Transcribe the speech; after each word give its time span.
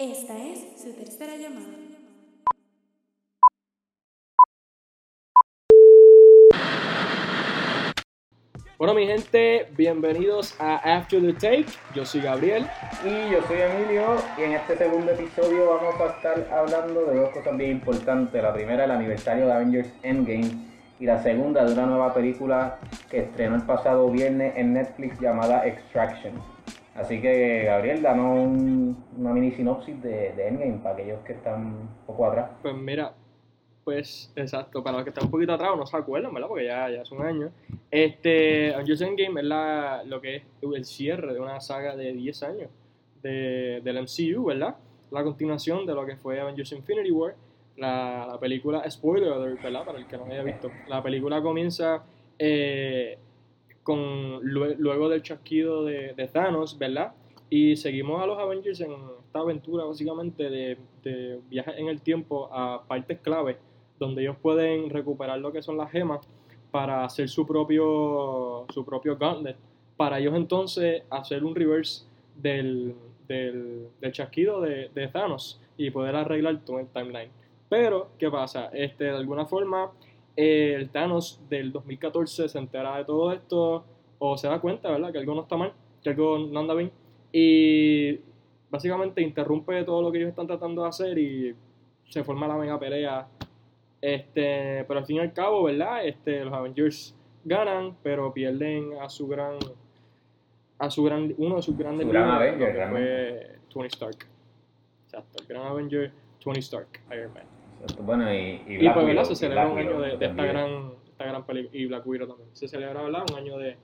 Esta 0.00 0.38
es 0.38 0.80
su 0.80 0.92
tercera 0.92 1.34
llamada. 1.34 1.74
Bueno, 8.78 8.94
mi 8.94 9.08
gente, 9.08 9.66
bienvenidos 9.76 10.54
a 10.60 10.76
After 10.98 11.20
the 11.20 11.32
Take. 11.32 11.66
Yo 11.96 12.06
soy 12.06 12.20
Gabriel. 12.20 12.64
Y 13.04 13.32
yo 13.32 13.42
soy 13.48 13.58
Emilio 13.58 14.14
y 14.38 14.42
en 14.42 14.52
este 14.52 14.76
segundo 14.76 15.10
episodio 15.10 15.68
vamos 15.68 16.00
a 16.00 16.06
estar 16.14 16.48
hablando 16.52 17.06
de 17.06 17.16
dos 17.16 17.30
cosas 17.30 17.56
bien 17.56 17.72
importantes. 17.72 18.40
La 18.40 18.54
primera, 18.54 18.84
el 18.84 18.92
aniversario 18.92 19.46
de 19.46 19.52
Avengers 19.52 19.92
Endgame 20.04 20.48
y 21.00 21.06
la 21.06 21.20
segunda 21.24 21.64
de 21.64 21.72
una 21.72 21.86
nueva 21.86 22.14
película 22.14 22.78
que 23.10 23.18
estrenó 23.22 23.56
el 23.56 23.62
pasado 23.62 24.08
viernes 24.12 24.52
en 24.54 24.74
Netflix 24.74 25.18
llamada 25.18 25.66
Extraction. 25.66 26.57
Así 26.98 27.20
que 27.20 27.64
Gabriel, 27.64 28.02
danos 28.02 28.38
un- 28.46 29.04
una 29.18 29.32
mini 29.32 29.52
sinopsis 29.52 30.02
de, 30.02 30.32
de 30.32 30.48
Endgame 30.48 30.78
para 30.82 30.94
aquellos 30.96 31.20
que 31.20 31.32
están 31.34 31.64
un 31.66 31.88
poco 32.06 32.26
atrás. 32.26 32.50
Pues 32.62 32.74
mira, 32.74 33.14
pues 33.84 34.32
exacto, 34.36 34.82
para 34.82 34.96
los 34.98 35.04
que 35.04 35.10
están 35.10 35.24
un 35.26 35.30
poquito 35.30 35.52
atrás 35.52 35.70
o 35.72 35.76
no 35.76 35.86
se 35.86 35.96
acuerdan, 35.96 36.34
¿verdad? 36.34 36.48
Porque 36.48 36.66
ya, 36.66 36.90
ya 36.90 37.02
es 37.02 37.10
un 37.12 37.22
año. 37.22 37.50
Este, 37.90 38.74
Avengers 38.74 39.00
Endgame 39.00 39.40
es 39.40 39.46
la, 39.46 40.02
lo 40.04 40.20
que 40.20 40.36
es 40.36 40.42
el 40.60 40.84
cierre 40.84 41.32
de 41.32 41.40
una 41.40 41.60
saga 41.60 41.96
de 41.96 42.12
10 42.12 42.42
años 42.42 42.68
de, 43.22 43.80
del 43.82 43.96
MCU, 43.98 44.44
¿verdad? 44.44 44.76
La 45.10 45.22
continuación 45.24 45.86
de 45.86 45.94
lo 45.94 46.04
que 46.04 46.16
fue 46.16 46.40
Avengers 46.40 46.72
Infinity 46.72 47.10
War. 47.10 47.34
La, 47.76 48.26
la 48.28 48.40
película, 48.40 48.82
spoiler 48.90 49.32
alert, 49.32 49.62
¿verdad? 49.62 49.84
Para 49.84 49.98
el 49.98 50.06
que 50.08 50.18
no 50.18 50.24
haya 50.26 50.42
visto. 50.42 50.72
La 50.88 51.00
película 51.00 51.40
comienza 51.40 52.02
eh, 52.36 53.16
con 53.88 54.42
lue- 54.42 54.76
luego 54.78 55.08
del 55.08 55.22
chasquido 55.22 55.82
de, 55.86 56.12
Thanos, 56.30 56.76
¿verdad? 56.76 57.14
Y 57.48 57.74
seguimos 57.76 58.22
a 58.22 58.26
los 58.26 58.38
Avengers 58.38 58.80
en 58.82 58.92
esta 59.24 59.38
aventura 59.38 59.84
básicamente 59.86 60.50
de, 60.50 60.76
de 61.02 61.40
en 61.50 61.88
el 61.88 62.02
tiempo 62.02 62.50
a 62.52 62.82
partes 62.86 63.18
clave 63.20 63.56
donde 63.98 64.20
ellos 64.20 64.36
pueden 64.42 64.90
recuperar 64.90 65.38
lo 65.38 65.50
que 65.52 65.62
son 65.62 65.78
las 65.78 65.90
gemas 65.90 66.20
para 66.70 67.02
hacer 67.02 67.30
su 67.30 67.46
propio 67.46 68.66
su 68.74 68.84
propio 68.84 69.16
para 69.96 70.18
ellos 70.18 70.34
entonces 70.34 71.04
hacer 71.08 71.42
un 71.42 71.54
reverse 71.54 72.04
del, 72.36 72.94
del, 73.26 73.88
del 74.02 74.12
chasquido 74.12 74.60
de, 74.60 74.90
de 74.94 75.08
Thanos 75.08 75.58
y 75.78 75.90
poder 75.90 76.14
arreglar 76.14 76.60
todo 76.62 76.78
el 76.78 76.88
timeline. 76.88 77.30
Pero, 77.70 78.10
¿qué 78.18 78.30
pasa? 78.30 78.68
Este, 78.72 79.04
de 79.04 79.16
alguna 79.16 79.46
forma, 79.46 79.90
eh, 80.40 80.72
el 80.76 80.90
Thanos 80.90 81.40
del 81.50 81.72
2014 81.72 82.48
se 82.48 82.58
entera 82.58 82.96
de 82.96 83.04
todo 83.04 83.32
esto 83.32 83.84
o 84.20 84.38
se 84.38 84.46
da 84.46 84.60
cuenta, 84.60 84.88
¿verdad? 84.88 85.10
Que 85.10 85.18
algo 85.18 85.34
no 85.34 85.42
está 85.42 85.56
mal, 85.56 85.72
que 86.00 86.10
algo 86.10 86.38
no 86.38 86.60
anda 86.60 86.74
bien 86.74 86.92
y 87.32 88.20
básicamente 88.70 89.20
interrumpe 89.20 89.82
todo 89.82 90.00
lo 90.00 90.12
que 90.12 90.18
ellos 90.18 90.30
están 90.30 90.46
tratando 90.46 90.82
de 90.82 90.88
hacer 90.88 91.18
y 91.18 91.56
se 92.08 92.22
forma 92.22 92.46
la 92.46 92.54
mega 92.54 92.78
pelea. 92.78 93.26
Este, 94.00 94.84
pero 94.86 95.00
al 95.00 95.06
fin 95.06 95.16
y 95.16 95.18
al 95.18 95.32
cabo, 95.32 95.64
¿verdad? 95.64 96.06
Este, 96.06 96.44
los 96.44 96.54
Avengers 96.54 97.16
ganan, 97.44 97.96
pero 98.04 98.32
pierden 98.32 98.92
a 99.00 99.08
su 99.08 99.26
gran 99.26 99.58
a 100.78 100.88
su 100.88 101.02
gran 101.02 101.34
uno 101.38 101.56
de 101.56 101.62
sus 101.62 101.76
grandes 101.76 102.06
Su 102.06 102.12
gran 102.12 102.30
Avenger, 102.30 103.58
Tony 103.68 103.88
Stark. 103.88 104.24
Exacto, 105.06 105.42
el 105.42 105.48
gran 105.48 105.66
Avenger 105.66 106.12
Tony 106.38 106.60
Stark, 106.60 107.00
Iron 107.10 107.34
Man. 107.34 107.57
Bueno, 108.00 108.32
y, 108.32 108.62
y 108.66 108.74
Y 108.74 108.78
Black 108.78 108.94
pues, 108.94 109.06
¿verdad? 109.06 109.24
Se 109.24 109.32
y 109.32 109.36
celebra 109.36 109.64
Black 109.66 109.72
un 109.74 109.78
año 109.80 110.00
de, 110.00 110.16
de 110.16 110.26
esta 110.26 110.44
gran, 110.44 110.90
esta 111.08 111.24
gran 111.24 111.44
película. 111.44 111.76
Y 111.78 111.86
Black 111.86 112.06
Widow 112.06 112.28
también. 112.28 112.48
Se 112.54 112.68
celebra, 112.68 113.02
¿verdad? 113.02 113.22
Un 113.32 113.38
año 113.38 113.58
de 113.58 113.76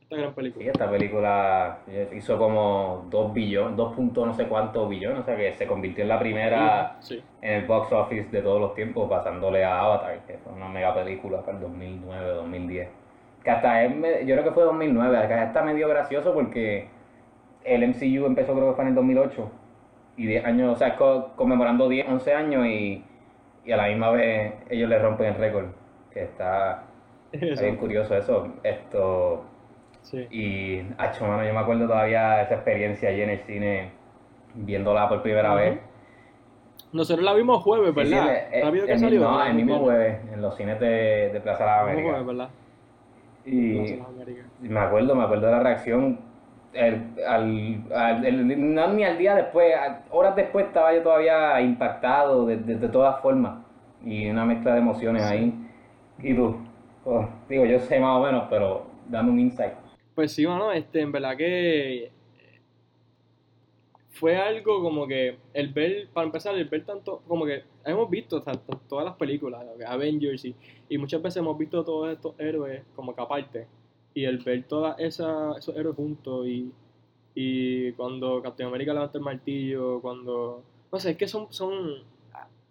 esta 0.00 0.16
gran 0.16 0.30
Sí, 0.30 0.36
película. 0.36 0.66
esta 0.66 0.90
película 0.90 1.78
hizo 2.14 2.38
como 2.38 3.06
2 3.10 3.32
billones, 3.34 3.76
2 3.76 3.94
puntos 3.94 4.26
no 4.26 4.34
sé 4.34 4.46
cuántos 4.46 4.88
billones, 4.88 5.18
o 5.20 5.24
sea 5.24 5.36
que 5.36 5.52
se 5.54 5.66
convirtió 5.66 6.02
en 6.02 6.08
la 6.08 6.18
primera 6.18 6.96
Sí. 7.00 7.20
en 7.42 7.52
el 7.54 7.66
box 7.66 7.92
office 7.92 8.28
de 8.30 8.40
todos 8.42 8.60
los 8.60 8.74
tiempos, 8.74 9.08
pasándole 9.10 9.64
a 9.64 9.80
Avatar, 9.80 10.20
que 10.26 10.38
fue 10.38 10.52
una 10.52 10.68
mega 10.68 10.94
película 10.94 11.40
para 11.42 11.56
el 11.56 11.62
2009, 11.64 12.28
2010. 12.34 12.88
Que 13.42 13.50
hasta 13.50 13.84
es 13.84 13.94
me- 13.96 14.24
yo 14.26 14.34
creo 14.36 14.44
que 14.44 14.50
fue 14.52 14.62
2009, 14.64 15.16
acá 15.18 15.44
está 15.44 15.62
medio 15.62 15.88
gracioso 15.88 16.32
porque 16.32 16.88
el 17.64 17.82
MCU 17.82 18.26
empezó 18.26 18.54
creo 18.54 18.68
que 18.70 18.74
fue 18.74 18.84
en 18.84 18.88
el 18.90 18.94
2008, 18.94 19.50
y 20.16 20.26
10 20.26 20.44
años, 20.44 20.72
o 20.72 20.76
sea, 20.76 20.94
co- 20.96 21.32
conmemorando 21.34 21.88
10, 21.88 22.08
11 22.08 22.32
años 22.32 22.64
y, 22.66 23.04
y 23.66 23.72
a 23.72 23.76
la 23.76 23.88
misma 23.88 24.10
vez 24.12 24.54
ellos 24.70 24.88
le 24.88 24.98
rompen 24.98 25.26
el 25.26 25.34
récord, 25.34 25.66
que 26.12 26.22
está, 26.22 26.84
está 27.32 27.62
bien 27.62 27.76
curioso 27.76 28.16
eso. 28.16 28.48
Esto, 28.62 29.44
Sí. 30.02 30.24
y, 30.30 30.82
acho, 30.98 31.26
mano, 31.26 31.44
yo 31.44 31.52
me 31.52 31.58
acuerdo 31.58 31.86
todavía 31.88 32.36
de 32.36 32.42
esa 32.44 32.54
experiencia 32.54 33.08
allí 33.08 33.22
en 33.22 33.30
el 33.30 33.40
cine, 33.40 33.90
viéndola 34.54 35.08
por 35.08 35.20
primera 35.22 35.52
vez. 35.54 35.80
Nosotros 36.92 37.24
la 37.24 37.34
vimos 37.34 37.62
jueves, 37.64 37.92
Sí, 37.92 38.04
sí, 38.06 38.14
¿verdad? 38.14 38.36
el- 38.52 38.62
Rápido 38.64 38.84
el, 38.84 38.90
que 38.92 38.98
salió. 38.98 39.20
mismo- 39.20 39.32
¿verdad? 39.36 39.50
el 39.50 39.54
mismo 39.56 39.78
jueves, 39.80 40.18
en 40.32 40.42
los 40.42 40.56
cines 40.56 40.78
de, 40.78 41.30
de 41.32 41.40
Plaza 41.40 41.64
de 41.64 41.70
la 41.70 41.80
El 41.90 41.96
mismo 41.96 42.10
América. 42.10 42.24
jueves, 42.24 42.26
¿verdad? 42.26 42.48
Y 43.44 43.74
Plaza 43.78 43.90
de 43.92 43.98
las 43.98 44.08
Américas. 44.08 44.46
y 44.62 44.68
me 44.68 44.80
acuerdo, 44.80 45.14
me 45.16 45.24
acuerdo 45.24 45.46
de 45.46 45.52
la 45.52 45.60
reacción. 45.60 46.20
El- 46.76 47.24
al, 47.26 47.84
al- 47.94 48.24
el- 48.24 48.74
no 48.74 48.92
ni 48.92 49.04
al 49.04 49.18
día 49.18 49.34
después, 49.34 49.74
horas 50.10 50.36
después 50.36 50.66
estaba 50.66 50.94
yo 50.94 51.02
todavía 51.02 51.60
impactado 51.60 52.46
de, 52.46 52.56
de- 52.58 52.76
de 52.76 52.88
todas 52.88 53.20
formas. 53.20 53.64
Y 54.04 54.28
una 54.28 54.44
mezcla 54.44 54.72
de 54.74 54.78
emociones 54.78 55.22
ahí. 55.24 55.52
Y 56.22 56.34
tú, 56.34 56.56
oh, 57.04 57.28
digo, 57.48 57.64
yo 57.64 57.78
sé 57.80 57.98
más 57.98 58.18
o 58.18 58.22
menos, 58.24 58.44
pero 58.48 58.86
dame 59.08 59.30
un 59.30 59.40
insight. 59.40 59.72
Pues 60.14 60.32
sí, 60.32 60.46
mano, 60.46 60.72
este, 60.72 61.00
en 61.00 61.12
verdad 61.12 61.36
que 61.36 62.10
fue 64.10 64.36
algo 64.36 64.82
como 64.82 65.06
que 65.06 65.36
el 65.52 65.72
ver, 65.74 66.08
para 66.12 66.26
empezar, 66.26 66.54
el 66.54 66.64
ver 66.68 66.84
tanto, 66.86 67.22
como 67.28 67.44
que 67.44 67.64
hemos 67.84 68.08
visto 68.08 68.42
tanto, 68.42 68.80
todas 68.88 69.04
las 69.04 69.14
películas, 69.16 69.62
Avengers 69.86 70.44
y, 70.46 70.56
y 70.88 70.96
muchas 70.96 71.20
veces 71.20 71.38
hemos 71.38 71.58
visto 71.58 71.84
todos 71.84 72.10
estos 72.12 72.34
héroes 72.40 72.82
como 72.94 73.14
que 73.14 73.20
aparte 73.20 73.66
y 74.16 74.24
el 74.24 74.38
ver 74.38 74.64
todos 74.66 74.94
esos 74.98 75.68
héroes 75.76 75.94
juntos 75.94 76.46
y, 76.46 76.72
y 77.34 77.92
cuando 77.92 78.40
Captain 78.40 78.66
America 78.70 78.94
levanta 78.94 79.18
el 79.18 79.24
martillo, 79.24 80.00
cuando, 80.00 80.64
no 80.90 80.98
sé, 80.98 81.10
es 81.10 81.16
que 81.18 81.28
son, 81.28 81.48
son, 81.50 81.70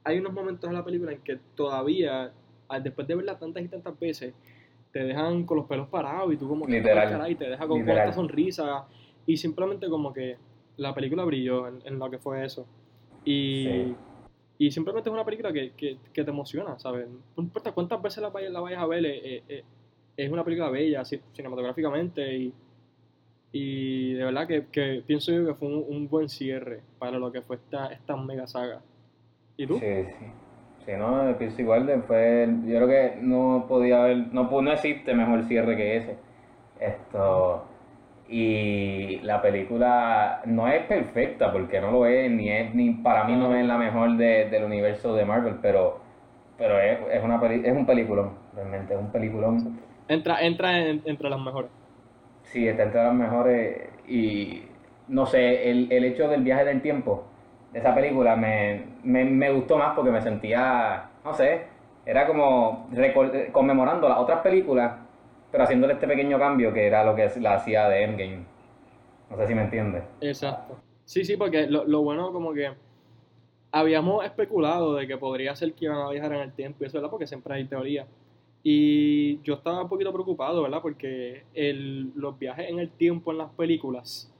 hay 0.03 0.17
unos 0.17 0.33
momentos 0.33 0.67
en 0.67 0.75
la 0.75 0.83
película 0.83 1.11
en 1.11 1.21
que 1.21 1.37
todavía, 1.55 2.33
al- 2.67 2.81
después 2.83 3.07
de 3.07 3.13
verla 3.13 3.37
tantas 3.37 3.63
y 3.63 3.67
tantas 3.67 3.97
veces, 3.99 4.33
te 4.91 5.03
dejan 5.03 5.45
con 5.45 5.57
los 5.57 5.67
pelos 5.67 5.87
parados 5.87 6.33
y 6.33 6.37
tú 6.37 6.47
como 6.47 6.65
que 6.65 6.79
Literal. 6.79 7.09
caray, 7.11 7.35
te 7.35 7.47
deja 7.47 7.67
con, 7.67 7.87
esta 7.87 8.11
sonrisa 8.13 8.87
y 9.27 9.37
simplemente 9.37 9.87
como 9.87 10.11
que 10.11 10.37
la 10.77 10.95
película 10.95 11.25
brilló 11.25 11.67
en, 11.67 11.79
en 11.85 11.99
lo 11.99 12.09
que 12.09 12.17
fue 12.17 12.43
eso 12.43 12.65
y, 13.23 13.63
Sí. 13.65 13.95
y 14.57 14.71
simplemente 14.71 15.09
es 15.09 15.13
una 15.13 15.23
película 15.23 15.53
que, 15.53 15.73
que, 15.73 15.99
que 16.11 16.23
te 16.23 16.31
emociona, 16.31 16.79
¿sabes? 16.79 17.07
No 17.37 17.43
importa 17.43 17.71
cuántas 17.71 18.01
veces 18.01 18.23
la 18.23 18.29
vayas, 18.29 18.51
la 18.51 18.61
vayas 18.61 18.79
a 18.81 18.87
ver, 18.87 19.05
eh, 19.05 19.43
eh, 19.47 19.63
es 20.17 20.31
una 20.31 20.43
película 20.43 20.69
bella 20.69 21.01
ci- 21.01 21.21
cinematográficamente 21.33 22.35
y, 22.35 22.53
y 23.51 24.13
de 24.13 24.23
verdad 24.23 24.47
que, 24.47 24.65
que 24.67 25.03
pienso 25.05 25.31
yo 25.31 25.45
que 25.45 25.53
fue 25.55 25.67
un, 25.67 25.85
un 25.87 26.09
buen 26.09 26.29
cierre 26.29 26.81
para 26.99 27.17
lo 27.19 27.31
que 27.31 27.41
fue 27.41 27.57
esta, 27.57 27.87
esta 27.87 28.15
mega 28.17 28.47
saga. 28.47 28.81
¿Y 29.57 29.65
tú? 29.67 29.75
Sí, 29.79 29.85
sí. 30.19 30.25
Sí, 30.85 30.91
no, 30.97 31.35
pienso 31.37 31.61
igual. 31.61 31.87
de- 31.87 32.01
Fue, 32.01 32.47
yo 32.65 32.75
creo 32.75 32.87
que 32.87 33.17
no 33.21 33.65
podía 33.67 34.03
haber, 34.03 34.33
no, 34.33 34.49
no 34.61 34.71
existe 34.71 35.13
mejor 35.15 35.43
cierre 35.43 35.75
que 35.75 35.97
ese. 35.97 36.15
Esto. 36.79 37.65
Y 38.27 39.19
la 39.21 39.41
película 39.41 40.41
no 40.45 40.67
es 40.67 40.83
perfecta, 40.85 41.51
porque 41.51 41.79
no 41.79 41.91
lo 41.91 42.05
es, 42.05 42.29
ni 42.31 42.49
es, 42.51 42.73
ni 42.75 42.91
para 42.91 43.23
mí 43.25 43.35
no 43.35 43.55
es 43.55 43.65
la 43.65 43.77
mejor 43.77 44.17
de- 44.17 44.49
del 44.49 44.63
universo 44.63 45.15
de 45.15 45.25
Marvel, 45.25 45.55
pero, 45.61 45.99
pero 46.57 46.79
es, 46.79 46.99
es 47.11 47.23
una 47.23 47.39
peli- 47.39 47.61
es 47.65 47.71
un 47.73 47.85
peliculón, 47.85 48.31
realmente, 48.55 48.93
es 48.93 48.99
un 48.99 49.11
peliculón. 49.11 49.79
Entra, 50.07 50.41
entra 50.43 50.79
en- 50.87 51.01
entre 51.05 51.29
las 51.29 51.39
mejores. 51.39 51.71
Sí, 52.43 52.67
está 52.67 52.83
entre 52.83 53.03
las 53.03 53.13
mejores 53.13 53.89
y 54.07 54.63
no 55.07 55.25
sé, 55.25 55.69
el, 55.69 55.91
el 55.91 56.05
hecho 56.05 56.27
del 56.27 56.43
viaje 56.43 56.65
del 56.65 56.81
tiempo 56.81 57.23
de 57.73 57.79
esa 57.79 57.93
película 57.93 58.35
me, 58.35 58.83
me, 59.03 59.25
me 59.25 59.51
gustó 59.51 59.77
más 59.77 59.93
porque 59.95 60.11
me 60.11 60.21
sentía, 60.21 61.09
no 61.23 61.33
sé, 61.33 61.63
era 62.05 62.25
como 62.27 62.87
conmemorando 63.51 64.07
las 64.07 64.19
otras 64.19 64.41
películas, 64.41 64.93
pero 65.51 65.63
haciéndole 65.63 65.93
este 65.93 66.07
pequeño 66.07 66.39
cambio 66.39 66.71
que 66.73 66.87
era 66.87 67.03
lo 67.03 67.15
que 67.15 67.29
la 67.41 67.55
hacía 67.55 67.89
de 67.89 68.03
Endgame. 68.03 68.45
No 69.29 69.37
sé 69.37 69.47
si 69.47 69.55
me 69.55 69.63
entiendes. 69.63 70.03
Exacto. 70.19 70.83
Sí, 71.05 71.23
sí, 71.25 71.37
porque 71.37 71.67
lo, 71.67 71.85
lo 71.85 72.01
bueno 72.01 72.31
como 72.31 72.53
que 72.53 72.71
habíamos 73.71 74.25
especulado 74.25 74.95
de 74.95 75.07
que 75.07 75.17
podría 75.17 75.55
ser 75.55 75.73
que 75.75 75.85
iban 75.85 75.99
a 75.99 76.09
viajar 76.09 76.33
en 76.33 76.41
el 76.41 76.53
tiempo 76.53 76.83
y 76.83 76.87
eso, 76.87 76.97
¿verdad? 76.97 77.11
Porque 77.11 77.27
siempre 77.27 77.53
hay 77.55 77.67
teoría. 77.67 78.07
Y 78.67 79.39
yo 79.43 79.53
estaba 79.53 79.83
un 79.83 79.87
poquito 79.87 80.11
preocupado, 80.11 80.63
¿verdad? 80.63 80.81
Porque 80.81 81.43
el, 81.53 82.11
los 82.15 82.39
viajes 82.39 82.67
en 82.67 82.79
el 82.79 82.89
tiempo 82.89 83.31
en 83.31 83.37
las 83.37 83.51
películas 83.51 84.33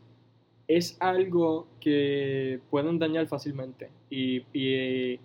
es 0.68 0.98
algo 1.00 1.68
que 1.80 2.60
pueden 2.72 2.98
dañar 2.98 3.28
fácilmente. 3.28 3.92
Y, 4.10 4.42
y 4.52 5.20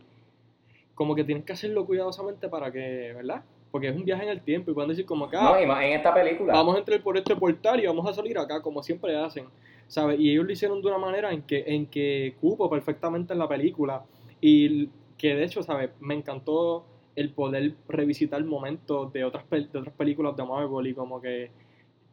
como 0.94 1.14
que 1.14 1.25
tienes 1.25 1.44
que 1.44 1.55
hacerlo 1.55 1.87
cuidadosamente 1.87 2.50
para 2.50 2.70
que, 2.70 3.14
¿verdad? 3.17 3.43
Porque 3.70 3.88
es 3.88 3.97
un 3.97 4.05
viaje 4.05 4.25
en 4.25 4.29
el 4.29 4.43
tiempo 4.43 4.70
y 4.70 4.75
pueden 4.75 4.91
decir 4.91 5.06
como 5.06 5.31
que, 5.31 5.37
ah, 5.38 5.55
No, 5.55 5.62
y 5.62 5.64
más 5.64 5.82
en 5.82 5.93
esta 5.93 6.12
película. 6.12 6.53
vamos 6.53 6.76
a 6.76 6.81
entrar 6.81 7.03
por 7.03 7.17
este 7.17 7.35
portal 7.35 7.81
y 7.82 7.87
vamos 7.87 8.06
a 8.06 8.12
salir 8.12 8.37
acá, 8.37 8.61
como 8.61 8.82
siempre 8.82 9.17
hacen. 9.17 9.46
¿sabes? 9.88 10.20
Y 10.20 10.31
ellos 10.31 10.44
lo 10.44 10.53
hicieron 10.53 10.82
de 10.82 10.88
una 10.88 10.99
manera 10.99 11.32
en 11.32 11.41
que, 11.41 11.64
en 11.67 11.87
que 11.87 12.35
cupo 12.38 12.69
perfectamente 12.69 13.32
en 13.32 13.38
la 13.38 13.49
película. 13.49 14.05
Y 14.43 14.91
que 15.17 15.35
de 15.35 15.44
hecho, 15.44 15.62
¿sabes? 15.62 15.91
Me 16.00 16.14
encantó 16.14 16.85
el 17.17 17.33
poder 17.33 17.73
revisitar 17.89 18.43
momentos 18.45 19.12
de 19.12 19.25
otras, 19.25 19.45
de 19.51 19.79
otras 19.79 19.95
películas 19.95 20.37
de 20.37 20.45
Marvel 20.45 20.87
y 20.87 20.95
como 20.95 21.21
que, 21.21 21.51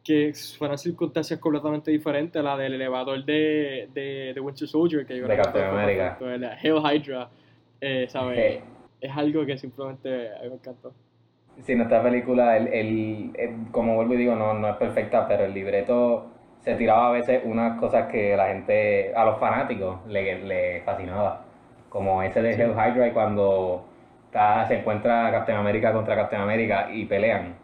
que 0.04 0.32
fueran 0.58 0.78
circunstancias 0.78 1.38
completamente 1.38 1.90
diferentes 1.90 2.38
a 2.40 2.42
la 2.42 2.56
del 2.56 2.74
elevador 2.74 3.24
de, 3.24 3.88
de, 3.94 4.32
de 4.34 4.40
Winter 4.40 4.66
Soldier, 4.68 5.06
que 5.06 5.16
yo 5.18 5.26
De 5.28 5.36
Captain 5.36 5.64
America. 5.66 6.18
Hail 6.62 6.76
Hydra, 6.82 7.28
eh, 7.80 8.06
¿sabes? 8.08 8.38
Eh, 8.38 8.62
Es 9.00 9.16
algo 9.16 9.46
que 9.46 9.56
simplemente 9.56 10.28
a 10.36 10.42
mí 10.42 10.48
me 10.48 10.54
encantó. 10.56 10.92
Sí, 11.62 11.72
en 11.72 11.80
esta 11.82 12.02
película, 12.02 12.56
el, 12.56 12.68
el- 12.68 13.30
el- 13.36 13.70
como 13.72 13.96
vuelvo 13.96 14.14
y 14.14 14.18
digo, 14.18 14.34
no, 14.36 14.54
no 14.54 14.68
es 14.68 14.76
perfecta, 14.76 15.26
pero 15.26 15.44
el 15.44 15.52
libreto 15.54 16.26
se 16.60 16.74
tiraba 16.76 17.08
a 17.08 17.12
veces 17.12 17.42
unas 17.44 17.78
cosas 17.80 18.10
que 18.10 18.36
la 18.36 18.48
gente, 18.48 19.12
a 19.14 19.24
los 19.24 19.38
fanáticos, 19.38 20.04
le, 20.06 20.44
le 20.44 20.82
fascinaba. 20.82 21.44
Como 21.88 22.22
ese 22.22 22.42
de 22.42 22.54
Sí. 22.54 22.62
Hell 22.62 22.72
Hydra 22.72 23.08
y 23.08 23.10
cuando 23.12 23.84
está- 24.38 24.66
se 24.68 24.78
encuentra 24.78 25.30
Captain 25.32 25.58
America 25.58 25.92
contra 25.92 26.14
Captain 26.14 26.40
America 26.42 26.88
y 26.92 27.04
pelean. 27.06 27.54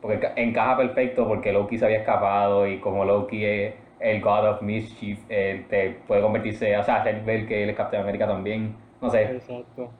Porque 0.00 0.18
enca- 0.18 0.32
encaja 0.36 0.76
perfecto 0.76 1.28
porque 1.28 1.52
Loki 1.52 1.78
se 1.78 1.84
había 1.84 1.98
escapado 1.98 2.66
y 2.66 2.78
como 2.80 3.04
Loki 3.04 3.44
es 3.44 3.74
el 4.00 4.20
God 4.20 4.48
of 4.48 4.62
Mischief, 4.62 5.20
eh, 5.28 5.64
te 5.68 5.90
puede 6.08 6.20
convertirse, 6.20 6.76
o 6.76 6.82
sea, 6.82 6.96
hacer 6.96 7.22
ver 7.24 7.46
que 7.46 7.62
él 7.62 7.70
es 7.70 7.76
Captain 7.76 8.02
America 8.02 8.26
también. 8.26 8.74
No 9.00 9.08
sé, 9.10 9.22
Exacto. 9.22 9.90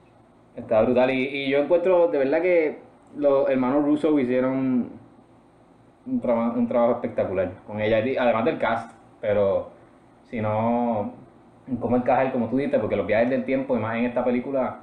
Está 0.57 0.83
brutal. 0.83 1.11
Y, 1.11 1.29
y 1.29 1.49
yo 1.51 1.59
encuentro 1.61 2.09
de 2.09 2.19
verdad 2.19 2.43
que 2.43 2.79
los 3.17 3.49
hermanos 3.49 3.85
Russo 3.85 4.19
hicieron 4.19 4.91
un, 6.07 6.21
traba- 6.21 6.51
un 6.53 6.67
trabajo 6.67 6.93
espectacular 6.95 7.53
con 7.67 7.81
ella, 7.81 7.99
además 8.21 8.45
del 8.45 8.59
cast. 8.59 8.93
Pero 9.21 9.71
si 10.29 10.41
no, 10.41 11.13
cómo 11.79 11.97
encajar, 11.97 12.33
como 12.33 12.49
tú 12.49 12.57
dices, 12.57 12.81
porque 12.81 12.97
los 12.97 13.07
viajes 13.07 13.31
del 13.31 13.45
tiempo, 13.45 13.77
y 13.77 13.81
más 13.81 13.97
en 13.97 14.07
esta 14.07 14.25
película, 14.25 14.81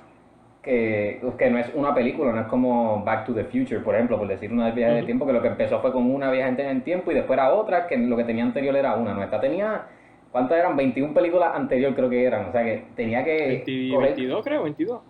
que, 0.69 1.19
que 1.37 1.49
no 1.49 1.57
es 1.57 1.71
una 1.73 1.95
película, 1.95 2.31
no 2.31 2.41
es 2.41 2.47
como 2.47 3.03
Back 3.03 3.25
to 3.25 3.33
the 3.33 3.45
Future, 3.45 3.79
por 3.79 3.95
ejemplo, 3.95 4.19
por 4.19 4.27
decir 4.27 4.51
una 4.51 4.67
de 4.67 4.73
viajes 4.73 4.95
del 4.95 5.03
Ujú. 5.03 5.07
tiempo, 5.07 5.25
que 5.25 5.33
lo 5.33 5.41
que 5.41 5.47
empezó 5.47 5.79
fue 5.79 5.91
con 5.91 6.09
una 6.09 6.29
viaje 6.29 6.61
en 6.61 6.67
el 6.69 6.83
tiempo 6.83 7.11
y 7.11 7.15
después 7.15 7.37
era 7.37 7.51
otra, 7.53 7.87
que 7.87 7.97
lo 7.97 8.15
que 8.15 8.23
tenía 8.23 8.43
anterior 8.43 8.75
era 8.75 8.95
una. 8.95 9.13
No, 9.13 9.23
esta 9.23 9.39
tenía. 9.39 9.87
¿Cuántas 10.31 10.59
eran? 10.59 10.77
21 10.77 11.13
películas 11.13 11.55
anterior 11.55 11.95
creo 11.95 12.09
que 12.09 12.23
eran. 12.23 12.49
O 12.49 12.51
sea 12.51 12.63
que 12.63 12.85
tenía 12.95 13.23
que. 13.23 13.63
20 13.65 13.89
coger 13.95 14.09
22 14.09 14.43
creo, 14.43 14.63
22. 14.63 15.01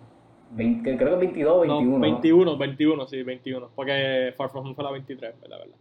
20, 0.52 0.96
creo 0.96 1.10
que 1.10 1.16
22 1.16 1.52
o 1.52 1.60
21. 1.60 1.90
No, 1.90 2.00
21, 2.00 2.56
21, 2.56 3.06
sí, 3.06 3.22
21. 3.22 3.68
Porque 3.74 4.32
Far 4.36 4.48
From 4.48 4.64
Home 4.64 4.74
fue 4.74 4.82
la 4.82 4.90
23, 4.92 5.34
la 5.46 5.58
verdad. 5.58 5.74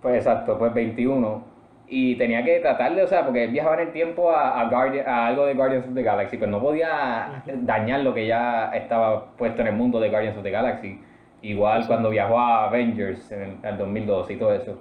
Pues 0.00 0.16
exacto, 0.16 0.56
pues 0.58 0.72
21. 0.72 1.53
Y 1.86 2.16
tenía 2.16 2.42
que 2.42 2.60
tratar 2.60 2.94
de, 2.94 3.02
o 3.02 3.06
sea, 3.06 3.24
porque 3.24 3.44
él 3.44 3.50
viajaba 3.50 3.74
en 3.80 3.88
el 3.88 3.92
tiempo 3.92 4.30
a, 4.30 4.58
a, 4.60 4.70
Guardian- 4.70 5.06
a 5.06 5.26
algo 5.26 5.44
de 5.46 5.54
Guardians 5.54 5.86
of 5.86 5.94
the 5.94 6.02
Galaxy, 6.02 6.38
pero 6.38 6.50
no 6.50 6.60
podía 6.60 7.42
dañar 7.46 8.00
lo 8.00 8.14
que 8.14 8.26
ya 8.26 8.70
estaba 8.74 9.26
puesto 9.36 9.60
en 9.62 9.68
el 9.68 9.74
mundo 9.74 10.00
de 10.00 10.08
Guardians 10.08 10.36
of 10.36 10.42
the 10.42 10.50
Galaxy. 10.50 10.98
Igual 11.42 11.86
cuando 11.86 12.08
viajó 12.08 12.38
a 12.38 12.64
Avengers 12.68 13.30
en 13.32 13.42
el, 13.42 13.56
el 13.62 13.76
2012 13.78 14.32
y 14.32 14.36
todo 14.36 14.54
eso. 14.54 14.78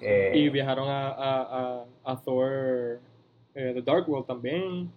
Eh, 0.00 0.32
Y 0.36 0.48
viajaron 0.50 0.88
a, 0.88 1.08
a, 1.08 1.40
a, 1.42 1.84
a 2.12 2.16
Thor 2.22 3.00
eh, 3.56 3.72
The 3.74 3.82
Dark 3.82 4.08
World 4.08 4.26
también. 4.26 4.90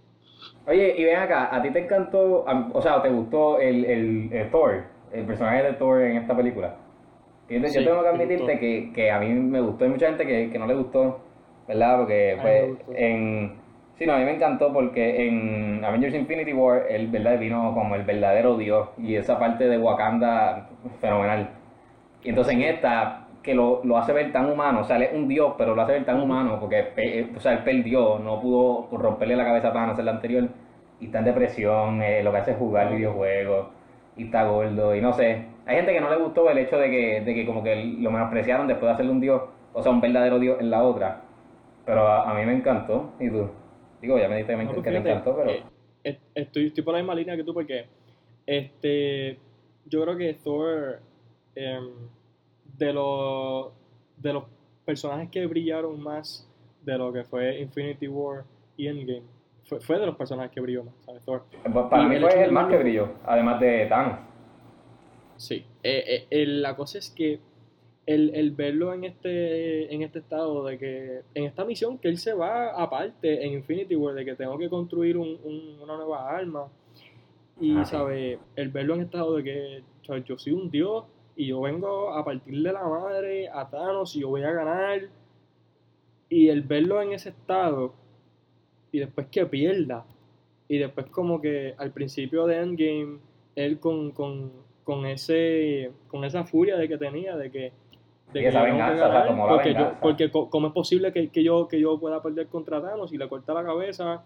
Oye, 0.68 0.96
y 0.98 1.04
ven 1.04 1.18
acá, 1.18 1.50
¿a 1.56 1.62
ti 1.64 1.72
te 1.72 1.80
encantó, 1.84 2.46
o 2.74 2.82
sea, 2.82 3.02
te 3.02 3.10
gustó 3.10 3.60
el, 3.60 3.86
el, 3.86 4.30
el 4.34 4.52
Thor, 4.52 4.84
el 5.12 5.26
personaje 5.26 5.64
de 5.64 5.74
Thor 5.74 6.02
en 6.02 6.18
esta 6.18 6.36
película? 6.36 6.76
Yo, 7.52 7.62
te- 7.62 7.74
yo 7.74 7.84
tengo 7.84 8.02
que 8.04 8.08
admitirte 8.10 8.60
que, 8.60 8.92
que 8.94 9.12
a 9.12 9.20
mí 9.20 9.28
me 9.30 9.62
gustó, 9.62 9.86
hay 9.86 9.92
mucha 9.92 10.08
gente 10.08 10.26
que, 10.26 10.50
que 10.52 10.60
no 10.60 10.68
le 10.68 10.76
gustó, 10.76 11.20
¿verdad? 11.68 11.98
Porque 12.00 12.40
pues 12.42 12.70
en... 12.96 13.54
Sí, 13.98 14.06
no, 14.08 14.14
a 14.14 14.18
mí 14.18 14.26
me 14.26 14.36
encantó 14.36 14.74
porque 14.74 15.28
en 15.28 15.84
Avengers 15.86 16.16
Infinity 16.16 16.54
War 16.54 16.86
él, 16.90 17.08
¿verdad? 17.10 17.38
Vino 17.40 17.74
como 17.76 17.96
el 17.96 18.04
verdadero 18.04 18.58
dios 18.58 18.90
y 18.98 19.16
esa 19.16 19.38
parte 19.38 19.68
de 19.68 19.78
Wakanda 19.78 20.70
fenomenal. 21.02 21.50
Y 22.24 22.30
entonces 22.30 22.54
en 22.54 22.62
esta, 22.64 23.28
que 23.44 23.54
lo, 23.56 23.82
lo 23.84 23.98
hace 23.98 24.14
ver 24.14 24.32
tan 24.32 24.50
humano, 24.50 24.82
o 24.82 24.84
sea, 24.84 24.98
él 24.98 25.04
es 25.04 25.14
un 25.14 25.28
dios, 25.28 25.54
pero 25.58 25.76
lo 25.76 25.82
hace 25.82 25.94
ver 25.94 26.06
tan 26.06 26.22
humano 26.22 26.60
porque 26.60 26.84
pe- 26.84 27.30
o 27.36 27.40
sea, 27.40 27.54
él 27.54 27.60
perdió, 27.64 28.20
no 28.20 28.40
pudo 28.42 28.88
romperle 28.98 29.36
la 29.36 29.46
cabeza 29.46 29.70
a 29.70 29.74
Thanos 29.74 29.98
en 30.00 30.06
la 30.06 30.12
anterior 30.12 30.50
y 31.00 31.06
está 31.06 31.20
en 31.20 31.26
depresión, 31.26 32.02
eh, 32.04 32.24
lo 32.24 32.32
que 32.32 32.38
hace 32.38 32.52
es 32.52 32.58
jugar 32.58 32.92
videojuegos 32.96 33.68
y 34.16 34.26
está 34.26 34.44
gordo 34.46 34.96
y 34.96 35.02
no 35.02 35.14
sé. 35.14 35.46
Hay 35.66 35.76
gente 35.78 35.94
que 35.94 36.02
no 36.02 36.10
le 36.10 36.18
gustó 36.18 36.50
el 36.50 36.58
hecho 36.58 36.78
de 36.78 36.90
que, 36.90 37.22
de 37.22 37.34
que 37.34 37.46
como 37.46 37.64
que 37.64 37.76
lo 38.00 38.12
menospreciaron 38.12 38.68
después 38.68 38.88
de 38.88 38.94
hacerle 38.94 39.12
un 39.12 39.22
dios, 39.22 39.42
o 39.74 39.82
sea, 39.84 39.92
un 39.92 40.02
verdadero 40.02 40.40
dios 40.40 40.60
en 40.60 40.70
la 40.72 40.84
otra. 40.84 41.22
Pero 41.86 42.08
a, 42.08 42.30
a 42.30 42.34
mí 42.34 42.46
me 42.46 42.54
encantó, 42.54 43.12
¿y 43.20 43.30
tú? 43.30 43.48
Digo, 44.02 44.18
ya 44.18 44.28
me 44.28 44.36
dijiste 44.36 44.54
que 44.54 44.58
me, 44.58 44.64
No, 44.66 44.72
pues 44.72 44.84
que 44.84 44.90
fíjate, 44.90 45.10
encantó, 45.12 45.36
pero... 45.38 45.50
eh, 45.52 45.64
eh, 46.04 46.18
estoy, 46.36 46.68
estoy 46.68 46.84
por 46.84 46.94
la 46.94 47.00
misma 47.00 47.14
línea 47.16 47.36
que 47.36 47.44
tú 47.44 47.54
porque 47.54 47.86
este, 48.46 49.38
yo 49.86 50.04
creo 50.04 50.18
que 50.18 50.34
Thor, 50.36 51.00
em, 51.56 51.90
de, 52.78 52.94
los 52.94 53.72
de 54.18 54.34
los 54.34 54.46
personajes 54.86 55.30
que 55.30 55.46
brillaron 55.46 56.02
más 56.02 56.48
de 56.84 56.98
lo 56.98 57.14
que 57.14 57.24
fue 57.24 57.60
Infinity 57.60 58.08
War 58.08 58.44
y 58.78 58.88
Endgame, 58.88 59.22
fue, 59.66 59.80
fue 59.80 60.00
de 60.00 60.08
los 60.08 60.16
personajes 60.16 60.52
que 60.52 60.60
brilló 60.60 60.84
más, 60.84 60.94
¿sabes? 61.06 61.24
Thor. 61.24 61.44
Pa- 61.72 61.90
Para 61.90 62.04
Y 62.04 62.08
mí 62.08 62.16
el 62.16 62.22
fue 62.24 62.36
de 62.36 62.44
el 62.46 62.52
más 62.52 62.68
que 62.68 62.78
brilló, 62.78 63.10
además 63.26 63.60
de 63.60 63.86
Thanos. 63.86 64.20
Sí, 65.42 65.66
eh, 65.82 66.04
eh, 66.08 66.28
el- 66.30 66.62
la 66.62 66.76
cosa 66.76 67.00
es 67.00 67.10
que 67.10 67.40
el, 68.06 68.30
el 68.36 68.52
verlo 68.52 68.94
en 68.94 69.06
este, 69.06 69.92
en 69.92 70.04
este 70.04 70.20
estado 70.20 70.64
de 70.66 70.78
que, 70.78 71.22
en 71.34 71.46
esta 71.46 71.66
misión 71.66 71.98
que 71.98 72.10
él 72.10 72.20
se 72.20 72.34
va 72.34 72.80
aparte 72.80 73.44
en 73.44 73.54
Infinity 73.54 73.96
War, 73.96 74.14
de 74.14 74.24
que 74.24 74.36
tengo 74.36 74.56
que 74.60 74.70
construir 74.70 75.18
un- 75.18 75.40
un- 75.44 75.80
una 75.82 75.96
nueva 75.98 76.30
arma, 76.30 76.68
y 77.60 77.76
Ah, 77.76 77.86
sí. 77.86 77.92
sabe, 77.92 78.38
el 78.56 78.70
verlo 78.70 78.94
en 78.94 79.02
estado 79.02 79.36
de 79.38 79.44
que 79.44 79.84
yo 80.28 80.38
soy 80.38 80.54
un 80.54 80.70
dios 80.70 81.06
y 81.36 81.48
yo 81.48 81.62
vengo 81.62 82.14
a 82.14 82.24
partir 82.24 82.62
de 82.62 82.72
la 82.74 82.84
madre 82.88 83.50
a 83.50 83.68
Thanos 83.68 84.16
y 84.16 84.20
yo 84.22 84.30
voy 84.30 84.44
a 84.44 84.52
ganar, 84.52 85.10
y 86.30 86.50
el 86.50 86.62
verlo 86.62 87.02
en 87.02 87.14
ese 87.14 87.30
estado, 87.30 87.94
y 88.92 89.00
después 89.00 89.26
que 89.32 89.44
pierda, 89.48 90.06
y 90.68 90.78
después 90.78 91.08
como 91.08 91.42
que 91.42 91.74
al 91.80 91.92
principio 91.92 92.46
de 92.46 92.58
Endgame, 92.58 93.18
él 93.56 93.80
con, 93.80 94.12
con, 94.12 94.52
con 94.84 95.06
ese 95.06 95.92
con 96.08 96.24
esa 96.24 96.44
furia 96.44 96.78
de 96.78 96.88
que 96.88 96.98
tenía, 96.98 97.36
de 97.38 97.52
que, 97.52 97.72
de 98.34 98.40
Sí, 98.40 98.46
esa 98.46 98.64
que 98.66 98.72
venganza, 98.72 98.94
o 98.94 98.98
sea, 98.98 99.08
ganar, 99.08 99.28
tomó 99.28 99.46
la 99.48 99.54
porque, 99.54 99.70
yo, 99.74 99.76
venganza. 99.78 100.00
porque 100.02 100.32
cómo 100.32 100.68
es 100.68 100.74
posible 100.74 101.12
que, 101.14 101.30
que 101.30 101.44
yo, 101.44 101.68
que 101.68 101.80
yo 101.80 102.00
pueda 102.00 102.22
perder 102.22 102.48
contra 102.48 102.82
Thanos 102.82 103.12
y 103.14 103.18
le 103.18 103.28
corta 103.30 103.54
la 103.54 103.64
cabeza. 103.64 104.24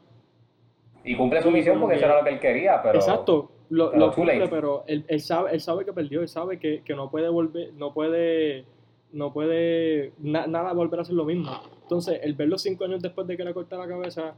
Y 1.03 1.15
cumple 1.15 1.41
su 1.41 1.51
misión 1.51 1.79
porque 1.79 1.95
eso 1.97 2.05
era 2.05 2.17
lo 2.19 2.23
que 2.23 2.31
él 2.31 2.39
quería, 2.39 2.81
pero... 2.81 2.95
Exacto, 2.95 3.51
lo, 3.69 3.91
pero 3.91 3.99
lo 3.99 4.09
too 4.11 4.15
cumple, 4.15 4.47
pero 4.47 4.83
él, 4.87 5.05
él 5.07 5.19
sabe, 5.21 5.51
él 5.53 5.59
sabe 5.61 5.85
que 5.85 5.93
perdió, 5.93 6.21
él 6.21 6.27
sabe 6.27 6.57
que, 6.59 6.81
que 6.83 6.95
no 6.95 7.11
puede 7.11 7.29
volver, 7.29 7.73
no 7.73 7.93
puede, 7.93 8.65
no 9.11 9.31
puede 9.31 10.13
na- 10.19 10.47
nada 10.47 10.73
volver 10.73 10.99
a 10.99 11.01
hacer 11.03 11.13
lo 11.15 11.25
mismo. 11.25 11.51
Entonces, 11.83 12.19
el 12.23 12.33
verlo 12.33 12.57
cinco 12.57 12.85
años 12.85 13.01
después 13.03 13.27
de 13.27 13.37
que 13.37 13.43
le 13.43 13.53
corta 13.53 13.77
la 13.77 13.87
cabeza, 13.87 14.33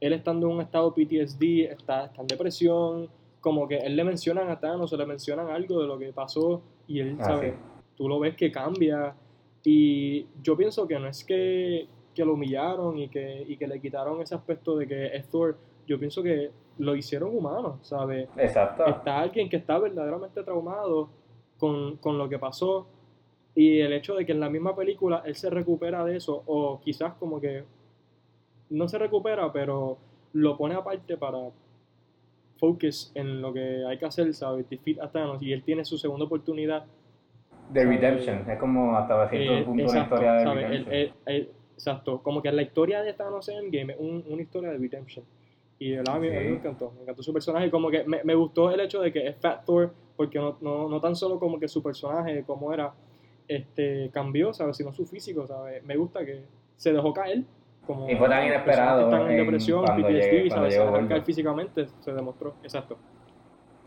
él 0.00 0.12
estando 0.12 0.46
en 0.48 0.54
un 0.56 0.60
estado 0.60 0.92
PTSD, 0.94 1.70
está, 1.72 2.04
está 2.06 2.20
en 2.20 2.26
depresión, 2.28 3.08
como 3.44 3.68
que 3.68 3.76
él 3.76 3.94
le 3.94 4.04
mencionan 4.04 4.48
a 4.48 4.58
Thanos, 4.58 4.90
o 4.90 4.96
le 4.96 5.04
mencionan 5.04 5.50
algo 5.50 5.82
de 5.82 5.86
lo 5.86 5.98
que 5.98 6.14
pasó, 6.14 6.62
y 6.88 7.00
él 7.00 7.18
Ah, 7.20 7.24
sabe, 7.24 7.50
sí. 7.50 7.56
tú 7.94 8.08
lo 8.08 8.18
ves 8.18 8.34
que 8.36 8.50
cambia, 8.50 9.14
y 9.62 10.26
yo 10.42 10.56
pienso 10.56 10.88
que 10.88 10.98
no 10.98 11.06
es 11.08 11.22
que, 11.24 11.86
que 12.14 12.24
lo 12.24 12.32
humillaron 12.32 12.98
y 12.98 13.08
que, 13.08 13.44
y 13.46 13.58
que 13.58 13.66
le 13.66 13.78
quitaron 13.82 14.22
ese 14.22 14.34
aspecto 14.34 14.78
de 14.78 14.88
que 14.88 15.14
es 15.14 15.28
Thor, 15.28 15.58
yo 15.86 15.98
pienso 15.98 16.22
que 16.22 16.50
lo 16.78 16.96
hicieron 16.96 17.36
humano, 17.36 17.78
¿sabes? 17.82 18.30
Exacto. 18.38 18.86
Está 18.86 19.20
alguien 19.20 19.50
que 19.50 19.56
está 19.58 19.78
verdaderamente 19.78 20.42
traumado 20.42 21.10
con, 21.58 21.98
con 21.98 22.16
lo 22.16 22.26
que 22.30 22.38
pasó 22.38 22.86
y 23.54 23.78
el 23.80 23.92
hecho 23.92 24.14
de 24.14 24.24
que 24.24 24.32
en 24.32 24.40
la 24.40 24.48
misma 24.48 24.74
película 24.74 25.22
él 25.26 25.34
se 25.36 25.50
recupera 25.50 26.02
de 26.02 26.16
eso 26.16 26.42
o 26.46 26.80
quizás 26.80 27.12
como 27.14 27.40
que 27.40 27.62
no 28.70 28.88
se 28.88 28.98
recupera 28.98 29.52
pero 29.52 29.98
lo 30.32 30.56
pone 30.56 30.74
aparte 30.74 31.16
para 31.16 31.38
focus 32.58 33.10
en 33.14 33.40
lo 33.42 33.52
que 33.52 33.84
hay 33.86 33.98
que 33.98 34.04
hacer, 34.06 34.32
¿sabes? 34.34 34.68
Defeat 34.68 35.00
a 35.00 35.10
Thanos 35.10 35.42
y 35.42 35.52
él 35.52 35.62
tiene 35.62 35.84
su 35.84 35.98
segunda 35.98 36.24
oportunidad 36.24 36.84
De 37.70 37.84
Redemption, 37.84 38.48
es 38.50 38.58
como 38.58 38.96
hasta 38.96 39.28
cierto 39.30 39.52
eh, 39.54 39.62
punto 39.64 39.82
una 39.84 39.92
exacto, 39.92 40.14
historia 40.16 40.32
de 40.34 40.44
¿sabes? 40.44 40.68
Redemption. 40.68 40.94
El- 40.94 41.00
el- 41.26 41.34
el- 41.36 41.48
exacto, 41.74 42.22
como 42.22 42.42
que 42.42 42.52
la 42.52 42.62
historia 42.62 43.02
de 43.02 43.12
Thanos 43.14 43.48
en 43.48 43.58
Endgame 43.64 43.92
es 43.94 43.98
un- 44.00 44.24
una 44.28 44.42
historia 44.42 44.70
de 44.70 44.78
Redemption. 44.78 45.24
Y 45.78 45.90
de 45.90 45.96
verdad, 45.96 46.14
Sí. 46.14 46.20
me 46.20 46.48
encantó, 46.50 46.92
me 46.92 47.02
encantó 47.02 47.22
su 47.22 47.32
personaje. 47.32 47.68
Como 47.70 47.90
que 47.90 48.04
me, 48.04 48.22
me 48.22 48.34
gustó 48.34 48.70
el 48.70 48.78
hecho 48.80 49.00
de 49.00 49.12
que 49.12 49.26
es 49.26 49.36
Fat 49.36 49.64
Thor, 49.64 49.92
porque 50.16 50.38
no, 50.38 50.56
no, 50.60 50.88
no 50.88 51.00
tan 51.00 51.16
solo 51.16 51.38
como 51.40 51.58
que 51.58 51.66
su 51.66 51.82
personaje, 51.82 52.44
como 52.44 52.72
era, 52.72 52.94
este, 53.48 54.08
cambió, 54.12 54.52
¿sabes? 54.54 54.76
Sino 54.76 54.92
su 54.92 55.04
físico, 55.06 55.46
¿sabes? 55.46 55.82
Me 55.84 55.96
gusta 55.96 56.24
que 56.24 56.44
se 56.76 56.92
dejó 56.92 57.12
caer. 57.12 57.42
Como 57.86 58.08
Y 58.10 58.16
fue 58.16 58.28
tan 58.28 58.44
inesperado 58.44 59.02
están 59.02 59.30
en, 59.30 59.30
en- 59.30 59.36
depresión, 59.36 59.80
cuando 59.80 60.08
PTSD, 60.08 60.30
llegue- 60.30 60.48
cuando 60.48 60.68
¿sabes? 60.70 61.08
Caer 61.08 61.22
físicamente, 61.24 61.86
se 62.00 62.12
demostró, 62.12 62.58
exacto. 62.62 63.00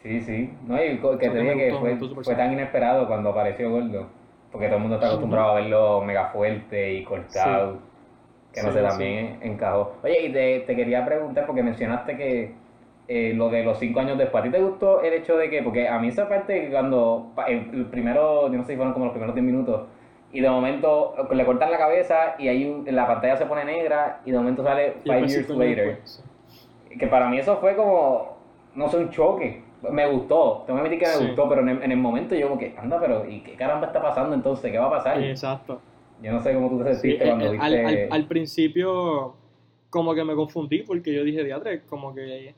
Sí, 0.02 0.22
sí. 0.22 0.54
No, 0.66 0.76
y 0.84 0.98
que 1.00 1.30
te 1.30 1.40
dije 1.40 1.56
que 1.58 1.78
fue, 1.80 1.98
fue 2.24 2.36
tan 2.36 2.54
inesperado 2.54 3.08
cuando 3.08 3.30
apareció 3.30 3.72
Gordo. 3.72 4.08
Porque 4.52 4.68
todo 4.68 4.78
el 4.78 4.82
mundo 4.82 4.96
está 4.96 5.08
acostumbrado 5.08 5.52
a 5.52 5.56
verlo 5.56 6.02
mega 6.02 6.30
fuerte 6.30 6.94
y 6.94 7.04
cortado. 7.04 7.80
que 8.54 8.64
no 8.64 8.72
Sí, 8.72 8.74
sé, 8.74 8.82
sí. 8.82 8.88
también 8.88 9.40
encajó. 9.44 9.94
Oye, 10.04 10.28
y 10.28 10.34
te, 10.34 10.62
te 10.62 10.76
quería 10.76 11.06
preguntar, 11.06 11.46
porque 11.48 11.64
mencionaste 11.64 12.18
que 12.18 12.54
eh, 13.08 13.34
lo 13.36 13.50
de 13.50 13.64
los 13.64 13.80
cinco 13.80 14.00
años 14.02 14.18
después, 14.18 14.42
¿a 14.44 14.46
ti 14.46 14.52
te 14.52 14.62
gustó 14.62 15.02
el 15.04 15.14
hecho 15.14 15.38
de 15.38 15.50
que, 15.50 15.64
porque 15.64 15.88
a 15.88 16.00
mí 16.00 16.10
esa 16.10 16.30
parte 16.30 16.70
cuando, 16.72 17.34
el 17.48 17.86
primero, 17.88 18.52
yo 18.52 18.58
no 18.58 18.64
sé 18.66 18.74
si 18.74 18.78
fueron 18.78 18.94
como 18.94 19.06
los 19.06 19.14
primeros 19.14 19.36
10 19.36 19.46
minutos, 19.46 19.88
y 20.34 20.42
de 20.42 20.50
momento 20.50 21.16
le 21.32 21.46
cortan 21.46 21.72
la 21.72 21.78
cabeza 21.78 22.36
y 22.38 22.48
ahí 22.48 22.66
un- 22.66 22.86
la 22.94 23.08
pantalla 23.08 23.38
se 23.38 23.46
pone 23.46 23.64
negra 23.66 24.22
y 24.26 24.32
de 24.32 24.38
momento 24.38 24.64
sale 24.64 24.94
Five 25.04 25.28
Years 25.28 25.50
Later. 25.50 26.02
sí. 26.04 26.22
Que 27.00 27.08
para 27.08 27.30
mí 27.30 27.38
eso 27.38 27.58
fue 27.58 27.76
como, 27.76 28.38
no 28.76 28.90
sé, 28.90 28.98
un 28.98 29.10
choque. 29.10 29.64
Me 29.92 30.08
gustó, 30.10 30.64
tengo 30.66 30.80
que 30.80 30.88
admitir 30.88 31.00
que 31.06 31.12
me 31.12 31.20
Sí. 31.22 31.28
gustó, 31.28 31.48
pero 31.48 31.62
en 31.62 31.70
el, 31.70 31.84
en 31.84 31.92
el 31.92 31.98
momento 31.98 32.34
yo 32.36 32.48
como 32.50 32.60
que, 32.60 32.76
anda, 32.78 33.00
pero 33.00 33.30
¿y 33.30 33.42
qué 33.42 33.54
caramba 33.54 33.88
está 33.88 34.02
pasando 34.02 34.34
entonces? 34.36 34.72
¿Qué 34.72 34.78
va 34.80 34.88
a 34.88 34.90
pasar? 34.90 35.22
Exacto. 35.24 35.80
Yo 36.22 36.32
no 36.32 36.42
sé 36.42 36.54
cómo 36.54 36.68
tú 36.70 36.84
te 36.84 36.96
Sí, 36.96 37.02
sentiste 37.02 37.24
eh, 37.24 37.28
cuando 37.28 37.46
eh, 37.46 37.50
viste... 37.52 37.66
al, 37.66 37.86
al, 37.86 38.08
al 38.12 38.26
principio 38.28 39.36
como 39.92 40.16
que 40.16 40.24
me 40.24 40.34
confundí 40.36 40.82
porque 40.82 41.14
yo 41.14 41.24
dije, 41.24 41.44
diatre, 41.44 41.82
como 41.84 42.14
que 42.14 42.56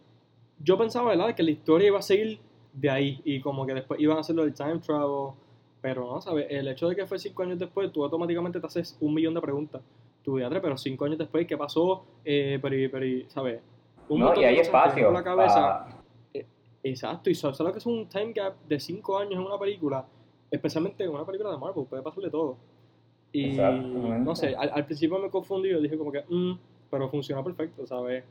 yo 0.64 0.78
pensaba, 0.78 1.10
¿verdad? 1.10 1.36
Que 1.36 1.44
la 1.44 1.52
historia 1.52 1.88
iba 1.88 2.00
a 2.00 2.02
seguir 2.02 2.40
de 2.74 2.90
ahí 2.90 3.22
y 3.26 3.42
como 3.42 3.66
que 3.66 3.74
después 3.74 4.00
iban 4.00 4.18
a 4.18 4.22
hacerlo 4.22 4.44
del 4.44 4.54
time 4.54 4.80
travel, 4.80 5.32
pero 5.82 6.06
no, 6.06 6.22
¿sabes? 6.22 6.48
El 6.50 6.68
hecho 6.68 6.88
de 6.90 6.96
que 6.96 7.06
fue 7.08 7.18
cinco 7.20 7.44
años 7.44 7.58
después, 7.60 7.92
tú 7.92 8.04
automáticamente 8.04 8.60
te 8.60 8.66
haces 8.68 8.98
un 9.02 9.14
millón 9.14 9.34
de 9.34 9.42
preguntas. 9.42 9.82
Tú, 10.24 10.38
diatre, 10.38 10.60
pero 10.60 10.78
cinco 10.78 11.06
años 11.06 11.18
después, 11.18 11.48
¿qué 11.48 11.58
pasó? 11.58 12.04
Eh, 12.26 12.60
pero, 12.62 12.76
pero, 12.92 13.30
¿sabes? 13.30 13.62
Un 14.10 14.20
no, 14.20 14.36
y 14.36 14.44
hay 14.44 14.58
espacio. 14.60 15.12
la 15.12 15.24
cabeza. 15.24 15.56
pa- 15.56 15.96
Exacto, 16.82 17.30
y 17.30 17.36
so- 17.36 17.54
solo 17.54 17.72
que 17.74 17.80
es 17.80 17.86
un 17.86 18.08
time 18.08 18.32
gap 18.34 18.56
de 18.68 18.80
5 18.80 19.18
años 19.18 19.34
en 19.34 19.40
una 19.42 19.58
película, 19.60 20.06
especialmente 20.50 21.04
en 21.04 21.10
una 21.10 21.26
película 21.26 21.52
de 21.52 21.58
Marvel, 21.58 21.86
puede 21.86 22.02
pasarle 22.02 22.30
todo. 22.30 22.56
Y 23.34 23.58
no 24.24 24.36
sé, 24.36 24.56
al, 24.56 24.70
al 24.74 24.86
principio 24.86 25.20
me 25.20 25.30
confundí, 25.30 25.70
yo 25.70 25.82
dije 25.82 25.98
como 25.98 26.12
que, 26.12 26.24
"Mm", 26.30 26.58
pero 26.90 27.10
funcionó 27.10 27.44
perfecto, 27.44 27.86
¿sabes? 27.86 28.24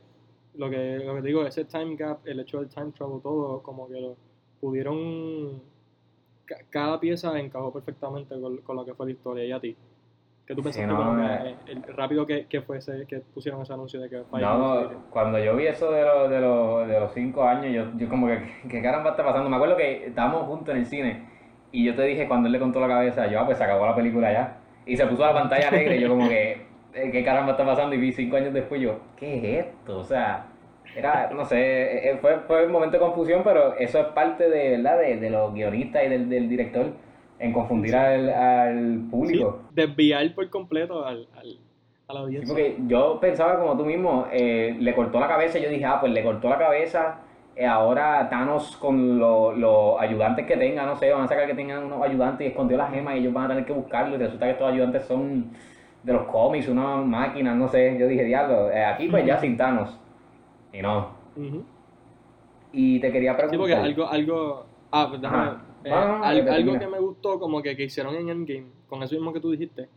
Lo 0.55 0.67
que, 0.69 0.97
lo 0.97 1.13
que 1.15 1.21
te 1.21 1.27
digo, 1.27 1.45
ese 1.45 1.65
time 1.65 1.95
gap, 1.95 2.25
el 2.25 2.39
hecho 2.39 2.59
del 2.59 2.69
time 2.69 2.91
travel, 2.91 3.21
todo, 3.21 3.61
como 3.61 3.87
que 3.87 4.01
lo 4.01 4.15
pudieron. 4.59 5.61
Ca- 6.49 6.63
Cada 6.69 6.99
pieza 6.99 7.37
encajó 7.39 7.71
perfectamente 7.71 8.39
con, 8.39 8.57
con 8.57 8.75
lo 8.75 8.85
que 8.85 8.93
fue 8.95 9.05
la 9.07 9.11
historia 9.13 9.45
y 9.45 9.51
a 9.51 9.59
ti. 9.59 9.75
que 10.47 10.55
tú 10.55 10.61
Sí, 10.63 10.63
pensaste 10.63 10.87
no, 10.87 11.15
que, 11.43 11.49
eh. 11.51 11.55
el 11.67 11.83
rápido 11.95 12.25
que, 12.25 12.47
que 12.47 12.61
fuese 12.61 13.05
que 13.07 13.19
pusieron 13.19 13.61
ese 13.61 13.73
anuncio 13.73 14.01
de 14.01 14.09
que 14.09 14.23
No, 14.33 14.89
cuando 15.11 15.37
yo 15.39 15.55
vi 15.55 15.67
eso 15.67 15.91
de, 15.91 16.03
los 16.03 16.29
de, 16.29 16.39
los 16.41 16.87
de 16.87 16.99
los 16.99 17.13
cinco 17.13 17.43
años, 17.43 17.73
yo, 17.73 17.97
yo 17.97 18.09
como 18.09 18.27
que, 18.27 18.39
¿qué 18.69 18.81
caramba 18.81 19.11
está 19.11 19.23
pasando? 19.23 19.49
Me 19.49 19.55
acuerdo 19.57 19.77
que 19.77 20.07
estábamos 20.07 20.43
juntos 20.47 20.73
en 20.73 20.81
el 20.81 20.85
cine 20.87 21.29
y 21.71 21.85
yo 21.85 21.95
te 21.95 22.03
dije 22.03 22.27
cuando 22.27 22.47
él 22.47 22.53
le 22.53 22.59
contó 22.59 22.79
la 22.79 22.87
cabeza, 22.87 23.27
yo, 23.27 23.39
ah, 23.39 23.45
pues 23.45 23.57
se 23.57 23.63
acabó 23.63 23.85
la 23.85 23.95
película 23.95 24.31
ya. 24.31 24.57
Y 24.85 24.97
se 24.97 25.05
puso 25.07 25.25
la 25.25 25.33
pantalla 25.33 25.71
negra 25.71 25.95
y 25.95 25.99
yo 26.01 26.09
como 26.09 26.27
que, 26.27 26.65
eh, 26.93 27.09
¿qué 27.11 27.23
caramba 27.23 27.51
está 27.51 27.65
pasando? 27.65 27.95
Y 27.95 27.99
vi 27.99 28.11
cinco 28.11 28.37
años 28.37 28.53
después 28.53 28.81
yo, 28.81 28.99
¿qué 29.17 29.37
es 29.37 29.65
esto? 29.67 29.99
O 29.99 30.03
sea, 30.03 30.47
era, 30.95 31.29
no 31.31 31.45
sé, 31.45 32.09
eh, 32.11 32.17
fue, 32.19 32.39
fue 32.47 32.65
un 32.65 32.71
momento 32.71 32.97
de 32.97 32.99
confusión, 33.05 33.41
pero 33.43 33.75
eso 33.75 33.99
es 33.99 34.05
parte 34.07 34.49
de, 34.49 34.77
¿verdad? 34.77 34.99
de, 34.99 35.17
de 35.17 35.29
los 35.29 35.53
guionistas 35.53 36.03
y 36.05 36.09
del, 36.09 36.29
del 36.29 36.49
director 36.49 36.87
en 37.39 37.53
confundir 37.53 37.95
al, 37.95 38.29
al 38.29 39.07
público. 39.09 39.59
Sí, 39.69 39.73
desviar 39.75 40.33
por 40.35 40.49
completo 40.49 41.05
al, 41.05 41.27
al, 41.33 41.57
a 42.07 42.13
la 42.13 42.19
Sí, 42.19 42.25
audiencia. 42.25 42.53
porque 42.53 42.77
yo 42.87 43.19
pensaba 43.19 43.59
como 43.59 43.77
tú 43.77 43.85
mismo, 43.85 44.27
eh, 44.31 44.75
le 44.79 44.95
cortó 44.95 45.19
la 45.19 45.27
cabeza 45.27 45.57
y 45.59 45.63
yo 45.63 45.69
dije, 45.69 45.85
ah, 45.85 45.99
pues 45.99 46.11
le 46.13 46.23
cortó 46.23 46.49
la 46.49 46.57
cabeza, 46.57 47.19
eh, 47.55 47.65
ahora 47.65 48.27
Thanos 48.29 48.77
con 48.77 49.19
lo- 49.19 49.51
los 49.53 49.99
ayudantes 49.99 50.45
que 50.45 50.55
tenga, 50.57 50.85
no 50.85 50.95
sé, 50.95 51.11
van 51.11 51.23
a 51.23 51.27
sacar 51.27 51.47
que 51.47 51.53
tengan 51.55 51.83
unos 51.83 52.01
ayudantes 52.03 52.45
y 52.47 52.49
escondió 52.51 52.77
la 52.77 52.87
gema 52.87 53.15
y 53.15 53.19
ellos 53.19 53.33
van 53.33 53.45
a 53.45 53.47
tener 53.49 53.65
que 53.65 53.73
buscarlo 53.73 54.15
y 54.15 54.19
resulta 54.19 54.45
que 54.45 54.51
estos 54.53 54.71
ayudantes 54.71 55.03
son 55.05 55.51
de 56.03 56.13
los 56.13 56.23
cómics, 56.27 56.67
unas 56.69 57.05
máquinas, 57.05 57.55
no 57.57 57.67
sé, 57.67 57.97
yo 57.99 58.07
dije, 58.07 58.23
diablo, 58.23 58.71
eh, 58.71 58.85
aquí 58.85 59.07
pues 59.09 59.25
ya 59.25 59.37
sin 59.39 59.57
Thanos. 59.57 59.99
Y 60.73 60.81
no. 60.81 61.13
Y 62.71 62.99
te 62.99 63.11
quería 63.11 63.31
Sí, 63.33 63.37
porque 63.57 63.73
preguntar, 63.73 63.79
algo, 63.83 64.05
algo, 64.07 64.65
ah, 64.91 65.07
pues 65.09 65.21
déjame, 65.21 65.43
Ajá. 65.43 65.65
eh, 65.83 65.91
al- 65.91 66.43
que 66.43 66.49
algo 66.51 66.79
que 66.79 66.87
me 66.87 66.99
gustó 66.99 67.39
como 67.39 67.61
que, 67.61 67.75
que 67.75 67.85
hicieron 67.85 68.15
en 68.15 68.29
Endgame, 68.29 68.67
con 68.87 69.01
eso 69.01 69.15
mismo 69.15 69.33
que 69.33 69.39
tú 69.39 69.51
dijiste, 69.51 69.89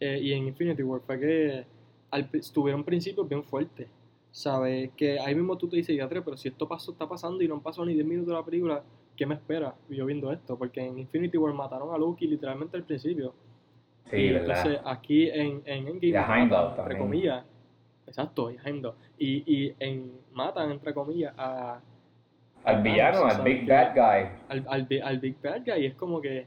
eh, 0.00 0.20
y 0.22 0.32
en 0.32 0.46
Infinity 0.46 0.82
War, 0.82 1.00
fue 1.00 1.18
que 1.18 1.64
al, 2.10 2.28
tuvieron 2.52 2.84
principios 2.84 3.28
bien 3.28 3.42
fuertes, 3.42 3.88
¿sabes? 4.30 4.90
Que 4.96 5.18
ahí 5.18 5.34
mismo 5.34 5.56
tú 5.56 5.68
te 5.68 5.76
dices, 5.76 5.96
ya 5.96 6.08
pero 6.08 6.36
si 6.36 6.48
esto 6.48 6.68
pasó, 6.68 6.92
está 6.92 7.08
pasando 7.08 7.42
y 7.42 7.48
no 7.48 7.54
han 7.54 7.60
pasado 7.60 7.84
ni 7.86 7.94
10 7.94 8.06
minutos 8.06 8.28
de 8.28 8.34
la 8.34 8.44
película, 8.44 8.82
¿qué 9.16 9.26
me 9.26 9.34
espera 9.34 9.74
yo 9.88 10.06
viendo 10.06 10.30
esto? 10.32 10.56
Porque 10.56 10.84
en 10.84 10.98
Infinity 10.98 11.36
War 11.36 11.52
mataron 11.54 11.92
a 11.94 11.98
Loki 11.98 12.26
literalmente 12.28 12.76
al 12.76 12.84
principio. 12.84 13.34
sí, 14.10 14.16
y 14.16 14.32
¿verdad? 14.32 14.48
entonces 14.56 14.80
aquí 14.84 15.28
en, 15.30 15.62
en 15.64 15.88
Endgame 15.88 16.12
entre 16.78 16.98
comillas, 16.98 17.44
exacto, 18.06 18.50
Heimdall, 18.50 18.94
y, 19.18 19.42
y 19.46 19.74
en, 19.80 20.12
matan 20.32 20.70
entre 20.72 20.92
comillas 20.94 21.34
a 21.36 21.80
al 22.64 22.82
villano, 22.82 23.26
al. 23.26 23.42
Big 23.42 23.66
Bad 23.68 23.94
Guy. 23.94 24.28
al, 24.48 24.64
al, 24.68 24.88
al 25.02 25.18
Big 25.18 25.36
Bad 25.42 25.62
Guy 25.66 25.82
y 25.82 25.86
es 25.86 25.94
como 25.94 26.20
que 26.20 26.46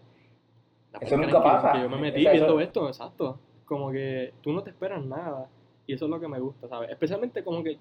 Eso 0.99 1.15
nunca 1.17 1.43
pasa. 1.43 1.73
que 1.73 1.81
yo 1.81 1.89
me 1.89 1.97
metí 1.97 2.21
O 2.21 2.23
sea, 2.23 2.33
eso- 2.33 2.43
viendo 2.45 2.61
esto 2.61 2.87
exacto 2.87 3.39
como 3.65 3.91
que 3.91 4.33
tú 4.41 4.51
no 4.53 4.63
te 4.63 4.69
esperas 4.71 5.05
nada 5.05 5.47
y 5.85 5.93
eso 5.93 6.05
es 6.05 6.11
lo 6.11 6.19
que 6.19 6.27
me 6.27 6.39
gusta 6.39 6.67
sabes 6.69 6.89
especialmente 6.89 7.43
como 7.43 7.61
que 7.63 7.77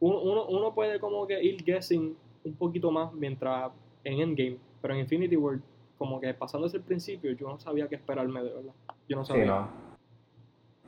uno, 0.00 0.20
uno, 0.22 0.46
uno 0.46 0.74
puede 0.74 0.98
como 0.98 1.26
que 1.26 1.40
ir 1.42 1.62
guessing 1.62 2.16
un 2.44 2.54
poquito 2.54 2.90
más 2.90 3.12
mientras 3.12 3.70
en 4.04 4.20
Endgame 4.20 4.56
pero 4.80 4.94
en 4.94 5.00
Infinity 5.00 5.36
War 5.36 5.58
como 5.98 6.18
que 6.18 6.32
pasando 6.34 6.66
desde 6.66 6.78
el 6.78 6.84
principio 6.84 7.30
yo 7.32 7.46
no 7.48 7.58
sabía 7.60 7.86
qué 7.88 7.96
esperarme 7.96 8.42
de 8.42 8.52
verdad 8.54 8.72
yo 9.08 9.16
no 9.16 9.24
sabía 9.24 9.42
Sí, 9.44 9.48
no. 9.48 9.89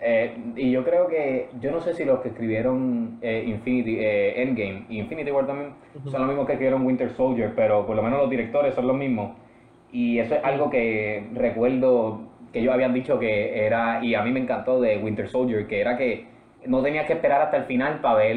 Eh, 0.00 0.34
y 0.56 0.70
yo 0.72 0.84
creo 0.84 1.06
que, 1.06 1.48
yo 1.60 1.70
no 1.70 1.80
sé 1.80 1.94
si 1.94 2.04
los 2.04 2.20
que 2.20 2.28
escribieron 2.28 3.18
eh, 3.22 3.44
Infinity, 3.46 3.98
eh, 4.00 4.42
Endgame 4.42 4.84
y 4.88 4.98
Infinity 4.98 5.30
War 5.30 5.46
también 5.46 5.74
son 6.10 6.20
los 6.22 6.28
mismos 6.28 6.46
que 6.46 6.52
escribieron 6.54 6.84
Winter 6.84 7.10
Soldier, 7.10 7.52
pero 7.54 7.86
por 7.86 7.94
lo 7.94 8.02
menos 8.02 8.18
los 8.18 8.30
directores 8.30 8.74
son 8.74 8.86
los 8.88 8.96
mismos. 8.96 9.36
Y 9.92 10.18
eso 10.18 10.34
es 10.34 10.44
algo 10.44 10.70
que 10.70 11.24
recuerdo 11.34 12.20
que 12.52 12.60
ellos 12.60 12.74
habían 12.74 12.92
dicho 12.94 13.18
que 13.18 13.64
era, 13.64 14.02
y 14.02 14.14
a 14.14 14.22
mí 14.22 14.32
me 14.32 14.40
encantó 14.40 14.80
de 14.80 14.98
Winter 14.98 15.28
Soldier, 15.28 15.66
que 15.66 15.80
era 15.80 15.96
que 15.96 16.26
no 16.66 16.82
tenías 16.82 17.06
que 17.06 17.12
esperar 17.14 17.40
hasta 17.42 17.58
el 17.58 17.64
final 17.64 18.00
para 18.00 18.16
ver 18.16 18.36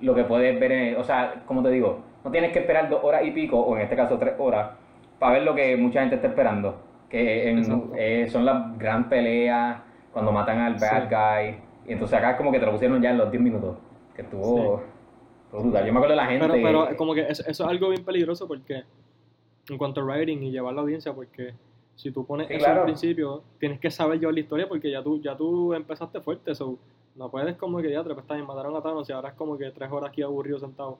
lo 0.00 0.14
que 0.14 0.24
puedes 0.24 0.58
ver, 0.58 0.72
en- 0.72 0.96
o 0.96 1.04
sea, 1.04 1.42
como 1.46 1.62
te 1.62 1.70
digo, 1.70 2.00
no 2.24 2.30
tienes 2.30 2.52
que 2.52 2.60
esperar 2.60 2.88
dos 2.88 3.02
horas 3.04 3.22
y 3.24 3.30
pico, 3.32 3.58
o 3.60 3.76
en 3.76 3.82
este 3.82 3.96
caso 3.96 4.18
tres 4.18 4.34
horas, 4.38 4.70
para 5.18 5.34
ver 5.34 5.42
lo 5.42 5.54
que 5.54 5.76
mucha 5.76 6.00
gente 6.00 6.16
está 6.16 6.28
esperando, 6.28 6.76
que 7.08 7.50
en- 7.50 7.58
eh, 7.96 8.26
son 8.28 8.44
las 8.44 8.78
gran 8.78 9.08
peleas, 9.08 9.78
cuando 10.12 10.32
matan 10.32 10.58
al 10.58 10.74
bad 10.74 11.08
Sí. 11.08 11.14
guy, 11.14 11.62
y 11.88 11.92
entonces 11.92 12.18
acá 12.18 12.36
como 12.36 12.52
que 12.52 12.58
te 12.60 12.66
lo 12.66 12.72
pusieron 12.72 13.00
ya 13.02 13.10
en 13.10 13.18
los 13.18 13.30
10 13.30 13.42
minutos, 13.42 13.76
que 14.14 14.22
estuvo, 14.22 14.82
estuvo 15.44 15.62
brutal. 15.62 15.86
Yo 15.86 15.92
me 15.92 15.98
acuerdo 15.98 16.12
de 16.12 16.22
la 16.22 16.26
gente... 16.26 16.48
pero, 16.48 16.62
pero 16.86 16.96
como 16.96 17.14
que 17.14 17.22
eso, 17.22 17.42
eso 17.46 17.64
es 17.64 17.70
algo 17.70 17.88
bien 17.88 18.04
peligroso 18.04 18.46
porque 18.46 18.84
en 19.68 19.78
cuanto 19.78 20.00
a 20.00 20.04
writing 20.04 20.42
y 20.42 20.50
llevar 20.50 20.74
la 20.74 20.80
audiencia 20.82 21.12
porque 21.12 21.54
si 21.94 22.10
tú 22.10 22.26
pones 22.26 22.48
Sí, 22.48 22.54
eso 22.54 22.64
claro. 22.64 22.80
al 22.80 22.86
principio 22.86 23.42
tienes 23.58 23.78
que 23.80 23.90
saber 23.90 24.18
llevar 24.18 24.34
la 24.34 24.40
historia 24.40 24.68
porque 24.68 24.90
ya 24.90 25.02
tú 25.02 25.20
ya 25.20 25.36
tú 25.36 25.72
empezaste 25.74 26.20
fuerte 26.20 26.54
so, 26.54 26.78
no 27.14 27.30
puedes 27.30 27.56
como 27.56 27.78
que 27.78 27.90
ya 27.90 28.02
te 28.02 28.08
bien 28.34 28.46
mataron 28.46 28.74
a 28.76 28.82
Thanos 28.82 29.08
y 29.08 29.12
ahora 29.12 29.28
es 29.28 29.34
como 29.34 29.56
que 29.58 29.70
tres 29.70 29.90
horas 29.92 30.10
aquí 30.10 30.22
aburrido 30.22 30.58
sentado 30.58 30.98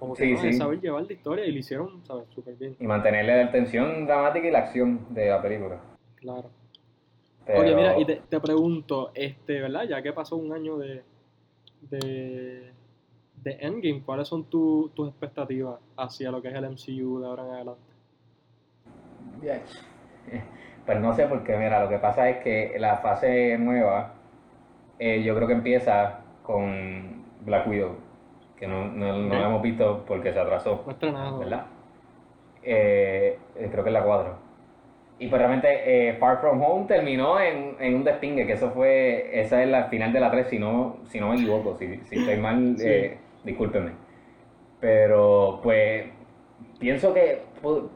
como 0.00 0.14
que 0.14 0.24
Sí, 0.24 0.32
no, 0.32 0.40
sí. 0.40 0.52
saber 0.54 0.80
llevar 0.80 1.04
la 1.04 1.12
historia 1.12 1.44
y 1.46 1.52
lo 1.52 1.58
hicieron 1.58 2.04
sabes 2.04 2.24
súper 2.34 2.54
bien 2.56 2.74
Y 2.80 2.86
mantenerle 2.86 3.44
la 3.44 3.52
tensión 3.52 4.04
dramática 4.06 4.48
y 4.48 4.50
la 4.50 4.58
acción 4.60 5.00
de 5.10 5.28
la 5.28 5.40
película. 5.42 5.78
claro 6.16 6.48
Pero... 7.46 7.60
Oye, 7.60 7.74
mira, 7.74 7.98
y 7.98 8.04
te, 8.04 8.22
te 8.28 8.40
pregunto, 8.40 9.10
este, 9.14 9.60
¿verdad? 9.60 9.84
Ya 9.84 10.02
que 10.02 10.12
pasó 10.12 10.36
un 10.36 10.52
año 10.52 10.76
de, 10.78 11.02
de, 11.82 12.72
de 13.42 13.52
Endgame, 13.60 14.02
¿cuáles 14.04 14.28
son 14.28 14.44
tu- 14.44 14.90
tus 14.94 15.08
expectativas 15.08 15.80
hacia 15.96 16.30
lo 16.30 16.40
que 16.40 16.48
es 16.48 16.54
el 16.54 16.64
MCU 16.64 17.20
de 17.20 17.26
ahora 17.26 17.44
en 17.46 17.50
adelante? 17.52 17.82
Pues 20.86 21.00
no 21.00 21.14
sé, 21.14 21.26
porque 21.26 21.56
mira, 21.56 21.82
lo 21.82 21.88
que 21.88 21.98
pasa 21.98 22.28
es 22.28 22.42
que 22.42 22.76
la 22.78 22.98
fase 22.98 23.56
nueva, 23.58 24.14
eh, 24.98 25.22
yo 25.22 25.34
creo 25.34 25.46
que 25.46 25.54
empieza 25.54 26.20
con 26.42 27.24
Black 27.44 27.66
Widow, 27.68 27.96
que 28.56 28.66
no, 28.66 28.86
no, 28.86 29.16
no 29.18 29.34
la 29.40 29.46
hemos 29.46 29.62
visto 29.62 30.04
porque 30.06 30.32
se 30.32 30.40
atrasó, 30.40 30.82
No 30.86 30.92
estrenado. 30.92 31.38
¿verdad? 31.38 31.66
Eh, 32.62 33.38
eh, 33.56 33.68
creo 33.70 33.84
que 33.84 33.90
es 33.90 33.94
la 33.94 34.04
4. 34.04 34.34
Y 35.22 35.28
pues 35.28 35.38
realmente 35.40 35.68
eh, 36.08 36.14
Far 36.14 36.40
From 36.40 36.60
Home 36.62 36.86
terminó 36.88 37.38
en, 37.38 37.76
en 37.78 37.94
un 37.94 38.02
despingue, 38.04 38.44
que 38.46 38.54
eso 38.54 38.70
fue, 38.72 39.30
esa 39.40 39.62
es 39.62 39.68
la 39.68 39.84
final 39.84 40.12
de 40.12 40.18
la 40.20 40.30
3, 40.32 40.48
si 40.48 40.58
no, 40.58 40.96
si 41.04 41.20
no 41.20 41.28
me 41.28 41.36
equivoco, 41.36 41.76
si, 41.76 41.96
si 42.06 42.18
estoy 42.18 42.36
mal, 42.38 42.74
Sí. 42.76 42.88
eh, 42.88 43.18
discúlpenme. 43.44 43.92
Pero 44.80 45.60
pues 45.62 46.06
pienso 46.80 47.14
que 47.14 47.42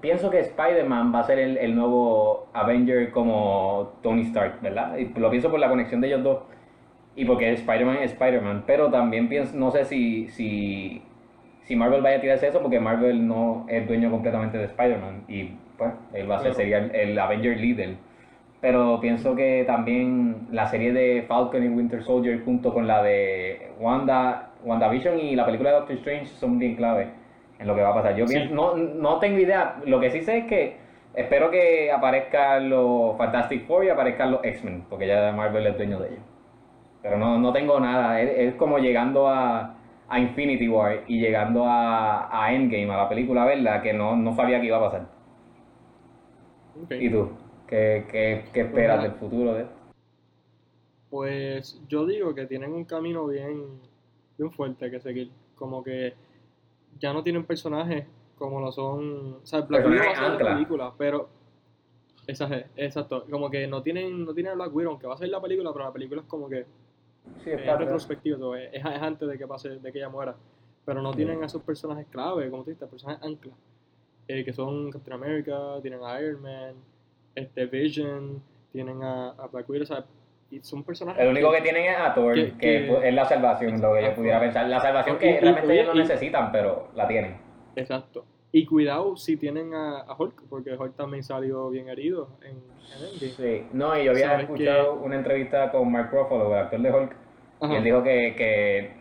pienso 0.00 0.30
que 0.30 0.38
Spider-Man 0.38 1.12
va 1.12 1.21
a 1.21 1.23
ser 1.25 1.40
el, 1.40 1.59
el 1.59 1.75
nuevo 1.75 2.47
Avenger 2.52 3.11
como 3.11 3.95
Tony 4.02 4.23
Stark, 4.23 4.61
¿verdad? 4.62 4.97
Y 4.97 5.06
lo 5.18 5.28
pienso 5.30 5.50
por 5.50 5.59
la 5.59 5.68
conexión 5.68 6.00
de 6.00 6.06
ellos 6.06 6.23
dos 6.23 6.38
y 7.16 7.25
porque 7.25 7.50
Spider-Man 7.52 7.97
es 8.02 8.12
Spider-Man, 8.12 8.62
pero 8.68 8.88
también 8.90 9.28
pienso, 9.28 9.56
no 9.56 9.73
sé 9.73 9.85
si, 9.87 10.28
si, 10.28 11.02
si 11.64 11.75
Marvel 11.75 12.02
vaya 12.02 12.18
a 12.18 12.21
tirarse 12.21 12.47
eso 12.47 12.61
porque 12.62 12.78
Marvel 12.78 13.26
no 13.26 13.66
es 13.68 13.88
dueño 13.88 14.11
completamente 14.12 14.59
de 14.59 14.64
Spider-Man 14.66 15.25
y 15.26 15.50
pues 15.78 15.92
él 16.14 16.30
va 16.30 16.37
a 16.37 16.38
ser, 16.38 16.52
Claro. 16.52 16.56
sería 16.56 16.78
el, 16.78 16.95
el 17.11 17.18
Avenger 17.18 17.59
líder. 17.59 17.97
Pero 18.61 18.99
pienso 19.00 19.37
que 19.37 19.64
también 19.66 20.49
la 20.50 20.66
serie 20.66 20.92
de 20.92 21.25
Falcon 21.28 21.62
y 21.64 21.68
Winter 21.68 22.02
Soldier 22.02 22.42
junto 22.45 22.73
con 22.73 22.87
la 22.87 23.02
de 23.02 23.68
Wanda, 23.78 24.50
WandaVision 24.64 25.21
y 25.21 25.37
la 25.37 25.45
película 25.45 25.71
de 25.71 25.76
Doctor 25.76 25.97
Strange 25.97 26.26
son 26.26 26.59
bien 26.59 26.75
clave 26.75 27.09
en 27.59 27.66
lo 27.66 27.75
que 27.75 27.83
va 27.83 27.90
a 27.90 27.95
pasar. 27.95 28.16
Yo 28.16 28.26
Sí. 28.26 28.35
pienso- 28.35 28.54
no, 28.54 28.75
no 28.76 29.18
tengo 29.18 29.38
idea. 29.38 29.76
Lo 29.85 30.00
que 30.00 30.11
sí 30.11 30.23
sé 30.23 30.38
es 30.38 30.45
que 30.47 30.76
espero 31.14 31.50
que 31.50 31.92
aparezcan 31.92 32.68
los 32.71 33.16
Fantastic 33.18 33.66
Four 33.66 33.85
y 33.85 33.88
aparezcan 33.90 34.30
los 34.33 34.42
X-Men, 34.42 34.85
porque 34.88 35.06
ya 35.06 35.33
Marvel 35.33 35.66
es 35.66 35.76
dueño 35.76 35.99
de 36.00 36.09
ellos. 36.09 36.21
Pero 37.02 37.18
no, 37.18 37.38
no 37.38 37.52
tengo 37.52 37.78
nada. 37.78 38.21
Es, 38.21 38.30
es 38.49 38.54
como 38.54 38.78
llegando 38.78 39.28
a, 39.28 39.75
a 40.09 40.18
Infinity 40.18 40.68
War 40.68 41.02
y 41.06 41.21
llegando 41.21 41.66
a, 41.66 42.28
a 42.45 42.52
Endgame, 42.52 42.90
a 42.92 42.97
la 42.97 43.09
película, 43.09 43.45
¿verdad? 43.45 43.83
Que 43.83 43.92
no, 43.92 44.16
no 44.16 44.35
sabía 44.35 44.61
que 44.61 44.66
iba 44.66 44.78
a 44.78 44.80
pasar. 44.80 45.15
¿Y 46.90 47.11
tú? 47.11 47.30
¿Qué, 47.66 48.06
qué, 48.11 48.45
qué 48.52 48.61
esperas 48.62 48.99
Pues 48.99 49.11
del 49.11 49.21
futuro 49.21 49.54
de 49.54 49.62
esto? 49.62 49.75
Pues 51.11 51.80
yo 51.88 52.06
digo 52.06 52.35
que 52.35 52.47
tienen 52.47 52.73
un 52.73 52.85
camino 52.85 53.26
bien, 53.26 53.80
bien 54.37 54.50
fuerte 54.52 54.90
que 54.90 55.00
seguir. 55.00 55.30
Como 55.54 55.83
que 55.83 56.14
ya 56.99 57.12
no 57.12 57.23
tienen 57.23 57.45
personajes 57.45 58.06
como 58.37 58.61
lo 58.61 58.71
son. 58.73 59.35
O 59.42 59.47
sea, 59.47 59.62
Black 59.62 59.87
Widow 59.87 60.04
va 60.04 60.11
a 60.12 60.14
ser 60.37 60.42
la 60.42 60.52
película, 60.54 60.92
pero. 60.97 61.28
Es, 62.26 62.40
exacto. 62.76 63.25
Como 63.30 63.49
que 63.50 63.66
no 63.68 63.83
tienen, 63.83 64.25
no 64.25 64.35
tienen 64.35 64.54
Black 64.56 64.75
Widow, 64.75 64.90
aunque 64.92 65.06
va 65.06 65.14
a 65.14 65.18
ser 65.18 65.28
la 65.28 65.40
película, 65.40 65.73
pero 65.73 65.85
la 65.85 65.92
película 65.92 66.23
es 66.23 66.26
como 66.26 66.49
que 66.49 66.66
Sí, 67.42 67.50
es 67.50 67.78
retrospectivo, 67.78 68.38
so, 68.38 68.54
es, 68.54 68.73
es 68.73 68.85
antes 68.85 69.28
de 69.28 69.37
que 69.38 69.47
pase, 69.47 69.78
de 69.78 69.92
que 69.92 69.99
ella 69.99 70.09
muera. 70.09 70.37
Pero 70.85 71.02
no 71.02 71.11
Sí. 71.12 71.18
tienen 71.18 71.42
a 71.42 71.47
esos 71.47 71.62
personajes 71.62 72.06
clave, 72.09 72.49
como 72.50 72.62
tú 72.62 72.71
dices, 72.71 72.88
personajes 72.88 73.23
ancla. 73.25 73.52
Eh, 74.28 74.45
que 74.45 74.52
son 74.52 74.90
Captain 74.90 75.14
America, 75.14 75.56
tienen 75.83 76.00
a 76.02 76.21
Iron 76.21 76.42
Man, 76.42 76.75
este 77.35 77.66
Vision, 77.66 78.42
tienen 78.73 79.02
a, 79.02 79.30
a 79.30 79.47
Black 79.49 79.68
Widow, 79.68 79.85
o 79.85 79.87
sea, 79.87 80.04
y 80.50 80.61
son 80.61 80.85
personajes. 80.85 81.23
El 81.23 81.30
único 81.30 81.50
que 81.52 81.61
tienen 81.61 81.85
es 81.87 81.97
a 81.99 82.14
Thor, 82.14 82.35
Que- 82.35 82.52
que, 82.52 82.59
que- 82.59 83.09
es 83.09 83.14
la 83.14 83.25
salvación, 83.25 83.80
lo 83.80 83.95
que 83.95 84.02
yo 84.02 84.14
pudiera 84.14 84.38
pensar. 84.40 84.66
La 84.68 84.80
salvación 84.80 85.16
Y- 85.16 85.18
que 85.18 85.30
y- 85.30 85.38
realmente 85.40 85.75
ellos 85.75 85.87
no 85.88 85.95
y- 85.95 85.99
necesitan, 86.04 86.52
pero 86.52 86.88
la 86.95 87.09
tienen. 87.09 87.37
Exacto. 87.75 88.25
Y 88.52 88.64
cuidado 88.64 89.16
si 89.16 89.37
tienen 89.37 89.75
a, 89.75 89.99
a 90.00 90.16
Hulk, 90.16 90.45
porque 90.49 90.75
Hulk 90.76 90.95
también 90.97 91.23
salió 91.25 91.68
bien 91.68 91.88
herido 91.88 92.28
en, 92.42 92.52
en 92.52 93.04
Endgame. 93.12 93.33
Sí, 93.33 93.66
no, 93.73 93.99
y 93.99 94.04
yo 94.04 94.12
había 94.12 94.40
escuchado 94.40 94.95
una 94.95 95.16
entrevista 95.16 95.71
con 95.71 95.90
Mark 95.92 96.11
Ruffalo, 96.12 96.52
el 96.54 96.62
actor 96.62 96.80
de 96.80 96.90
Hulk, 96.92 97.12
y 97.12 97.64
Ajá. 97.64 97.76
él 97.76 97.85
dijo 97.85 98.02
que, 98.02 98.35
que 98.37 98.97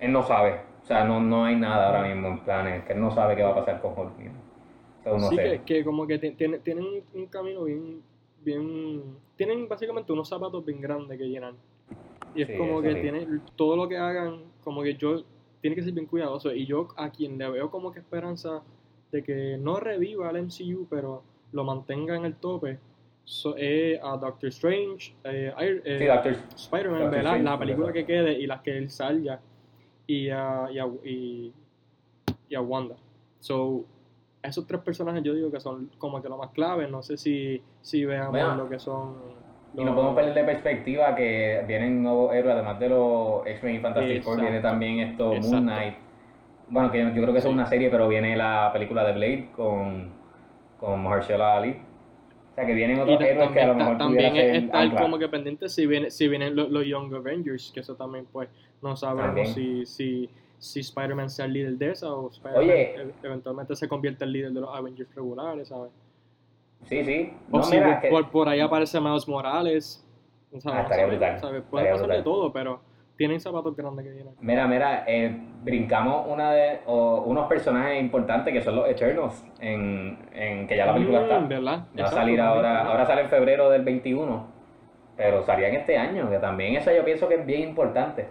él 0.00 0.12
no 0.12 0.22
sabe, 0.22 0.60
o 0.82 0.86
sea, 0.86 1.04
no, 1.04 1.18
no 1.20 1.44
hay 1.46 1.56
nada 1.56 1.86
ahora 1.88 2.02
mismo 2.08 2.28
en 2.28 2.38
planes, 2.40 2.84
que 2.84 2.92
él 2.92 3.00
no 3.00 3.10
sabe 3.10 3.34
qué 3.36 3.42
va 3.42 3.50
a 3.50 3.54
pasar 3.56 3.80
con 3.80 3.98
Hulk. 3.98 4.16
mismo. 4.18 4.38
Sé. 5.36 5.36
que, 5.36 5.62
que 5.64 5.84
como 5.84 6.06
que 6.06 6.18
ti- 6.18 6.32
tiene- 6.32 6.58
tienen 6.58 6.84
un, 7.14 7.26
camino 7.26 7.64
bien, 7.64 8.02
bien... 8.44 9.02
Tienen 9.36 9.66
básicamente 9.68 10.12
unos 10.12 10.28
zapatos 10.28 10.64
bien 10.64 10.80
grandes 10.80 11.16
que 11.18 11.24
llenar. 11.28 11.54
Y 12.34 12.42
es 12.42 12.48
Sí, 12.48 12.56
como 12.56 12.80
que 12.82 12.94
sí. 12.94 13.00
tiene 13.00 13.26
todo 13.56 13.76
lo 13.76 13.88
que 13.88 13.96
hagan, 13.96 14.42
como 14.62 14.82
que 14.82 14.94
yo... 14.94 15.22
Tiene 15.60 15.76
que 15.76 15.82
ser 15.82 15.92
bien 15.92 16.06
cuidadoso. 16.06 16.54
Y 16.54 16.66
yo 16.66 16.88
a 16.96 17.10
quien 17.10 17.36
le 17.38 17.48
veo 17.50 17.70
como 17.70 17.92
que 17.92 18.00
esperanza 18.00 18.62
de 19.12 19.22
que 19.22 19.56
no 19.58 19.78
reviva 19.80 20.30
el 20.30 20.36
MCU, 20.36 20.86
pero 20.88 21.22
lo 21.52 21.64
mantenga 21.64 22.16
en 22.16 22.24
el 22.24 22.36
tope, 22.36 22.78
so- 23.24 23.54
a 23.56 24.16
Doctor 24.16 24.48
Strange, 24.50 25.12
eh, 25.24 25.52
eh, 25.84 25.96
Sí, 25.98 26.04
Doctor, 26.06 26.32
Spider-Man, 26.56 27.00
Doctor 27.00 27.10
¿verdad? 27.10 27.20
Strange, 27.32 27.44
La 27.44 27.58
película 27.58 27.92
que 27.92 28.06
quede 28.06 28.38
y 28.38 28.46
las 28.46 28.60
que 28.62 28.76
él 28.78 28.88
salga 28.90 29.40
y 30.06 30.28
a, 30.30 30.68
y 30.72 30.78
a, 30.78 30.86
y, 31.04 31.52
y 32.48 32.54
a 32.54 32.60
Wanda. 32.60 32.96
So, 33.40 33.84
esos 34.42 34.66
tres 34.66 34.80
personajes 34.80 35.22
yo 35.22 35.34
digo 35.34 35.50
que 35.50 35.60
son 35.60 35.90
como 35.98 36.22
que 36.22 36.28
lo 36.28 36.36
más 36.38 36.50
clave. 36.50 36.88
No 36.88 37.02
sé 37.02 37.16
si, 37.16 37.62
si 37.80 38.04
veamos 38.04 38.30
Bueno, 38.30 38.54
lo 38.56 38.68
que 38.68 38.78
son. 38.78 39.14
y 39.76 39.84
no 39.84 39.94
podemos 39.94 40.14
perder 40.14 40.34
de 40.34 40.44
perspectiva 40.44 41.14
que 41.14 41.62
vienen 41.68 42.02
nuevos 42.02 42.34
héroes, 42.34 42.54
además 42.56 42.78
de 42.80 42.88
los 42.88 43.46
X-Men 43.46 43.74
y 43.76 43.78
Fantastic 43.80 44.22
Four, 44.22 44.40
viene 44.40 44.60
también 44.60 45.00
esto, 45.00 45.32
Exacto. 45.34 45.56
Moon 45.56 45.66
Knight. 45.66 45.94
Bueno, 46.68 46.90
que 46.92 46.98
yo 46.98 47.10
creo 47.22 47.32
que 47.34 47.40
Sí. 47.40 47.48
es 47.48 47.52
una 47.54 47.66
serie, 47.66 47.90
pero 47.90 48.08
viene 48.08 48.36
la 48.36 48.70
película 48.72 49.04
de 49.04 49.12
Blade 49.12 49.50
con, 49.56 50.10
con 50.78 51.02
Mahershala 51.02 51.56
Ali. 51.56 51.70
O 51.72 52.54
sea, 52.54 52.66
que 52.66 52.74
vienen 52.74 52.98
otros 53.00 53.20
héroes 53.20 53.50
que 53.50 53.60
a 53.60 53.66
lo 53.68 53.74
mejor 53.74 53.98
también 53.98 54.34
es 54.36 54.62
estar 54.64 54.94
como 55.00 55.18
que 55.18 55.28
pendiente 55.28 55.68
si, 55.68 55.86
viene, 55.86 56.10
si 56.10 56.28
vienen 56.28 56.56
los, 56.56 56.68
los 56.70 56.84
Young 56.84 57.14
Avengers, 57.14 57.70
que 57.72 57.80
eso 57.80 57.94
también, 57.94 58.26
pues, 58.32 58.48
no 58.82 58.96
sabemos 58.96 59.26
También. 59.26 59.46
si, 59.48 59.86
si, 59.86 60.30
si 60.60 60.80
Spider-Man 60.80 61.28
sea 61.30 61.46
el 61.46 61.54
líder 61.54 61.72
de 61.78 61.90
esa 61.90 62.12
o 62.12 62.28
Spider-Man 62.30 63.14
eventualmente 63.22 63.74
se 63.74 63.88
convierte 63.88 64.24
en 64.24 64.32
líder 64.32 64.52
de 64.52 64.60
los 64.60 64.70
Avengers 64.72 65.12
regulares, 65.14 65.68
¿sabes? 65.68 65.90
Sí, 66.84 67.04
sí. 67.04 67.32
O 67.50 67.62
si 67.62 67.74
mira, 67.74 68.00
por, 68.08 68.24
que- 68.26 68.30
por, 68.30 68.48
ahí 68.48 68.60
aparece 68.60 69.00
Miles 69.00 69.26
Morales. 69.26 70.06
¿sabes? 70.58 70.66
Ah, 70.66 70.82
estaría 70.82 70.82
No 70.82 70.88
sabemos, 70.88 71.08
brutal, 71.18 71.40
¿sabes? 71.40 71.62
Puede 71.68 71.84
estaría 71.86 72.02
pasar 72.02 72.16
de 72.18 72.22
todo, 72.22 72.52
pero 72.52 72.80
tienen 73.16 73.40
zapatos 73.40 73.76
grandes 73.76 74.04
que 74.04 74.12
vienen. 74.12 74.34
Mira, 74.40 74.66
mira, 74.66 75.04
eh, 75.06 75.34
brincamos 75.62 76.26
una 76.28 76.52
de, 76.52 76.80
o 76.86 77.22
unos 77.26 77.46
personajes 77.48 78.00
importantes 78.00 78.52
que 78.52 78.60
son 78.62 78.76
los 78.76 78.88
Eternals, 78.88 79.44
en, 79.60 80.18
en 80.32 80.66
que 80.66 80.76
ya 80.76 80.86
la 80.86 80.94
película 80.94 81.20
Mm, 81.20 81.22
está. 81.24 81.38
¿verdad? 81.40 81.72
Va 81.72 81.80
a 81.80 81.84
Exacto, 81.94 82.16
salir 82.16 82.36
también, 82.38 82.40
ahora, 82.66 82.86
ahora 82.86 83.06
sale 83.06 83.22
en 83.22 83.28
febrero 83.28 83.68
del 83.70 83.82
21, 83.84 84.46
pero 85.16 85.42
salía 85.44 85.68
en 85.68 85.74
este 85.76 85.98
año, 85.98 86.30
que 86.30 86.38
también 86.38 86.76
eso 86.76 86.90
yo 86.92 87.04
pienso 87.04 87.28
que 87.28 87.34
es 87.36 87.46
bien 87.46 87.68
importante. 87.68 88.26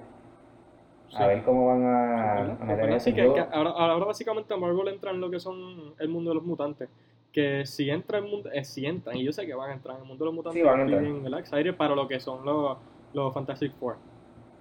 A 1.14 1.18
Sí. 1.18 1.24
ver 1.28 1.44
cómo 1.44 1.68
van 1.68 1.84
a, 1.84 2.34
¿verdad? 2.36 2.58
a 2.62 2.66
meter 2.66 2.78
¿verdad? 2.82 2.96
eso. 2.98 3.04
Sí, 3.06 3.14
que, 3.16 3.22
que 3.34 3.40
ahora, 3.40 3.72
ahora 3.72 4.06
básicamente 4.06 4.56
Marvel 4.56 4.88
entra 4.90 5.12
en 5.12 5.20
lo 5.22 5.30
que 5.30 5.40
son 5.40 5.94
el 5.98 6.10
mundo 6.10 6.32
de 6.32 6.36
los 6.36 6.44
mutantes. 6.44 6.90
Que 7.32 7.66
si 7.66 7.90
entra 7.90 8.18
en 8.20 8.26
el 8.26 8.32
mundo, 8.32 8.50
eh, 8.52 8.64
si 8.64 8.86
entran, 8.86 9.16
y 9.18 9.24
yo 9.24 9.32
sé 9.32 9.46
que 9.46 9.54
van 9.54 9.72
a 9.72 9.74
entrar 9.74 9.96
en 9.96 10.02
el 10.04 10.08
mundo 10.08 10.24
de 10.24 10.28
los 10.28 10.36
mutantes, 10.36 10.62
Sí, 10.62 10.66
van 10.68 10.80
a 10.80 10.84
entrar. 10.84 11.02
bien, 11.02 11.24
¿verdad? 11.24 11.40
excited 11.40 11.76
para 11.76 11.96
lo 11.96 12.08
que 12.08 12.20
son 12.20 12.44
los, 12.46 12.78
los 13.14 13.34
Fantastic 13.34 13.74
Four. 13.76 13.98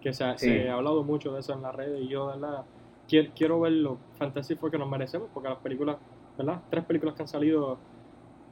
Que 0.01 0.13
se, 0.13 0.25
ha- 0.25 0.37
Sí. 0.39 0.47
se 0.47 0.69
ha 0.69 0.75
hablado 0.75 1.03
mucho 1.03 1.33
de 1.33 1.41
eso 1.41 1.53
en 1.55 1.63
las 1.63 1.75
redes 1.75 2.01
y 2.03 2.09
yo, 2.09 2.27
¿verdad? 2.27 2.65
Quiero, 3.09 3.31
quiero 3.35 3.61
ver 3.61 3.73
los 3.73 3.99
Fantastic 4.19 4.59
Four 4.59 4.71
que 4.71 4.79
nos 4.79 4.89
merecemos, 4.89 5.29
porque 5.33 5.49
las 5.49 5.59
películas, 5.59 5.97
¿verdad? 6.37 6.63
Tres 6.71 6.85
películas 6.85 7.15
que 7.15 7.23
han 7.23 7.29
salido, 7.29 7.81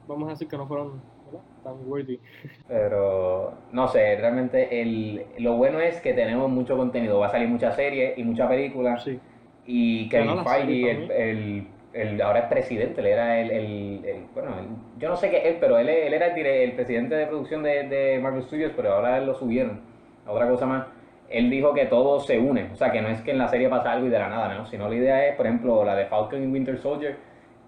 vamos 0.07 0.27
a 0.27 0.31
decir 0.31 0.47
que 0.47 0.57
no 0.57 0.67
fueron 0.67 1.01
¿verdad? 1.27 1.45
tan 1.63 1.89
worthy. 1.89 2.19
Pero 2.67 3.53
no 3.71 3.87
sé, 3.87 4.15
realmente 4.17 4.81
el, 4.81 5.25
lo 5.39 5.53
bueno 5.57 5.79
es 5.79 5.99
que 6.01 6.13
tenemos 6.13 6.49
mucho 6.49 6.75
contenido. 6.77 7.19
Va 7.19 7.27
a 7.27 7.31
salir 7.31 7.47
mucha 7.47 7.71
serie 7.71 8.13
y 8.17 8.23
mucha 8.23 8.47
película. 8.47 8.97
Sí. 8.99 9.19
Y 9.65 10.09
Kevin 10.09 10.43
Feige, 10.45 10.91
el, 10.91 11.11
el- 11.11 11.67
el- 11.93 12.21
ahora 12.21 12.39
es 12.39 12.45
presidente, 12.45 13.01
él 13.01 13.07
era 13.07 13.39
el, 13.39 14.25
bueno, 14.33 14.51
yo 14.99 15.09
no 15.09 15.15
sé 15.15 15.29
qué 15.29 15.37
es 15.37 15.45
él, 15.45 15.57
pero 15.59 15.77
él, 15.79 15.89
él 15.89 16.13
era 16.13 16.27
el, 16.27 16.71
presidente 16.73 17.15
de 17.15 17.25
producción 17.25 17.63
de, 17.63 17.83
de 17.87 18.19
Marvel 18.19 18.43
Studios, 18.43 18.71
pero 18.75 18.93
ahora 18.93 19.17
él 19.17 19.25
lo 19.25 19.33
subieron 19.33 19.81
otra 20.27 20.47
cosa 20.47 20.65
más. 20.67 20.85
Él 21.29 21.49
dijo 21.49 21.73
que 21.73 21.85
todo 21.87 22.19
se 22.21 22.37
une, 22.39 22.69
o 22.71 22.75
sea, 22.75 22.91
que 22.91 23.01
no 23.01 23.09
es 23.09 23.21
que 23.21 23.31
en 23.31 23.39
la 23.39 23.47
serie 23.49 23.67
pasa 23.67 23.91
algo 23.91 24.07
y 24.07 24.09
de 24.09 24.19
la 24.19 24.29
nada, 24.29 24.53
¿no? 24.55 24.65
Sino 24.67 24.87
la 24.87 24.95
idea 24.95 25.27
es, 25.27 25.35
por 25.35 25.45
ejemplo, 25.47 25.83
la 25.83 25.95
de 25.95 26.05
Falcon 26.05 26.41
y 26.43 26.47
Winter 26.47 26.77
Soldier, 26.77 27.17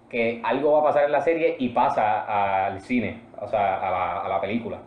que 0.08 0.40
algo 0.44 0.72
va 0.72 0.80
a 0.80 0.84
pasar 0.84 1.04
en 1.04 1.12
la 1.12 1.20
serie 1.20 1.56
y 1.58 1.68
pasa 1.70 2.66
al 2.66 2.80
cine, 2.80 3.20
o 3.40 3.48
sea, 3.48 3.76
a 3.86 3.90
la, 3.90 4.20
a 4.22 4.28
la 4.28 4.40
película. 4.40 4.78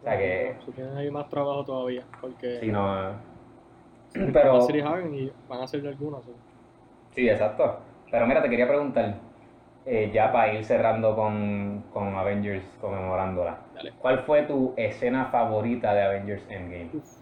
O 0.00 0.02
sea 0.02 0.16
que, 0.18 0.56
Si 0.64 0.72
tienen 0.72 0.96
ahí 0.96 1.10
más 1.10 1.28
trabajo 1.28 1.64
todavía, 1.64 2.04
porque 2.20 2.58
si 2.60 2.68
no... 2.68 3.20
pero, 4.12 4.32
Pero... 4.32 4.54
las 4.54 4.66
series 4.66 4.84
hagan 4.84 5.14
y 5.14 5.32
van 5.48 5.60
a 5.60 5.64
hacer 5.64 5.86
algunas. 5.86 6.24
¿sí? 6.24 6.32
Sí, 7.10 7.28
exacto. 7.28 7.80
Pero 8.10 8.26
mira, 8.26 8.42
te 8.42 8.50
quería 8.50 8.66
preguntar, 8.68 9.20
eh, 9.84 10.10
ya 10.12 10.32
para 10.32 10.52
ir 10.54 10.64
cerrando 10.64 11.14
con, 11.16 11.84
con 11.92 12.14
Avengers 12.16 12.64
conmemorándola, 12.80 13.66
Dale. 13.74 13.92
¿cuál 13.98 14.20
fue 14.20 14.42
tu 14.44 14.74
escena 14.76 15.26
favorita 15.26 15.94
de 15.94 16.02
Avengers 16.02 16.44
Endgame? 16.48 16.90
Uf. 16.92 17.19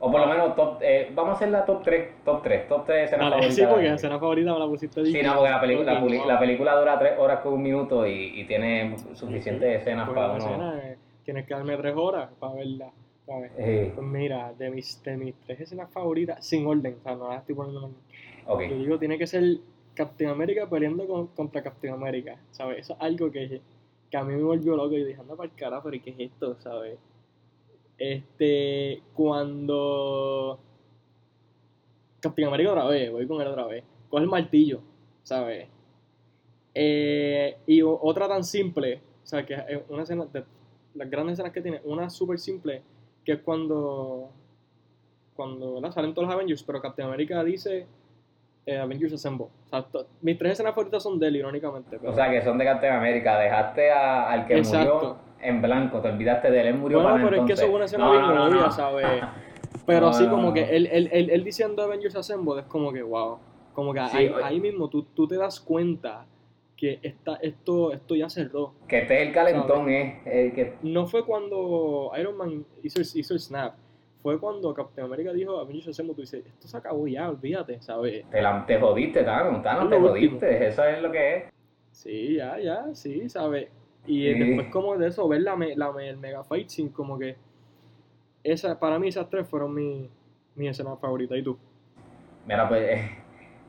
O 0.00 0.10
por 0.10 0.20
lo 0.20 0.26
menos, 0.26 0.54
top, 0.56 0.78
eh, 0.82 1.10
vamos 1.14 1.32
a 1.32 1.34
hacer 1.36 1.48
la 1.50 1.64
top 1.64 1.82
3, 1.82 2.24
top 2.24 2.42
3, 2.42 2.68
top 2.68 2.84
3 2.84 3.04
escenas 3.04 3.30
Dale, 3.30 3.42
favoritas. 3.42 3.54
sí, 3.54 3.64
porque 3.70 3.88
la 3.88 3.94
escena 3.94 4.18
favorita 4.18 4.52
me 4.52 4.58
la 4.58 4.66
pusiste 4.66 5.00
Sí, 5.00 5.06
difícil. 5.06 5.26
no, 5.26 5.34
porque 5.36 5.50
la, 5.50 5.62
pelicu- 5.62 5.84
la, 5.84 6.00
puli- 6.00 6.26
la 6.26 6.38
película 6.38 6.76
dura 6.76 6.98
3 6.98 7.18
horas 7.18 7.40
con 7.40 7.52
un 7.54 7.62
minuto 7.62 8.06
y, 8.06 8.40
y 8.40 8.44
tiene 8.46 8.96
suficientes 9.14 9.80
escenas 9.80 10.06
Pues 10.08 10.16
para 10.16 10.32
uno. 10.32 10.44
escena, 10.44 10.78
eh, 10.84 10.98
tienes 11.24 11.46
que 11.46 11.54
darme 11.54 11.76
tres 11.76 11.94
horas 11.96 12.28
para 12.38 12.54
verla. 12.54 12.90
¿sabes? 13.24 13.52
Eh, 13.56 13.92
Pues 13.94 14.06
mira, 14.06 14.52
de 14.58 14.68
mis, 14.70 15.02
de 15.02 15.16
mis 15.16 15.34
tres 15.46 15.60
escenas 15.60 15.90
favoritas, 15.90 16.44
sin 16.44 16.66
orden, 16.66 16.96
o 17.00 17.02
sea, 17.02 17.14
no 17.14 17.28
las 17.30 17.40
estoy 17.40 17.54
poniendo 17.54 17.80
en 17.80 17.84
orden. 17.86 17.98
ok, 18.46 18.60
Yo 18.70 18.76
digo, 18.76 18.98
tiene 18.98 19.16
que 19.16 19.26
ser 19.26 19.42
Captain 19.94 20.28
America 20.28 20.68
peleando 20.68 21.06
con- 21.06 21.28
contra 21.28 21.62
Captain 21.62 21.94
America, 21.94 22.36
¿sabes? 22.50 22.80
Eso 22.80 22.92
es 22.92 23.00
algo 23.00 23.30
que, 23.30 23.62
que 24.10 24.16
a 24.18 24.24
mí 24.24 24.34
me 24.34 24.42
volvió 24.42 24.76
loco 24.76 24.92
y 24.96 25.04
dije, 25.04 25.18
anda 25.20 25.34
para 25.36 25.48
el 25.48 25.54
carajo, 25.54 25.84
pero 25.84 25.96
¿y 25.96 26.00
¿qué 26.00 26.10
es 26.10 26.20
esto, 26.20 26.56
sabes? 26.60 26.98
Este, 27.98 29.02
cuando 29.14 30.58
Captain 32.20 32.48
America 32.48 32.70
otra 32.72 32.86
vez, 32.86 33.10
voy 33.12 33.26
con 33.26 33.40
él 33.40 33.48
otra 33.48 33.66
vez, 33.66 33.84
coge 34.08 34.22
el 34.24 34.28
martillo, 34.28 34.80
¿sabes? 35.22 35.68
Eh, 36.74 37.56
y 37.66 37.82
otra 37.82 38.26
tan 38.28 38.42
simple, 38.44 39.00
o 39.22 39.26
sea, 39.26 39.44
que 39.46 39.54
es 39.54 39.80
una 39.88 40.02
escena, 40.02 40.26
de 40.32 40.44
las 40.94 41.08
grandes 41.10 41.34
escenas 41.34 41.52
que 41.52 41.60
tiene, 41.60 41.80
una 41.84 42.10
súper 42.10 42.38
simple, 42.38 42.82
que 43.24 43.32
es 43.32 43.38
cuando, 43.40 44.30
cuando 45.36 45.74
¿verdad? 45.74 45.92
salen 45.92 46.14
todos 46.14 46.26
los 46.26 46.34
Avengers, 46.34 46.62
pero 46.62 46.80
Captain 46.80 47.06
America 47.08 47.42
dice 47.44 47.86
eh, 48.66 48.78
Avengers 48.78 49.12
Assemble. 49.12 49.46
O 49.46 49.68
sea, 49.68 49.86
mis 50.22 50.38
tres 50.38 50.52
escenas 50.54 50.74
favoritas 50.74 51.02
son 51.02 51.18
de 51.18 51.28
él, 51.28 51.36
irónicamente. 51.36 51.98
pero- 51.98 52.10
o 52.12 52.14
sea 52.14 52.30
que 52.30 52.42
son 52.42 52.56
de 52.58 52.64
Captain 52.64 52.94
America, 52.94 53.38
dejaste 53.38 53.90
a- 53.92 54.30
al 54.30 54.46
que 54.46 54.56
Exacto. 54.58 54.94
murió 54.94 55.16
en 55.44 55.62
blanco, 55.62 56.00
te 56.00 56.08
olvidaste 56.08 56.50
de 56.50 56.60
él, 56.60 56.66
él 56.68 56.74
murió 56.78 56.98
Bueno, 56.98 57.12
para 57.12 57.24
pero 57.24 57.36
es 57.42 57.46
que 57.46 57.52
eso 57.52 57.64
es 57.66 57.70
una 57.70 57.84
escena 57.84 58.04
No, 58.06 58.12
bien 58.12 58.26
no, 58.26 58.50
no. 58.50 58.70
¿sabes? 58.70 59.24
Pero 59.86 60.12
sí, 60.14 60.26
como 60.28 60.52
que 60.54 60.62
él, 60.76 60.86
él, 60.90 61.10
él, 61.12 61.28
él 61.30 61.44
diciendo 61.44 61.82
Avengers 61.82 62.16
Assemble 62.16 62.60
es 62.60 62.66
como 62.66 62.90
que, 62.92 63.02
wow. 63.02 63.38
Como 63.74 63.92
que 63.92 64.00
Sí, 64.00 64.16
ahí, 64.16 64.32
ahí 64.42 64.60
mismo 64.60 64.88
tú, 64.88 65.02
tú 65.14 65.26
te 65.28 65.36
das 65.36 65.60
cuenta 65.60 66.26
que 66.76 67.00
esta, 67.02 67.36
esto, 67.36 67.92
esto 67.92 68.14
ya 68.14 68.28
cerró. 68.30 68.72
Que 68.88 69.00
este 69.00 69.20
es 69.20 69.28
el 69.28 69.34
calentón, 69.34 69.90
es 69.90 70.26
el 70.26 70.52
que 70.54 70.74
No 70.82 71.06
fue 71.06 71.24
cuando 71.26 72.10
Iron 72.18 72.36
Man 72.36 72.64
hizo, 72.82 73.00
el- 73.00 73.06
hizo 73.14 73.34
el 73.34 73.40
snap. 73.40 73.74
Fue 74.22 74.38
cuando 74.40 74.72
Captain 74.72 75.06
America 75.06 75.32
dijo 75.34 75.58
Avengers 75.58 75.88
Assemble. 75.88 76.14
Tú 76.14 76.22
dices, 76.22 76.46
esto 76.46 76.66
se 76.66 76.76
acabó 76.78 77.06
ya, 77.06 77.28
olvídate, 77.28 77.82
¿sabes? 77.82 78.24
te, 78.30 78.40
la, 78.40 78.64
te 78.64 78.80
jodiste, 78.80 79.22
Thanos, 79.22 79.62
Thanos, 79.62 79.90
te 79.90 79.96
último. 79.96 80.08
jodiste, 80.08 80.66
eso 80.68 80.84
es 80.84 81.02
lo 81.02 81.12
que 81.12 81.36
es. 81.36 81.44
Sí, 81.92 82.36
ya, 82.36 82.58
ya, 82.58 82.86
sí, 82.94 83.28
¿sabes? 83.28 83.68
Y 84.06 84.34
después 84.34 84.68
como 84.68 84.96
de 84.96 85.08
eso, 85.08 85.26
ver 85.28 85.42
la, 85.42 85.56
la, 85.56 85.92
el 86.02 86.16
mega 86.18 86.44
fight 86.44 86.68
scene, 86.68 86.92
como 86.92 87.18
que... 87.18 87.36
Esa, 88.42 88.78
para 88.78 88.98
mí 88.98 89.08
esas 89.08 89.30
tres 89.30 89.48
fueron 89.48 89.74
mi, 89.74 90.10
mi 90.54 90.68
escena 90.68 90.96
favorita. 90.96 91.36
¿Y 91.36 91.42
tú? 91.42 91.56
Mira, 92.46 92.68
pues 92.68 92.82
eh, 92.82 93.10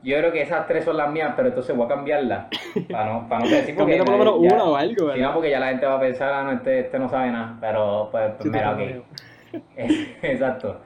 yo 0.02 0.18
creo 0.18 0.32
que 0.32 0.42
esas 0.42 0.66
tres 0.66 0.84
son 0.84 0.96
las 0.96 1.10
mías, 1.10 1.32
pero 1.34 1.48
entonces 1.48 1.74
voy 1.74 1.86
a 1.86 1.88
cambiarlas. 1.88 2.46
Para 2.90 3.12
no, 3.12 3.28
para 3.28 3.44
no 3.44 3.50
decir 3.50 3.74
porque 3.74 3.96
por 3.98 4.10
lo 4.10 4.18
menos 4.18 4.34
una 4.38 4.64
o 4.64 4.76
algo, 4.76 5.10
porque 5.32 5.50
ya 5.50 5.60
la 5.60 5.68
gente 5.68 5.86
va 5.86 5.96
a 5.96 6.00
pensar, 6.00 6.32
ah, 6.32 6.44
no, 6.44 6.52
este, 6.52 6.80
este 6.80 6.98
no 6.98 7.08
sabe 7.08 7.30
nada. 7.30 7.56
Pero, 7.60 8.08
pues, 8.12 8.32
Sí, 8.40 8.50
mira, 8.50 8.72
ok. 8.72 8.80
Exacto. 10.22 10.80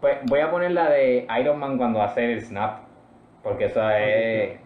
Pues 0.00 0.18
voy 0.26 0.40
a 0.40 0.50
poner 0.50 0.72
la 0.72 0.90
de 0.90 1.26
Iron 1.40 1.58
Man 1.58 1.78
cuando 1.78 2.02
hace 2.02 2.32
el 2.32 2.42
snap. 2.42 2.80
Porque 3.42 3.64
eso 3.64 3.88
es. 3.90 4.60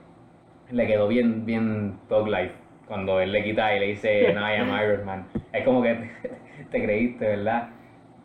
Le 0.70 0.86
quedó 0.86 1.06
bien, 1.08 1.46
bien 1.46 1.98
Thug 2.08 2.26
Life. 2.26 2.54
Cuando 2.86 3.20
él 3.20 3.32
le 3.32 3.42
quita 3.42 3.74
y 3.76 3.80
le 3.80 3.86
dice, 3.86 4.32
no, 4.34 4.40
I 4.40 4.54
am 4.56 4.68
Iron 4.68 5.04
Man. 5.04 5.26
Es 5.52 5.64
como 5.64 5.82
que 5.82 6.10
te, 6.70 6.82
creíste, 6.82 7.26
¿verdad? 7.26 7.68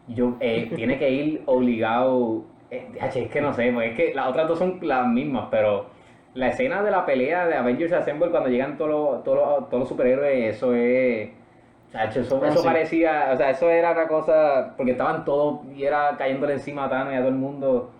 Yo, 0.08 0.36
eh, 0.39 0.71
tiene 0.76 0.97
que 0.97 1.10
ir 1.10 1.43
obligado. 1.45 2.43
eh, 2.69 2.88
es 3.02 3.30
que 3.30 3.41
no 3.41 3.54
sé, 3.54 3.71
pues 3.74 3.91
es 3.91 3.95
que 3.97 4.13
las 4.13 4.28
otras 4.28 4.47
dos 4.47 4.60
son 4.60 4.80
las 4.82 5.08
mismas, 5.08 5.47
pero 5.52 5.88
la 6.34 6.47
escena 6.47 6.82
de 6.84 6.91
la 6.91 7.06
pelea 7.06 7.47
de 7.47 7.56
Avengers 7.56 7.91
Assemble 7.93 8.30
cuando 8.30 8.50
llegan 8.50 8.78
todos 8.78 8.89
los, 8.91 9.24
todos 9.24 9.38
los, 9.38 9.69
todos 9.69 9.80
los 9.82 9.89
superhéroes, 9.89 10.56
eso 10.56 10.74
es. 10.76 11.30
Eso, 12.15 12.39
Ah, 12.41 12.47
eso 12.47 12.62
sí. 12.62 12.63
parecía, 12.63 13.32
o 13.34 13.36
sea, 13.38 13.50
eso 13.50 13.69
era 13.69 13.91
una 13.91 14.08
cosa, 14.08 14.74
porque 14.78 14.91
estaban 14.93 15.26
todos 15.26 15.60
y 15.76 15.84
era 15.84 16.15
cayéndole 16.17 16.54
encima 16.54 16.86
a 16.86 16.89
Thanos 16.89 17.12
y 17.13 17.17
a 17.17 17.19
todo 17.19 17.28
el 17.30 17.36
mundo. 17.36 17.91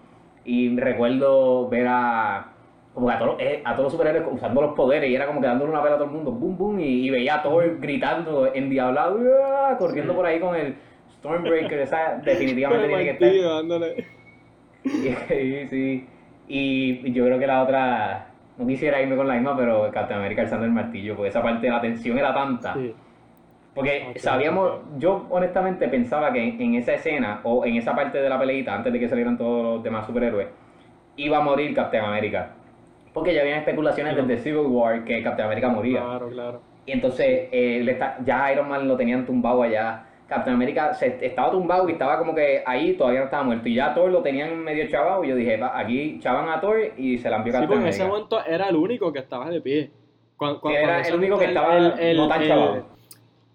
Y 0.45 0.80
recuerdo 0.80 1.67
ver 1.67 1.88
a, 1.89 2.50
como 2.93 3.08
que 3.08 3.13
a 3.13 3.19
todos, 3.19 3.32
los- 3.34 3.41
eh, 3.41 3.62
a 3.63 3.71
todos 3.71 3.84
los 3.86 3.91
superhéroes 3.93 4.27
usando 4.32 4.62
los 4.62 4.73
poderes 4.73 5.10
y 5.10 5.15
era 5.15 5.25
como 5.25 5.39
que 5.41 5.47
dándole 5.47 5.71
una 5.71 5.82
pela 5.82 5.95
a 5.95 5.97
todo 5.97 6.08
el 6.08 6.13
mundo, 6.13 6.32
boom, 6.32 6.58
boom, 6.58 6.80
y, 6.80 7.08
y 7.08 7.10
veía 7.10 7.36
a 7.36 7.43
Thor 7.43 7.77
gritando, 7.80 8.54
endiablado, 8.54 9.17
¡ah! 9.45 9.75
corriendo 9.77 10.13
por 10.15 10.25
ahí 10.25 10.39
con 10.39 10.56
el 10.56 10.75
Stormbreaker, 11.17 11.80
esa 11.80 12.15
definitivamente 12.25 12.88
tiene 12.88 13.04
que 13.04 13.10
estar. 13.12 13.51
ándale. 13.60 14.06
Sí, 14.84 15.67
sí. 15.69 16.08
Y 16.47 17.12
yo 17.13 17.25
creo 17.25 17.38
que 17.39 17.45
la 17.47 17.62
otra, 17.63 18.27
no 18.58 18.65
quisiera 18.67 19.01
irme 19.01 19.15
con 19.15 19.27
la 19.27 19.36
misma, 19.36 19.56
pero 19.56 19.89
Captain 19.91 20.19
America 20.19 20.41
alzando 20.41 20.65
el 20.65 20.71
martillo, 20.71 21.15
porque 21.15 21.30
esa 21.30 21.41
parte 21.41 21.67
de 21.67 21.71
la 21.71 21.80
tensión 21.82 22.17
era 22.17 22.34
tanta. 22.34 22.73
Sí. 22.73 22.93
Porque 23.73 24.13
sabíamos, 24.17 24.80
yo 24.97 25.27
honestamente 25.30 25.88
pensaba 25.88 26.34
que 26.34 26.43
en 26.43 26.75
esa 26.75 26.93
escena 26.95 27.39
o 27.43 27.63
en 27.65 27.75
esa 27.77 27.95
parte 27.95 28.17
de 28.17 28.27
la 28.27 28.38
peleita, 28.39 28.73
antes 28.75 28.91
de 28.91 28.99
que 28.99 29.08
salieran 29.08 29.38
todos 29.38 29.75
los 29.75 29.84
demás 29.84 30.06
superhéroes, 30.08 30.47
iba 31.15 31.38
a 31.38 31.41
morir 31.41 31.73
Captain 31.73 32.04
America. 32.04 32.49
Porque 33.13 33.34
ya 33.34 33.41
habían 33.41 33.60
especulaciones 33.60 34.13
Claro. 34.13 34.28
desde 34.28 34.43
Civil 34.43 34.65
War 34.67 35.04
que 35.04 35.21
Captain 35.21 35.45
America 35.45 35.69
moría. 35.69 36.02
Claro, 36.02 36.30
claro. 36.30 36.62
Y 36.86 36.91
entonces 36.93 37.50
eh, 37.52 37.82
le 37.84 37.91
está- 37.93 38.17
ya 38.26 38.52
Iron 38.54 38.67
Man 38.69 38.88
lo 38.88 38.95
tenían 38.97 39.26
tumbado 39.26 39.62
allá. 39.63 40.08
Captain 40.28 40.56
America 40.56 40.93
se, 40.93 41.17
estaba 41.26 41.52
tumbado 41.52 41.89
y 41.89 41.91
estaba 41.91 42.17
como 42.17 42.34
que 42.34 42.63
ahí 42.65 42.93
todavía 42.93 43.19
no 43.19 43.26
estaba 43.26 43.43
muerto. 43.43 43.67
Y 43.67 43.76
ya 43.76 43.93
Thor 43.93 44.10
lo 44.10 44.21
tenían 44.21 44.58
medio 44.60 44.88
chavado. 44.88 45.24
Y 45.26 45.28
yo 45.30 45.36
dije, 45.36 45.58
"Va, 45.58 45.78
aquí 45.78 46.19
chavan 46.19 46.47
a 46.47 46.62
Thor 46.62 46.78
y 46.97 47.17
se 47.17 47.30
la 47.30 47.38
envió 47.38 47.52
Sí, 47.52 47.60
Captain 47.60 47.67
porque 47.67 47.84
en 47.84 47.88
ese 47.89 48.02
America. 48.04 48.30
momento 48.30 48.45
era 48.50 48.69
el 48.69 48.76
único 48.78 49.12
que 49.12 49.19
estaba 49.19 49.50
de 49.50 49.60
pie. 49.62 49.91
Cuan- 50.38 50.60
cuan- 50.60 50.74
Sí, 50.74 50.78
era 50.80 50.88
cuando 51.02 51.10
el 51.10 51.15
único 51.15 51.38
que 51.38 51.43
el- 51.45 51.50
estaba 51.52 51.78
el- 51.78 52.17
no 52.17 52.28
tan 52.30 52.41
el- 52.41 52.47
chavado. 52.47 52.86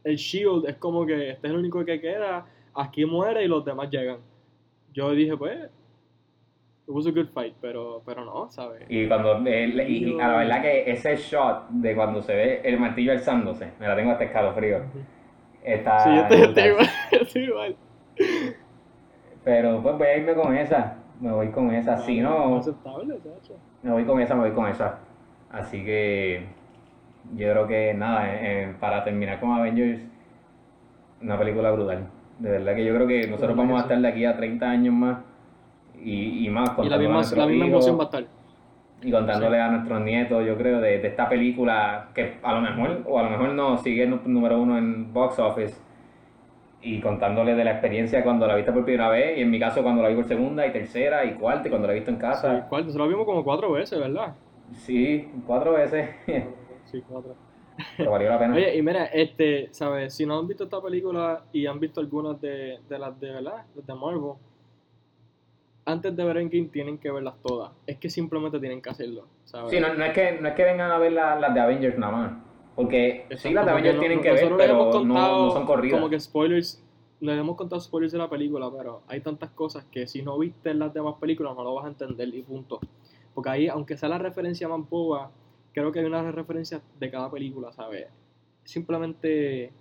El 0.04 0.16
Shield 0.16 0.68
es 0.68 0.76
como 0.76 1.06
que 1.06 1.30
este 1.30 1.46
es 1.46 1.52
el 1.52 1.58
único 1.58 1.82
que 1.84 1.98
queda, 2.00 2.44
aquí 2.74 3.06
muere 3.06 3.42
y 3.42 3.48
los 3.48 3.64
demás 3.64 3.88
llegan. 3.90 4.18
Yo 4.92 5.10
dije, 5.12 5.36
pues, 5.36 5.58
it 6.88 6.92
was 6.94 7.06
a 7.06 7.10
good 7.10 7.28
fight, 7.34 7.54
pero, 7.60 8.02
pero 8.04 8.24
no, 8.24 8.50
¿sabes? 8.50 8.82
Y 8.88 9.06
cuando 9.08 9.36
él- 9.46 9.80
y, 9.88 10.04
y 10.04 10.20
a 10.20 10.28
la 10.28 10.36
verdad 10.38 10.62
que 10.62 10.90
ese 10.90 11.16
shot 11.16 11.68
de 11.70 11.94
cuando 11.94 12.22
se 12.22 12.34
ve 12.34 12.60
el 12.64 12.78
martillo 12.78 13.12
alzándose, 13.12 13.68
me 13.80 13.88
la 13.88 13.96
tengo 13.96 14.12
hasta 14.12 14.24
escalofrío. 14.24 14.80
Está 15.64 16.04
Sí, 16.04 16.14
yo 16.14 16.20
estoy 16.22 16.40
brutal. 16.42 16.68
igual, 16.68 16.88
estoy 17.12 17.42
igual. 17.42 17.76
Pero 19.44 19.82
pues 19.82 19.98
voy 19.98 20.06
a 20.06 20.16
irme 20.16 20.34
con 20.34 20.56
esa. 20.56 20.96
Me 21.20 21.32
voy 21.32 21.48
con 21.50 21.72
esa. 21.74 21.98
Si 21.98 22.20
no, 22.20 22.56
Aceptable, 22.58 23.18
me 23.82 23.92
voy 23.92 24.04
con 24.04 24.20
esa, 24.20 24.34
me 24.34 24.42
voy 24.42 24.52
con 24.52 24.68
esa. 24.68 24.98
Así 25.50 25.84
que 25.84 26.44
yo 27.34 27.50
creo 27.52 27.66
que 27.66 27.94
nada, 27.94 28.28
eh, 28.32 28.38
eh, 28.42 28.74
para 28.78 29.02
terminar 29.04 29.40
con 29.40 29.52
Avengers, 29.52 30.00
una 31.22 31.38
película 31.38 31.70
brutal. 31.70 32.06
De 32.38 32.50
verdad 32.50 32.74
que 32.74 32.84
yo 32.84 32.94
creo 32.94 33.06
que 33.06 33.26
nosotros 33.26 33.56
vamos 33.56 33.78
a 33.78 33.78
sí. 33.78 33.84
estar 33.84 33.98
de 34.00 34.08
aquí 34.08 34.24
a 34.24 34.36
30 34.36 34.70
años 34.70 34.94
más 34.94 35.18
y, 35.96 36.46
y 36.46 36.50
más 36.50 36.74
Y 36.80 36.88
la 36.88 36.98
contándole 36.98 37.06
a 37.06 37.10
misma, 37.10 37.14
nuestros 37.14 37.38
la 37.38 37.46
misma 37.46 37.66
emoción 37.66 37.98
va 37.98 38.02
a 38.04 38.06
estar. 38.06 38.26
y 39.02 39.10
contándole 39.10 39.60
a 39.60 39.68
nuestros 39.70 40.00
nietos, 40.02 40.44
yo 40.46 40.56
creo, 40.56 40.80
de, 40.80 40.98
de 40.98 41.08
esta 41.08 41.28
película 41.28 42.10
que 42.14 42.38
a 42.42 42.54
lo 42.54 42.60
mejor, 42.60 43.02
o 43.06 43.18
a 43.18 43.22
lo 43.24 43.30
mejor 43.30 43.50
no, 43.54 43.76
sigue 43.78 44.04
el 44.04 44.20
número 44.24 44.60
uno 44.60 44.78
en 44.78 45.12
box 45.12 45.38
office 45.38 45.82
y 46.80 47.00
contándole 47.00 47.54
de 47.54 47.64
la 47.64 47.72
experiencia 47.72 48.22
cuando 48.22 48.46
la 48.46 48.54
viste 48.56 48.72
por 48.72 48.84
primera 48.84 49.08
vez 49.10 49.38
y 49.38 49.42
en 49.42 49.50
mi 49.50 49.58
caso 49.58 49.82
cuando 49.82 50.02
la 50.02 50.08
vi 50.08 50.14
por 50.16 50.24
segunda 50.26 50.66
y 50.66 50.72
tercera 50.72 51.24
y 51.24 51.34
cuarta 51.34 51.68
y 51.68 51.70
cuando 51.70 51.86
la 51.88 51.92
he 51.94 51.96
visto 51.96 52.10
en 52.10 52.18
Sí, 52.20 52.20
casa. 52.20 52.66
¿cuál? 52.68 52.84
Nosotros 52.84 53.06
lo 53.06 53.10
vimos 53.10 53.26
como 53.26 53.44
cuatro 53.44 53.72
veces, 53.72 53.98
¿verdad? 53.98 54.36
Sí, 54.72 55.42
cuatro 55.46 55.72
veces. 55.72 56.10
Sí, 56.84 57.02
cuatro. 57.02 57.36
Pero 57.96 58.10
valió 58.12 58.28
la 58.30 58.38
pena. 58.38 58.54
Oye, 58.54 58.76
y 58.76 58.82
mira, 58.82 59.06
este, 59.06 59.68
¿sabes? 59.72 60.14
Si 60.14 60.24
no 60.24 60.38
han 60.38 60.46
visto 60.46 60.64
esta 60.64 60.80
película 60.80 61.46
y 61.52 61.66
han 61.66 61.80
visto 61.80 62.00
algunas 62.00 62.40
de, 62.40 62.80
de 62.88 62.98
las 62.98 63.18
de, 63.20 63.32
¿verdad? 63.32 63.66
Las 63.74 63.86
de 63.86 63.94
Marvel, 63.94 64.34
antes 65.86 66.14
de 66.14 66.24
ver 66.24 66.36
Endgame 66.38 66.68
tienen 66.68 66.98
que 66.98 67.10
verlas 67.10 67.34
todas. 67.42 67.72
Es 67.86 67.96
que 67.98 68.10
simplemente 68.10 68.58
tienen 68.60 68.82
que 68.82 68.90
hacerlo, 68.90 69.26
¿sabes? 69.44 69.70
Sí, 69.70 69.80
no, 69.80 69.94
no 69.94 70.04
es 70.04 70.12
que, 70.12 70.38
no 70.40 70.48
es 70.48 70.54
que 70.54 70.64
vengan 70.64 70.90
a 70.90 70.98
ver 70.98 71.12
la- 71.12 71.38
las 71.40 71.54
de 71.54 71.60
Avengers 71.60 71.96
nada 71.98 72.12
más. 72.12 72.32
Porque 72.74 73.26
sí, 73.38 73.54
las 73.54 73.64
de 73.64 73.70
Avengers 73.70 73.94
no- 73.94 74.00
tienen 74.00 74.20
que 74.20 74.32
ver, 74.32 74.52
pero 74.56 74.74
hemos 74.74 74.86
no, 74.86 74.92
contado 74.92 75.46
no 75.46 75.50
son 75.52 75.64
corridas. 75.64 75.98
Como 75.98 76.10
que 76.10 76.20
spoilers, 76.20 76.84
les 77.20 77.38
hemos 77.38 77.56
contado 77.56 77.80
spoilers 77.80 78.12
de 78.12 78.18
la 78.18 78.28
película, 78.28 78.70
pero 78.76 79.02
hay 79.06 79.20
tantas 79.20 79.50
cosas 79.50 79.84
que 79.86 80.06
si 80.06 80.22
no 80.22 80.36
viste 80.38 80.74
las 80.74 80.92
demás 80.92 81.14
películas 81.20 81.54
no 81.56 81.64
lo 81.64 81.74
vas 81.74 81.86
a 81.86 81.88
entender 81.88 82.28
y 82.34 82.42
punto. 82.42 82.78
Porque 83.34 83.48
ahí, 83.50 83.68
aunque 83.68 83.96
sea 83.96 84.08
la 84.08 84.18
referencia 84.18 84.68
más 84.68 84.86
boba, 84.88 85.30
creo 85.72 85.92
que 85.92 86.00
hay 86.00 86.04
una 86.04 86.30
referencia 86.32 86.80
de 86.98 87.10
cada 87.10 87.30
película, 87.30 87.72
¿sabes? 87.72 88.08
Simplemente 88.64 89.72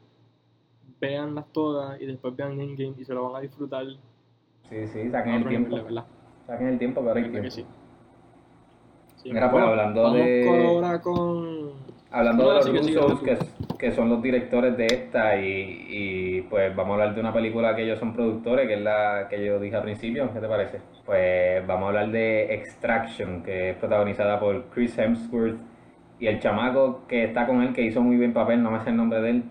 véanlas 1.01 1.45
todas 1.51 1.99
y 1.99 2.05
después 2.05 2.35
vean 2.35 2.59
Endgame 2.61 2.95
y 2.97 3.05
se 3.05 3.13
lo 3.13 3.23
van 3.29 3.35
a 3.37 3.39
disfrutar. 3.41 3.85
Sí, 4.69 4.87
sí, 4.87 5.09
saquen 5.11 5.33
el 5.35 5.47
tiempo. 5.47 5.77
Saquen 6.47 6.67
el 6.67 6.79
tiempo 6.79 7.01
que 7.01 7.07
ahora 7.07 7.21
hay 7.21 7.27
¿Verdad 7.29 7.41
que 7.43 7.49
tiempo. 7.49 7.69
sí? 7.69 7.75
Sí, 9.17 9.29
Mira, 9.31 9.51
pues, 9.51 9.63
hablando 9.63 10.13
de- 10.13 10.67
ahora 10.77 11.01
con... 11.01 11.95
Hablando 12.11 12.43
No, 12.43 12.49
de 12.49 12.55
los 12.55 12.85
sigue. 12.85 13.23
que, 13.23 13.37
que 13.77 13.91
son 13.91 14.09
los 14.09 14.21
directores 14.21 14.77
de 14.77 14.85
esta, 14.87 15.37
y, 15.37 15.85
y, 15.89 16.41
pues 16.43 16.73
vamos 16.75 16.91
a 16.91 16.93
hablar 17.01 17.15
de 17.15 17.21
una 17.21 17.33
película 17.33 17.75
que 17.75 17.83
ellos 17.83 17.99
son 17.99 18.13
productores, 18.13 18.67
que 18.67 18.75
es 18.75 18.81
la 18.81 19.27
que 19.29 19.43
yo 19.45 19.59
dije 19.59 19.75
al 19.75 19.83
principio, 19.83 20.29
¿qué 20.33 20.39
te 20.39 20.47
parece? 20.47 20.79
Pues 21.05 21.65
vamos 21.67 21.85
a 21.85 21.87
hablar 21.89 22.11
de 22.11 22.53
Extraction, 22.53 23.43
que 23.43 23.71
es 23.71 23.75
protagonizada 23.77 24.39
por 24.39 24.65
Chris 24.73 24.97
Hemsworth 24.97 25.57
y 26.19 26.27
el 26.27 26.39
chamaco 26.39 27.01
que 27.07 27.25
está 27.25 27.45
con 27.45 27.61
él, 27.61 27.73
que 27.73 27.81
hizo 27.81 28.01
muy 28.01 28.15
bien 28.15 28.33
papel, 28.33 28.63
no 28.63 28.71
me 28.71 28.81
sé 28.83 28.91
el 28.91 28.97
nombre 28.97 29.21
de 29.21 29.29
él, 29.31 29.43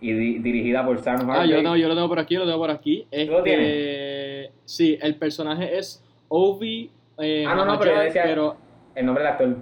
y 0.00 0.12
di- 0.12 0.38
dirigida 0.40 0.84
por 0.84 0.98
Sam 0.98 1.30
Ah, 1.30 1.46
yo 1.46 1.56
lo, 1.56 1.62
tengo, 1.62 1.76
yo 1.76 1.88
lo 1.88 1.94
tengo 1.94 2.08
por 2.08 2.18
aquí, 2.18 2.34
lo 2.34 2.44
tengo 2.44 2.58
por 2.58 2.70
aquí. 2.70 3.06
¿Tú 3.10 3.16
lo 3.32 3.38
Este, 3.38 3.50
sí, 4.64 4.98
el 5.00 5.16
personaje 5.16 5.76
es 5.78 6.02
Ovi. 6.28 6.90
Eh, 7.18 7.44
Ah, 7.46 7.54
no, 7.54 7.64
no, 7.64 7.78
pero 7.78 7.94
yo 7.94 8.00
decía- 8.00 8.22
pero- 8.24 8.56
El 8.94 9.06
nombre 9.06 9.24
del 9.24 9.32
actor. 9.32 9.56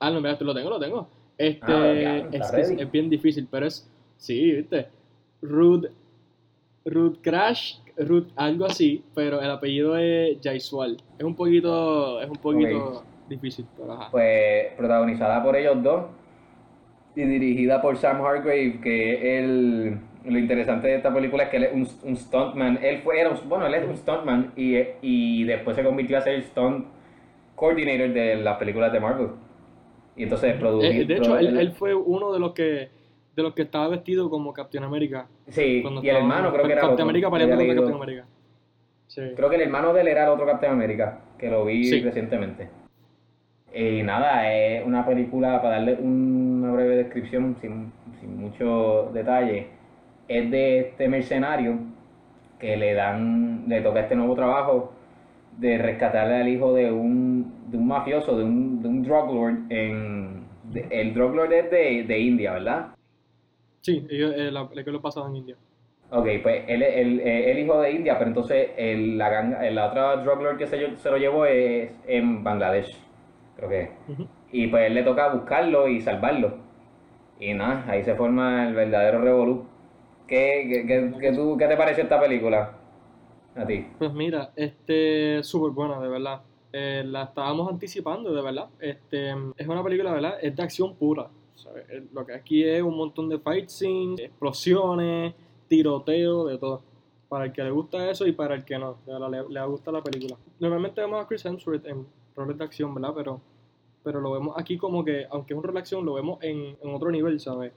ah, 0.00 0.10
no, 0.10 0.20
mira, 0.20 0.36
tú 0.38 0.44
lo 0.44 0.54
tengo, 0.54 0.70
lo 0.70 0.78
tengo. 0.80 1.08
Este, 1.38 1.72
Ah, 1.72 2.28
es, 2.32 2.52
es, 2.52 2.70
es 2.70 2.90
bien 2.90 3.10
difícil, 3.10 3.46
pero 3.50 3.66
es, 3.66 3.90
sí, 4.16 4.52
viste. 4.52 4.88
Ruth, 5.42 5.84
Ruth 6.84 7.18
Crash, 7.22 7.78
Ruth, 7.98 8.28
algo 8.36 8.64
así, 8.66 9.04
pero 9.14 9.40
el 9.40 9.50
apellido 9.50 9.96
es 9.96 10.38
Jaiswal. 10.42 10.96
Es 11.18 11.24
un 11.24 11.34
poquito, 11.34 12.20
es 12.22 12.28
un 12.28 12.36
poquito 12.36 13.04
difícil, 13.28 13.66
pero 13.76 13.92
ajá. 13.92 14.10
pues 14.10 14.72
protagonizada 14.76 15.42
por 15.42 15.56
ellos 15.56 15.82
dos 15.82 16.04
y 17.14 17.22
dirigida 17.22 17.80
por 17.82 17.96
Sam 17.96 18.22
Hargrave, 18.24 18.80
que 18.82 19.38
el, 19.38 19.98
lo 20.28 20.38
interesante 20.38 20.88
de 20.88 20.96
esta 20.96 21.12
película 21.12 21.44
es 21.44 21.48
que 21.50 21.56
él 21.58 21.64
es 21.64 21.72
un, 21.72 21.88
un 22.10 22.16
stuntman. 22.16 22.78
Él 22.82 22.98
fue, 23.02 23.20
era 23.20 23.30
un- 23.30 23.48
bueno, 23.48 23.66
él 23.66 23.74
es 23.74 23.88
un 23.88 23.96
stuntman 23.96 24.52
y, 24.56 24.76
y 25.02 25.44
después 25.44 25.76
se 25.76 25.82
convirtió 25.84 26.18
a 26.18 26.20
ser 26.20 26.42
stunt 26.42 26.86
coordinator 27.54 28.10
de 28.12 28.36
las 28.36 28.56
películas 28.58 28.92
de 28.92 29.00
Marvel. 29.00 29.28
Y 30.16 30.22
entonces 30.24 30.54
produjo. 30.56 30.84
Eh, 30.84 31.04
de 31.04 31.16
hecho, 31.16 31.38
él, 31.38 31.58
él 31.58 31.72
fue 31.72 31.94
uno 31.94 32.32
de 32.32 32.38
los 32.38 32.52
que 32.52 32.88
de 33.36 33.42
los 33.42 33.52
que 33.54 33.62
estaba 33.62 33.88
vestido 33.88 34.30
como 34.30 34.52
Captain 34.54 34.82
America. 34.82 35.26
Sí, 35.48 35.84
y 36.02 36.08
el 36.08 36.16
hermano 36.16 36.50
creo 36.54 36.66
que 36.66 36.72
era 36.72 36.80
Captain 36.80 37.06
Yo 37.20 37.30
peleando 37.30 37.56
contra 37.56 37.74
Captain 37.76 37.94
América. 37.94 38.24
Sí. 39.08 39.20
Creo 39.36 39.50
que 39.50 39.56
el 39.56 39.62
hermano 39.62 39.92
de 39.92 40.00
él 40.00 40.08
era 40.08 40.24
el 40.24 40.30
otro 40.30 40.46
Captain 40.46 40.72
América, 40.72 41.20
que 41.38 41.50
lo 41.50 41.66
vi 41.66 41.84
Sí. 41.84 42.00
recientemente. 42.00 42.68
Y 43.74 44.02
nada, 44.02 44.50
es 44.50 44.86
una 44.86 45.04
película, 45.04 45.60
para 45.60 45.74
darle 45.76 45.94
una 46.00 46.72
breve 46.72 46.96
descripción 46.96 47.56
sin, 47.60 47.92
sin 48.20 48.38
mucho 48.38 49.10
detalle, 49.12 49.66
es 50.28 50.50
de 50.50 50.78
este 50.80 51.08
mercenario 51.08 51.78
que 52.58 52.76
le 52.76 52.94
dan, 52.94 53.64
le 53.68 53.80
toca 53.82 54.00
este 54.00 54.16
nuevo 54.16 54.34
trabajo 54.34 54.92
de 55.58 55.78
rescatarle 55.78 56.36
al 56.36 56.48
hijo 56.48 56.74
de 56.74 56.92
un, 56.92 57.52
de 57.70 57.76
un 57.78 57.86
mafioso, 57.86 58.36
de 58.36 58.44
un, 58.44 58.82
de 58.82 58.88
un 58.88 59.02
drug 59.02 59.32
lord 59.34 59.56
en... 59.70 60.44
de- 60.72 60.86
el 60.90 61.14
drug 61.14 61.34
lord 61.34 61.52
es 61.52 61.70
de, 61.70 62.04
de 62.04 62.18
India, 62.18 62.52
¿verdad? 62.54 62.88
Sí, 63.80 64.06
ellos, 64.10 64.34
eh, 64.36 64.50
la 64.50 64.68
película 64.68 65.00
pasada 65.00 65.28
en 65.28 65.36
India. 65.36 65.56
Ok, 66.10 66.26
pues 66.42 66.64
él 66.68 66.82
es 66.82 66.96
el, 66.98 67.20
eh, 67.20 67.50
el 67.50 67.58
hijo 67.58 67.80
de 67.80 67.90
India, 67.92 68.16
pero 68.18 68.28
entonces 68.28 68.70
el, 68.76 69.18
la, 69.18 69.28
ganga- 69.28 69.70
la 69.70 69.86
otra 69.86 70.16
drug 70.16 70.40
lord 70.42 70.56
que 70.58 70.66
se, 70.66 70.96
se 70.96 71.10
lo 71.10 71.16
llevó 71.16 71.46
es 71.46 71.90
en 72.06 72.44
Bangladesh, 72.44 72.96
creo 73.56 73.68
que. 73.68 73.90
Y 74.52 74.68
pues 74.68 74.86
él 74.86 74.94
le 74.94 75.02
toca 75.02 75.28
buscarlo 75.32 75.88
y 75.88 76.00
salvarlo. 76.00 76.54
Y 77.40 77.54
nada, 77.54 77.84
ahí 77.88 78.04
se 78.04 78.14
forma 78.14 78.66
el 78.68 78.74
verdadero 78.74 79.20
revolú. 79.20 79.66
¿Qué, 80.26 80.66
qué, 80.68 80.86
qué, 80.86 81.14
qué 81.20 81.32
tú, 81.32 81.56
¿Qué 81.56 81.66
te 81.66 81.76
pareció 81.76 82.02
esta 82.04 82.20
película? 82.20 82.78
A 83.54 83.66
ti. 83.66 83.86
Pues 83.98 84.12
mira, 84.12 84.52
este 84.56 85.42
súper 85.42 85.70
buena, 85.70 86.00
de 86.00 86.08
verdad. 86.08 86.42
Eh, 86.72 87.04
la 87.06 87.24
estábamos 87.24 87.70
anticipando, 87.70 88.34
de 88.34 88.42
verdad. 88.42 88.68
Este, 88.80 89.30
es 89.56 89.66
una 89.66 89.82
película, 89.82 90.12
verdad, 90.12 90.34
es 90.42 90.54
de 90.54 90.62
acción 90.62 90.94
pura. 90.96 91.28
Eh, 91.88 92.06
Lo 92.12 92.26
que 92.26 92.34
aquí 92.34 92.64
es 92.64 92.82
un 92.82 92.96
montón 92.96 93.28
de 93.28 93.38
fight 93.38 93.68
scenes, 93.68 94.20
explosiones, 94.20 95.32
tiroteo, 95.68 96.44
de 96.46 96.58
todo. 96.58 96.82
Para 97.28 97.46
el 97.46 97.52
que 97.52 97.62
le 97.64 97.70
gusta 97.70 98.10
eso 98.10 98.26
y 98.26 98.32
para 98.32 98.54
el 98.54 98.64
que 98.64 98.78
no, 98.78 98.98
le, 99.06 99.48
le 99.48 99.66
gusta 99.66 99.90
la 99.90 100.02
película. 100.02 100.36
Normalmente 100.60 101.00
vemos 101.00 101.24
a 101.24 101.26
Chris 101.26 101.44
Hemsworth 101.46 101.86
en 101.86 102.06
roles 102.36 102.58
de 102.58 102.64
acción, 102.64 102.94
¿verdad? 102.94 103.12
Pero, 103.16 103.40
pero 104.04 104.20
lo 104.20 104.32
vemos 104.32 104.54
aquí 104.58 104.76
como 104.76 105.04
que, 105.04 105.26
aunque 105.30 105.54
es 105.54 105.56
un 105.56 105.64
rol 105.64 105.74
de 105.74 105.80
acción, 105.80 106.04
lo 106.04 106.14
vemos 106.14 106.38
en, 106.42 106.76
en 106.80 106.94
otro 106.94 107.10
nivel, 107.10 107.40
¿sabes? 107.40 107.72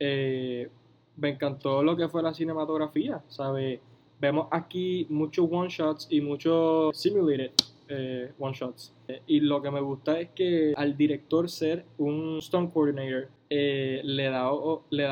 Eh, 0.00 0.68
me 1.16 1.30
encantó 1.30 1.82
lo 1.82 1.96
que 1.96 2.08
fue 2.08 2.22
la 2.22 2.34
cinematografía, 2.34 3.22
¿sabes? 3.28 3.80
Vemos 4.20 4.48
aquí 4.50 5.06
muchos 5.10 5.48
one 5.50 5.68
shots 5.68 6.06
y 6.10 6.20
muchos 6.20 6.96
simulated 6.96 7.52
eh, 7.88 8.32
one 8.38 8.54
shots. 8.54 8.94
Eh, 9.08 9.22
y 9.26 9.40
lo 9.40 9.60
que 9.60 9.70
me 9.70 9.80
gusta 9.80 10.18
es 10.18 10.30
que 10.30 10.72
al 10.76 10.96
director 10.96 11.50
ser 11.50 11.84
un 11.98 12.40
stunt 12.40 12.72
coordinator 12.72 13.28
eh, 13.50 14.00
le 14.02 14.24
da 14.30 14.50
le 14.90 15.06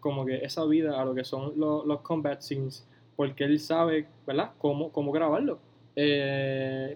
como 0.00 0.24
que 0.24 0.36
esa 0.36 0.64
vida 0.64 1.00
a 1.00 1.04
lo 1.04 1.14
que 1.14 1.24
son 1.24 1.54
los, 1.56 1.84
los 1.84 2.00
combat 2.02 2.40
scenes 2.40 2.86
porque 3.16 3.44
él 3.44 3.58
sabe, 3.58 4.06
¿verdad? 4.26 4.52
Cómo, 4.58 4.92
cómo 4.92 5.10
grabarlo. 5.10 5.58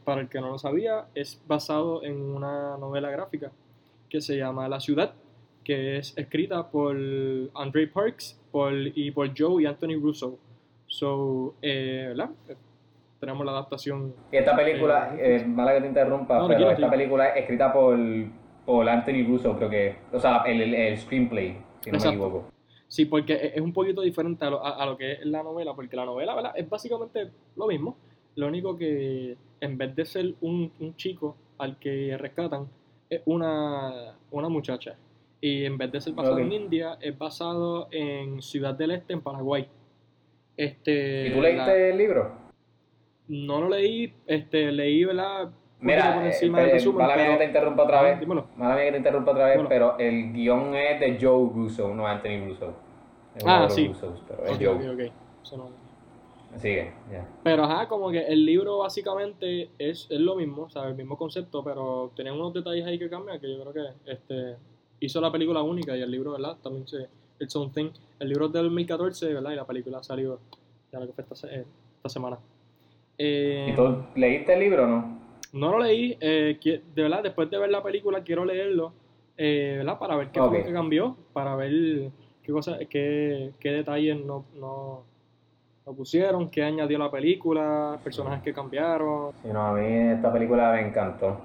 Para 0.05 0.21
el 0.21 0.29
que 0.29 0.40
no 0.40 0.51
lo 0.51 0.59
sabía, 0.59 1.07
es 1.16 1.42
basado 1.49 2.05
en 2.05 2.21
una 2.21 2.77
novela 2.77 3.11
gráfica 3.11 3.51
que 4.09 4.21
se 4.21 4.37
llama 4.37 4.68
La 4.68 4.79
Ciudad, 4.79 5.14
que 5.64 5.98
es 5.98 6.16
escrita 6.16 6.68
por 6.70 6.96
Andre 7.55 7.87
Parks 7.88 8.40
por, 8.51 8.72
y 8.75 9.11
por 9.11 9.31
Joe 9.37 9.62
y 9.62 9.66
Anthony 9.66 9.98
Russo. 10.01 10.38
So, 10.87 11.55
eh, 11.62 12.07
¿verdad? 12.09 12.31
Eh, 12.48 12.57
Tenemos 13.20 13.46
la 13.46 13.53
adaptación. 13.53 14.12
Y 14.33 14.37
esta 14.37 14.57
película, 14.57 15.14
Eh, 15.16 15.37
eh, 15.37 15.44
mala 15.46 15.75
que 15.75 15.81
te 15.83 15.87
interrumpa, 15.87 16.35
No, 16.38 16.48
pero 16.48 16.59
tranquilo, 16.59 16.70
esta 16.70 16.79
tranquilo. 16.81 16.98
película 16.98 17.29
es 17.29 17.37
escrita 17.42 17.72
por, 17.72 17.98
por 18.66 18.88
Anthony 18.88 19.25
Russo, 19.27 19.57
creo 19.57 19.70
que. 19.70 19.96
O 20.12 20.18
sea, 20.18 20.42
el, 20.46 20.61
el, 20.61 20.75
el 20.75 20.98
screenplay, 20.98 21.57
si 21.81 21.90
no 21.90 21.96
Exacto. 21.98 22.18
me 22.18 22.25
equivoco. 22.27 22.53
Sí, 22.88 23.07
porque 23.07 23.35
es 23.35 23.55
es 23.55 23.61
un 23.61 23.72
poquito 23.72 24.03
diferente 24.03 24.44
a 24.44 24.51
lo, 24.51 24.64
a, 24.66 24.83
a 24.83 24.85
lo 24.87 24.96
que 24.98 25.12
es 25.12 25.25
la 25.25 25.42
novela, 25.42 25.72
porque 25.75 25.96
la 25.96 26.05
novela, 26.05 26.35
¿verdad? 26.35 26.53
Es 26.57 26.68
básicamente 26.68 27.31
lo 27.57 27.66
mismo. 27.68 27.96
Lo 28.35 28.48
único 28.48 28.77
que 28.77 29.37
en 29.61 29.79
vez 29.79 29.94
de 29.94 30.05
ser 30.05 30.35
un, 30.40 30.70
un 30.81 30.96
chico 30.96 31.37
al 31.59 31.79
que 31.79 32.16
rescatan, 32.18 32.66
es 33.09 33.22
una, 33.27 34.14
una 34.33 34.48
muchacha. 34.48 34.96
Y 35.45 35.65
en 35.65 35.77
vez 35.77 35.91
de 35.91 36.01
ser 36.01 36.13
basado 36.15 36.39
en 36.39 36.53
India, 36.53 36.97
es 37.01 37.19
basado 37.19 37.89
en 37.91 38.41
Ciudad 38.41 38.75
del 38.77 38.93
Este, 38.93 39.13
en 39.13 39.21
Paraguay. 39.23 39.67
Este, 40.57 41.27
¿Y 41.29 41.33
tú 41.33 41.41
leíste 41.41 41.67
la- 41.67 41.77
el 41.89 41.99
libro? 41.99 42.33
no 43.27 43.61
lo 43.63 43.69
leí, 43.71 44.15
este, 44.27 44.71
leí, 44.71 45.05
¿verdad? 45.05 45.51
Mira, 45.81 46.15
por 46.15 46.23
eh, 46.23 46.27
encima 46.29 46.61
eh, 46.61 46.65
del 46.65 46.73
resumen, 46.75 46.99
mala 46.99 47.17
mía 47.17 47.25
pero- 47.25 47.33
que 47.33 47.39
te 47.39 47.45
interrumpa 47.51 47.83
otra 47.83 47.99
Ah, 47.99 48.03
vez. 48.03 48.21
dímelo. 48.21 48.47
Mala 48.57 48.75
mía 48.77 48.85
que 48.85 48.91
te 48.93 48.97
interrumpa 48.99 49.31
otra 49.33 49.45
vez, 49.47 49.53
Dímelo. 49.57 49.69
pero 49.69 49.99
el 49.99 50.33
guion 50.33 50.75
es 50.77 51.01
de 51.01 51.19
Joe 51.21 51.51
Russo, 51.53 51.93
no 51.93 52.07
Anthony 52.07 52.47
Russo. 52.47 52.75
Es 53.35 53.45
Ah, 53.45 53.67
sí. 53.69 53.89
Russos, 53.89 54.23
pero 54.29 54.45
es 54.45 54.59
Joe. 54.59 54.69
ok, 54.69 54.95
ok. 54.95 55.13
Eso 55.43 55.57
no- 55.57 55.83
Sigue, 56.59 56.93
ya. 57.11 57.27
Pero 57.43 57.65
ajá, 57.65 57.89
como 57.89 58.11
que 58.13 58.21
el 58.27 58.45
libro 58.45 58.79
básicamente 58.79 59.71
es, 59.79 60.07
es 60.11 60.21
lo 60.21 60.37
mismo, 60.37 60.65
o 60.65 60.71
sea, 60.71 60.85
el 60.87 60.95
mismo 60.95 61.17
concepto, 61.17 61.65
pero 61.65 62.13
tiene 62.15 62.31
unos 62.31 62.53
detalles 62.53 62.87
ahí 62.87 62.99
que 62.99 63.09
cambian 63.09 63.41
que 63.41 63.51
yo 63.51 63.61
creo 63.63 63.73
que 63.73 64.13
este 64.13 64.57
hizo 65.07 65.21
la 65.21 65.33
película 65.33 65.62
única 65.62 65.97
y 65.97 66.03
el 66.03 66.11
libro, 66.11 66.33
¿verdad? 66.33 66.57
También 66.62 66.87
se 66.87 67.09
It's 67.41 67.57
Own 67.57 67.73
Thing. 67.73 67.91
El 68.19 68.29
libro 68.29 68.47
es 68.47 68.53
del 68.53 68.65
2014, 68.65 69.35
¿verdad? 69.35 69.53
Y 69.53 69.57
la 69.57 69.67
película 69.67 70.03
salió 70.03 70.38
ya 70.93 71.01
lo 71.01 71.07
que 71.07 71.12
fue 71.12 71.25
esta, 71.31 71.49
eh, 71.49 71.65
esta 71.97 72.09
semana. 72.09 72.38
Eh, 73.19 73.69
¿Y 73.73 73.77
tú 73.77 73.97
leíste 74.15 74.55
el 74.55 74.61
libro 74.61 74.85
o 74.85 74.87
no? 74.87 75.23
no 75.53 75.73
lo 75.73 75.81
leí, 75.81 76.17
eh, 76.21 76.59
de 76.62 77.03
verdad, 77.03 77.23
después 77.23 77.51
de 77.51 77.59
ver 77.59 77.71
la 77.71 77.83
película 77.83 78.23
quiero 78.23 78.45
leerlo, 78.45 78.93
eh, 79.37 79.75
¿verdad? 79.79 79.99
Para 79.99 80.17
ver 80.17 80.29
qué 80.29 80.41
fue 80.41 80.59
lo 80.59 80.65
que 80.65 80.73
cambió, 80.73 81.17
para 81.33 81.55
ver 81.57 82.11
qué 82.43 82.53
cosas, 82.53 82.79
qué, 82.88 83.53
qué 83.61 83.71
detalles 83.71 84.25
no, 84.25 84.47
no, 84.59 85.05
no 85.87 85.93
pusieron, 85.93 86.49
qué 86.49 86.62
añadió 86.62 86.99
la 86.99 87.11
película, 87.11 87.99
personajes 88.03 88.43
que 88.43 88.55
cambiaron. 88.55 89.33
Sí, 89.43 89.49
no, 89.53 89.61
a 89.61 89.73
mí 89.75 90.15
esta 90.15 90.33
película 90.33 90.73
me 90.73 90.88
encantó. 90.88 91.41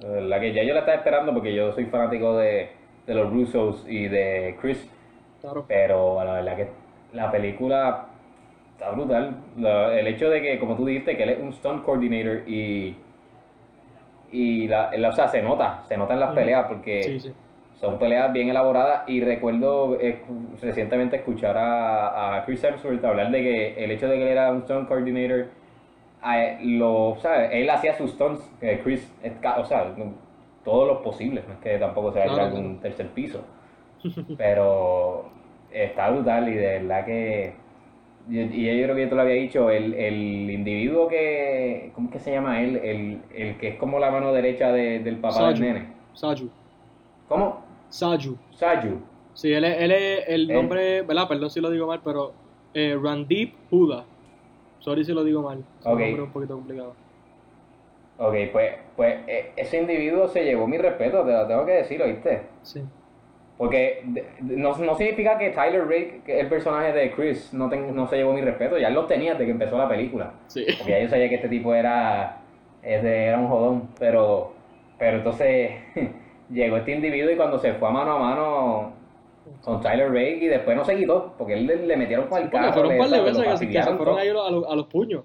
Verdad 0.00 0.40
que 0.40 0.52
ya 0.52 0.64
yo 0.64 0.74
la 0.74 0.80
estaba 0.80 0.98
esperando 0.98 1.32
porque 1.32 1.54
yo 1.54 1.72
soy 1.72 1.86
fanático 1.86 2.36
de, 2.36 2.70
de 3.06 3.14
los 3.14 3.30
Russos 3.32 3.84
y 3.88 4.08
de 4.08 4.56
Chris. 4.60 4.88
Claro. 5.40 5.64
Pero 5.68 6.22
la 6.24 6.34
verdad 6.34 6.56
que 6.56 6.68
la 7.12 7.30
película 7.30 8.06
está 8.72 8.90
brutal. 8.90 9.36
La- 9.56 9.98
el 9.98 10.06
hecho 10.06 10.30
de 10.30 10.40
que, 10.42 10.58
como 10.58 10.76
tú 10.76 10.86
dijiste, 10.86 11.16
que 11.16 11.22
él 11.24 11.30
es 11.30 11.40
un 11.40 11.52
stunt 11.52 11.84
coordinator 11.84 12.48
y. 12.48 12.96
Y 14.30 14.66
la, 14.68 14.90
la- 14.96 15.10
o 15.10 15.12
sea, 15.12 15.28
se 15.28 15.42
nota, 15.42 15.82
se 15.88 15.96
nota 15.96 16.14
en 16.14 16.20
las 16.20 16.32
peleas 16.34 16.66
porque 16.66 17.02
Sí, 17.02 17.20
sí. 17.20 17.32
son 17.78 17.98
peleas 17.98 18.32
bien 18.32 18.48
elaboradas 18.48 19.02
y 19.06 19.20
recuerdo 19.20 19.98
eh, 20.00 20.22
recientemente 20.62 21.16
escuchar 21.16 21.58
a, 21.58 22.36
a 22.36 22.44
Chris 22.46 22.64
Hemsworth 22.64 23.04
hablar 23.04 23.30
de 23.30 23.42
que 23.42 23.84
el 23.84 23.90
hecho 23.90 24.08
de 24.08 24.16
que 24.16 24.22
él 24.22 24.28
era 24.28 24.50
un 24.50 24.62
stunt 24.62 24.88
coordinator, 24.88 25.48
lo, 26.62 27.10
o 27.10 27.16
sea, 27.18 27.46
él 27.52 27.68
hacía 27.68 27.94
sus 27.94 28.12
stunts, 28.12 28.40
que 28.60 28.78
Chris, 28.80 29.06
ca- 29.42 29.58
o 29.58 29.64
sea, 29.66 29.92
todos 30.64 30.88
los 30.88 30.98
posibles, 31.02 31.46
no 31.48 31.54
es 31.54 31.60
que 31.60 31.78
tampoco 31.78 32.12
se 32.12 32.18
vaya 32.18 32.28
a 32.28 32.30
Claro, 32.30 32.50
tirar 32.50 32.52
de 32.52 32.60
un 32.60 32.80
tercer 32.80 33.08
piso, 33.10 33.40
pero 34.36 35.30
está 35.70 36.10
brutal 36.10 36.48
y 36.48 36.54
de 36.54 36.66
verdad 36.80 37.04
que, 37.06 37.54
y, 38.30 38.40
y 38.40 38.78
yo 38.78 38.84
creo 38.84 38.96
que 38.96 39.02
yo 39.02 39.08
te 39.10 39.14
lo 39.16 39.22
había 39.22 39.34
dicho, 39.34 39.70
el, 39.70 39.94
el 39.94 40.50
individuo 40.50 41.08
que, 41.08 41.92
¿cómo 41.94 42.08
es 42.08 42.12
que 42.14 42.20
se 42.20 42.32
llama 42.32 42.62
él? 42.62 42.76
El, 42.76 43.22
el 43.34 43.58
que 43.58 43.68
es 43.70 43.76
como 43.76 43.98
la 43.98 44.10
mano 44.10 44.32
derecha 44.32 44.72
de- 44.72 45.00
del 45.00 45.18
papá 45.18 45.46
del 45.46 45.58
Saju. 45.58 45.60
nene. 45.60 45.88
Saju. 46.12 46.54
¿Cómo? 47.28 47.64
Saju. 47.88 48.40
Saju. 48.58 49.00
Sí, 49.34 49.52
él 49.52 49.64
es, 49.64 49.80
él 49.82 49.92
es 49.92 50.24
el 50.28 50.50
Él. 50.50 50.52
nombre, 50.52 51.02
¿verdad? 51.02 51.28
Perdón 51.28 51.50
si 51.50 51.60
lo 51.60 51.70
digo 51.70 51.88
mal, 51.88 52.02
pero 52.04 52.38
eh, 52.74 52.96
Randeep 53.02 53.66
Huda. 53.70 54.10
Sorry 54.78 55.04
si 55.06 55.12
lo 55.14 55.24
digo 55.24 55.42
mal. 55.42 55.68
Es 55.80 55.88
un 55.88 55.94
Ok. 55.94 56.00
nombre 56.00 56.22
un 56.22 56.32
poquito 56.32 56.56
complicado. 56.56 57.01
Ok, 58.24 58.34
pues, 58.52 58.72
pues 58.96 59.16
eh, 59.26 59.50
ese 59.56 59.78
individuo 59.80 60.28
se 60.28 60.44
llevó 60.44 60.66
mi 60.68 60.78
respeto, 60.78 61.24
te 61.24 61.32
lo 61.32 61.46
tengo 61.46 61.64
que 61.66 61.72
decir, 61.72 62.00
¿oíste? 62.00 62.42
Sí. 62.62 62.82
Porque 63.58 64.04
no, 64.40 64.76
no 64.76 64.94
significa 64.94 65.38
que 65.38 65.50
Tyler 65.50 65.84
Rake, 65.86 66.22
que 66.24 66.34
es 66.36 66.40
el 66.42 66.48
personaje 66.48 66.92
de 66.92 67.10
Chris, 67.12 67.52
no, 67.52 67.68
ten- 67.68 67.94
no 67.94 68.06
se 68.06 68.16
llevó 68.16 68.32
mi 68.32 68.40
respeto, 68.40 68.78
ya 68.78 68.88
él 68.88 68.94
lo 68.94 69.06
tenía 69.06 69.32
desde 69.32 69.46
que 69.46 69.50
empezó 69.52 69.76
la 69.78 69.88
película. 69.88 70.34
Sí. 70.46 70.64
Porque 70.78 70.92
ya 70.92 71.00
yo 71.00 71.08
sabía 71.08 71.28
que 71.28 71.34
este 71.36 71.48
tipo 71.48 71.74
era, 71.74 72.38
era 72.82 73.38
un 73.38 73.48
jodón, 73.48 73.88
pero, 73.98 74.52
pero 74.98 75.16
entonces 75.18 75.70
llegó 76.50 76.76
este 76.76 76.92
individuo 76.92 77.30
y 77.32 77.36
cuando 77.36 77.58
se 77.58 77.74
fue 77.74 77.88
a 77.88 77.92
mano 77.92 78.12
a 78.12 78.18
mano 78.18 78.92
con 79.62 79.80
Tyler 79.80 80.08
Rake 80.10 80.38
y 80.42 80.46
después 80.48 80.76
no 80.76 80.84
se 80.84 80.96
quitó, 80.96 81.34
porque 81.36 81.54
él 81.54 81.66
le, 81.66 81.76
le 81.86 81.96
metieron 81.96 82.26
con 82.28 82.38
el 82.42 82.50
Porque 82.50 82.58
carro. 82.66 82.72
fueron 82.72 82.92
un 82.92 82.98
par 82.98 83.08
de 83.10 83.20
veces 83.20 83.32
que, 83.32 83.34
se- 83.34 83.42
que 83.42 83.46
se 83.46 83.50
fastidiaron 83.82 83.96
fueron 83.96 84.18
ahí 84.18 84.28
a 84.28 84.32
los, 84.32 84.70
a 84.70 84.76
los 84.76 84.86
puños. 84.86 85.24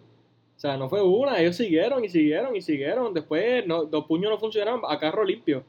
O 0.57 0.59
sea, 0.59 0.75
no 0.75 0.89
fue 0.89 1.01
una, 1.03 1.39
ellos 1.39 1.55
siguieron 1.55 2.03
y 2.03 2.09
siguieron 2.09 2.55
y 2.55 2.61
siguieron. 2.61 3.13
Después 3.13 3.65
no, 3.67 3.83
los 3.83 4.05
puños 4.05 4.31
no 4.31 4.39
funcionaron 4.39 4.81
a 4.89 4.99
carro 4.99 5.23
limpio. 5.23 5.63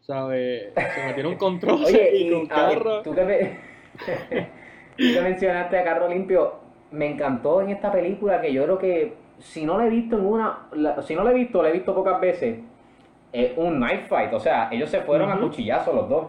¿Sabes? 0.00 0.72
Se 0.74 1.06
metieron 1.06 1.36
con 1.36 1.60
troces 1.60 1.94
Oye, 1.94 2.16
y, 2.16 2.26
y 2.26 2.30
con 2.30 2.50
a 2.58 2.68
ver, 2.68 2.78
carro. 2.78 3.02
tú 3.02 3.14
que, 3.14 3.22
me- 3.24 3.58
tú 4.96 5.04
que 5.14 5.20
mencionaste 5.20 5.78
a 5.78 5.84
Carro 5.84 6.08
Limpio, 6.08 6.54
me 6.90 7.06
encantó 7.10 7.60
en 7.60 7.68
esta 7.70 7.92
película 7.92 8.40
que 8.40 8.52
yo 8.52 8.64
creo 8.64 8.78
que 8.78 9.12
si 9.38 9.64
no 9.64 9.76
la 9.78 9.86
he 9.86 9.90
visto 9.90 10.16
en 10.18 10.24
una, 10.26 10.68
la- 10.72 11.00
si 11.02 11.14
no 11.14 11.22
la 11.22 11.30
he 11.30 11.34
visto, 11.34 11.62
la 11.62 11.68
he 11.68 11.72
visto 11.72 11.94
pocas 11.94 12.18
veces, 12.20 12.58
es 13.32 13.52
un 13.56 13.76
knife 13.76 14.06
fight. 14.08 14.32
O 14.32 14.40
sea, 14.40 14.70
ellos 14.72 14.88
se 14.90 15.02
fueron 15.02 15.30
a 15.30 15.36
Ujú. 15.36 15.48
cuchillazos 15.48 15.94
los 15.94 16.08
dos. 16.08 16.26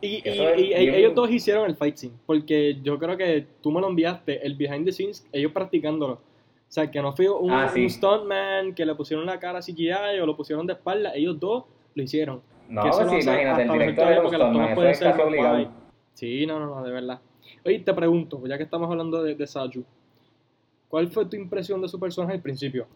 Y, 0.00 0.06
y- 0.16 0.22
Eso 0.24 0.48
es 0.48 0.58
y- 0.58 0.72
y 0.74 0.78
bien- 0.78 0.94
ellos 0.94 1.14
dos 1.14 1.30
hicieron 1.30 1.66
el 1.68 1.76
fight 1.76 1.96
scene, 1.96 2.14
porque 2.26 2.78
yo 2.82 2.98
creo 2.98 3.18
que 3.18 3.46
tú 3.60 3.70
me 3.70 3.82
lo 3.82 3.88
enviaste, 3.88 4.44
el 4.44 4.56
behind 4.56 4.86
the 4.86 4.92
scenes, 4.92 5.28
ellos 5.30 5.52
practicándolo. 5.52 6.20
O 6.70 6.72
sea, 6.72 6.88
que 6.88 7.02
no 7.02 7.12
fue 7.12 7.28
un, 7.28 7.50
Ah, 7.50 7.68
sí. 7.68 7.82
un 7.82 7.90
stuntman 7.90 8.74
que 8.74 8.86
le 8.86 8.94
pusieron 8.94 9.26
la 9.26 9.40
cara 9.40 9.58
CGI 9.60 10.20
o 10.22 10.26
lo 10.26 10.36
pusieron 10.36 10.64
de 10.68 10.74
espalda, 10.74 11.10
ellos 11.16 11.38
dos 11.40 11.64
lo 11.96 12.02
hicieron. 12.02 12.40
No, 12.68 12.82
Que 12.82 12.88
eso 12.90 13.08
sí, 13.08 13.16
hace 13.16 13.22
imagínate, 13.28 13.62
el 13.64 13.72
director 13.72 14.06
era 14.12 14.22
porque 14.22 14.38
tomas 14.38 14.66
eso 14.68 14.74
pueden 14.76 14.94
ser 14.94 15.20
obligado. 15.20 15.70
Sí, 16.14 16.46
no, 16.46 16.60
no, 16.60 16.66
no, 16.66 16.82
de 16.84 16.92
verdad. 16.92 17.18
Oye, 17.66 17.80
te 17.80 17.92
pregunto, 17.92 18.40
ya 18.46 18.56
que 18.56 18.62
estamos 18.62 18.88
hablando 18.88 19.20
de, 19.20 19.34
de 19.34 19.46
Saju, 19.48 19.84
¿cuál 20.88 21.08
fue 21.08 21.26
tu 21.26 21.34
impresión 21.34 21.82
de 21.82 21.88
su 21.88 21.98
personaje 21.98 22.34
al 22.34 22.40
principio? 22.40 22.86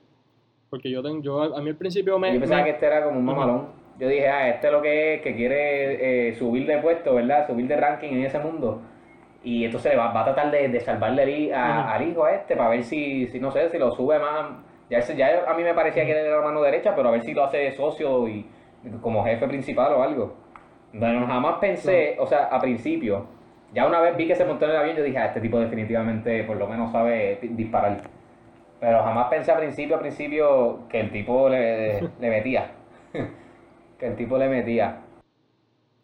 Porque 0.70 0.88
yo, 0.88 1.02
tengo, 1.02 1.20
yo 1.20 1.42
a, 1.42 1.58
a 1.58 1.60
mí 1.60 1.70
al 1.70 1.76
principio 1.76 2.16
me... 2.18 2.32
Yo 2.32 2.38
pensaba 2.38 2.60
me- 2.60 2.66
que 2.66 2.70
este 2.74 2.86
era 2.86 3.04
como 3.04 3.18
un 3.18 3.24
mamalón. 3.24 3.68
Yo 3.98 4.08
dije, 4.08 4.28
ah, 4.28 4.48
este 4.50 4.68
es 4.68 4.72
lo 4.72 4.82
que 4.82 5.14
es, 5.14 5.22
que 5.22 5.34
quiere 5.34 6.28
eh, 6.28 6.34
subir 6.36 6.66
de 6.66 6.78
puesto, 6.78 7.14
¿verdad? 7.14 7.46
Subir 7.48 7.66
de 7.66 7.76
ranking 7.76 8.08
en 8.10 8.24
ese 8.24 8.38
mundo. 8.38 8.80
Y 9.44 9.64
entonces 9.64 9.96
va, 9.98 10.10
va 10.12 10.22
a 10.22 10.24
tratar 10.24 10.50
de, 10.50 10.68
de 10.68 10.80
salvarle 10.80 11.54
a- 11.54 11.92
al 11.94 12.08
hijo 12.08 12.24
a 12.24 12.32
este 12.34 12.56
para 12.56 12.70
ver 12.70 12.82
si, 12.82 13.26
si, 13.28 13.38
no 13.38 13.50
sé, 13.50 13.68
si 13.70 13.78
lo 13.78 13.90
sube 13.92 14.18
más. 14.18 14.46
Ya, 14.90 15.00
ya 15.00 15.44
a 15.46 15.54
mí 15.54 15.62
me 15.62 15.74
parecía 15.74 16.04
que 16.04 16.12
era 16.12 16.36
la 16.38 16.42
mano 16.44 16.62
derecha, 16.62 16.94
pero 16.96 17.08
a 17.08 17.12
ver 17.12 17.22
si 17.22 17.34
lo 17.34 17.44
hace 17.44 17.72
socio 17.72 18.26
y 18.28 18.46
como 19.00 19.24
jefe 19.24 19.46
principal 19.46 19.92
o 19.94 20.02
algo. 20.02 20.34
Bueno, 20.92 21.26
jamás 21.26 21.58
pensé, 21.58 22.16
o 22.18 22.26
sea, 22.26 22.44
a 22.44 22.60
principio, 22.60 23.26
ya 23.72 23.86
una 23.86 24.00
vez 24.00 24.16
vi 24.16 24.26
que 24.28 24.34
se 24.36 24.44
montó 24.44 24.64
en 24.66 24.70
el 24.72 24.76
avión, 24.76 24.96
yo 24.96 25.02
dije, 25.02 25.18
ah, 25.18 25.26
este 25.26 25.40
tipo 25.40 25.58
definitivamente 25.58 26.44
por 26.44 26.56
lo 26.56 26.66
menos 26.68 26.92
sabe 26.92 27.38
di- 27.42 27.48
disparar. 27.48 27.98
Pero 28.80 29.02
jamás 29.02 29.28
pensé 29.28 29.50
a 29.52 29.56
principio, 29.56 29.96
a 29.96 30.00
principio, 30.00 30.80
que 30.88 31.00
el 31.00 31.10
tipo 31.10 31.48
le, 31.48 32.00
le 32.20 32.30
metía. 32.30 32.70
que 33.98 34.06
el 34.06 34.16
tipo 34.16 34.38
le 34.38 34.48
metía. 34.48 34.98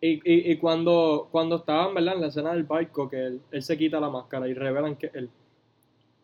Y, 0.01 0.13
y, 0.25 0.53
y 0.53 0.57
cuando, 0.57 1.29
cuando 1.31 1.57
estaban, 1.57 1.93
¿verdad? 1.95 2.15
En 2.15 2.21
la 2.23 2.27
escena 2.29 2.53
del 2.53 2.65
barco, 2.65 3.09
que 3.09 3.19
él, 3.27 3.41
él 3.51 3.63
se 3.63 3.77
quita 3.77 4.01
la 4.01 4.09
máscara 4.09 4.49
y 4.49 4.55
revelan 4.55 4.97
que 4.97 5.11
él... 5.13 5.29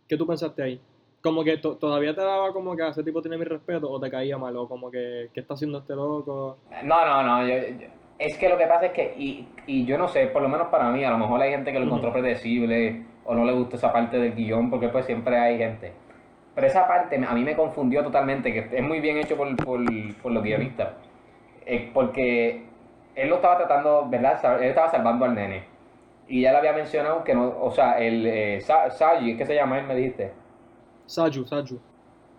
¿Qué 0.09 0.17
tú 0.17 0.27
pensaste 0.27 0.63
ahí? 0.63 0.81
Como 1.21 1.43
que 1.45 1.57
to- 1.59 1.77
todavía 1.77 2.15
te 2.15 2.21
daba 2.23 2.53
como 2.53 2.77
que 2.77 2.83
"Ah, 2.83 2.89
ese 2.89 3.03
tipo 3.03 3.21
tiene 3.21 3.37
mi 3.37 3.45
respeto 3.45 3.91
o 3.91 3.99
te 4.01 4.11
caía 4.11 4.39
mal 4.39 4.57
o 4.57 4.69
como 4.69 4.91
que 4.91 5.29
¿qué 5.35 5.41
está 5.41 5.55
haciendo 5.55 5.79
este 5.79 5.95
loco? 5.95 6.57
No, 6.85 7.05
no, 7.05 7.23
no. 7.23 7.47
yo- 7.47 7.55
yo- 7.79 7.87
es 8.19 8.39
que 8.39 8.49
lo 8.49 8.57
que 8.57 8.67
pasa 8.67 8.87
es 8.87 8.93
que, 8.93 9.15
y, 9.19 9.47
y 9.67 9.85
yo 9.85 9.99
no 9.99 10.09
sé, 10.09 10.29
por 10.29 10.41
lo 10.41 10.49
menos 10.49 10.69
para 10.69 10.89
mí, 10.91 11.05
a 11.05 11.11
lo 11.11 11.19
mejor 11.19 11.39
hay 11.43 11.51
gente 11.51 11.71
que 11.71 11.79
lo 11.79 11.85
encontró 11.85 12.13
predecible 12.13 13.05
o 13.27 13.35
no 13.35 13.45
le 13.45 13.53
gustó 13.53 13.77
esa 13.77 13.93
parte 13.93 14.19
del 14.19 14.35
guion, 14.35 14.71
porque 14.71 14.89
pues 14.89 15.05
siempre 15.05 15.37
hay 15.37 15.59
gente. 15.59 15.93
Pero 16.55 16.67
esa 16.67 16.87
parte 16.89 17.17
a 17.17 17.35
mí 17.35 17.43
me 17.43 17.55
confundió 17.57 18.03
totalmente, 18.03 18.53
que 18.55 18.75
es 18.79 18.83
muy 18.83 19.01
bien 19.01 19.19
hecho 19.19 19.37
por, 19.37 19.55
por, 19.57 19.81
por 20.23 20.33
los 20.33 20.43
guionistas. 20.43 20.95
Eh, 21.67 21.91
porque 21.93 22.63
él 23.17 23.29
lo 23.29 23.37
estaba 23.37 23.57
tratando, 23.59 24.07
¿verdad? 24.09 24.63
Él 24.63 24.69
estaba 24.69 24.89
salvando 24.91 25.25
al 25.25 25.35
nene. 25.35 25.65
Y 26.29 26.43
ya 26.43 26.53
le 26.53 26.59
había 26.59 26.73
mencionado 26.73 27.25
que 27.25 27.35
no, 27.35 27.55
o 27.61 27.71
sea, 27.71 27.99
el 27.99 28.27
eh, 28.27 28.61
Sa- 28.61 28.91
Saji, 28.91 29.37
¿qué 29.37 29.45
se 29.47 29.55
llama 29.55 29.79
él? 29.79 29.87
Me 29.87 29.95
dijiste. 29.95 30.33
Saju, 31.07 31.45
Saju. 31.45 31.81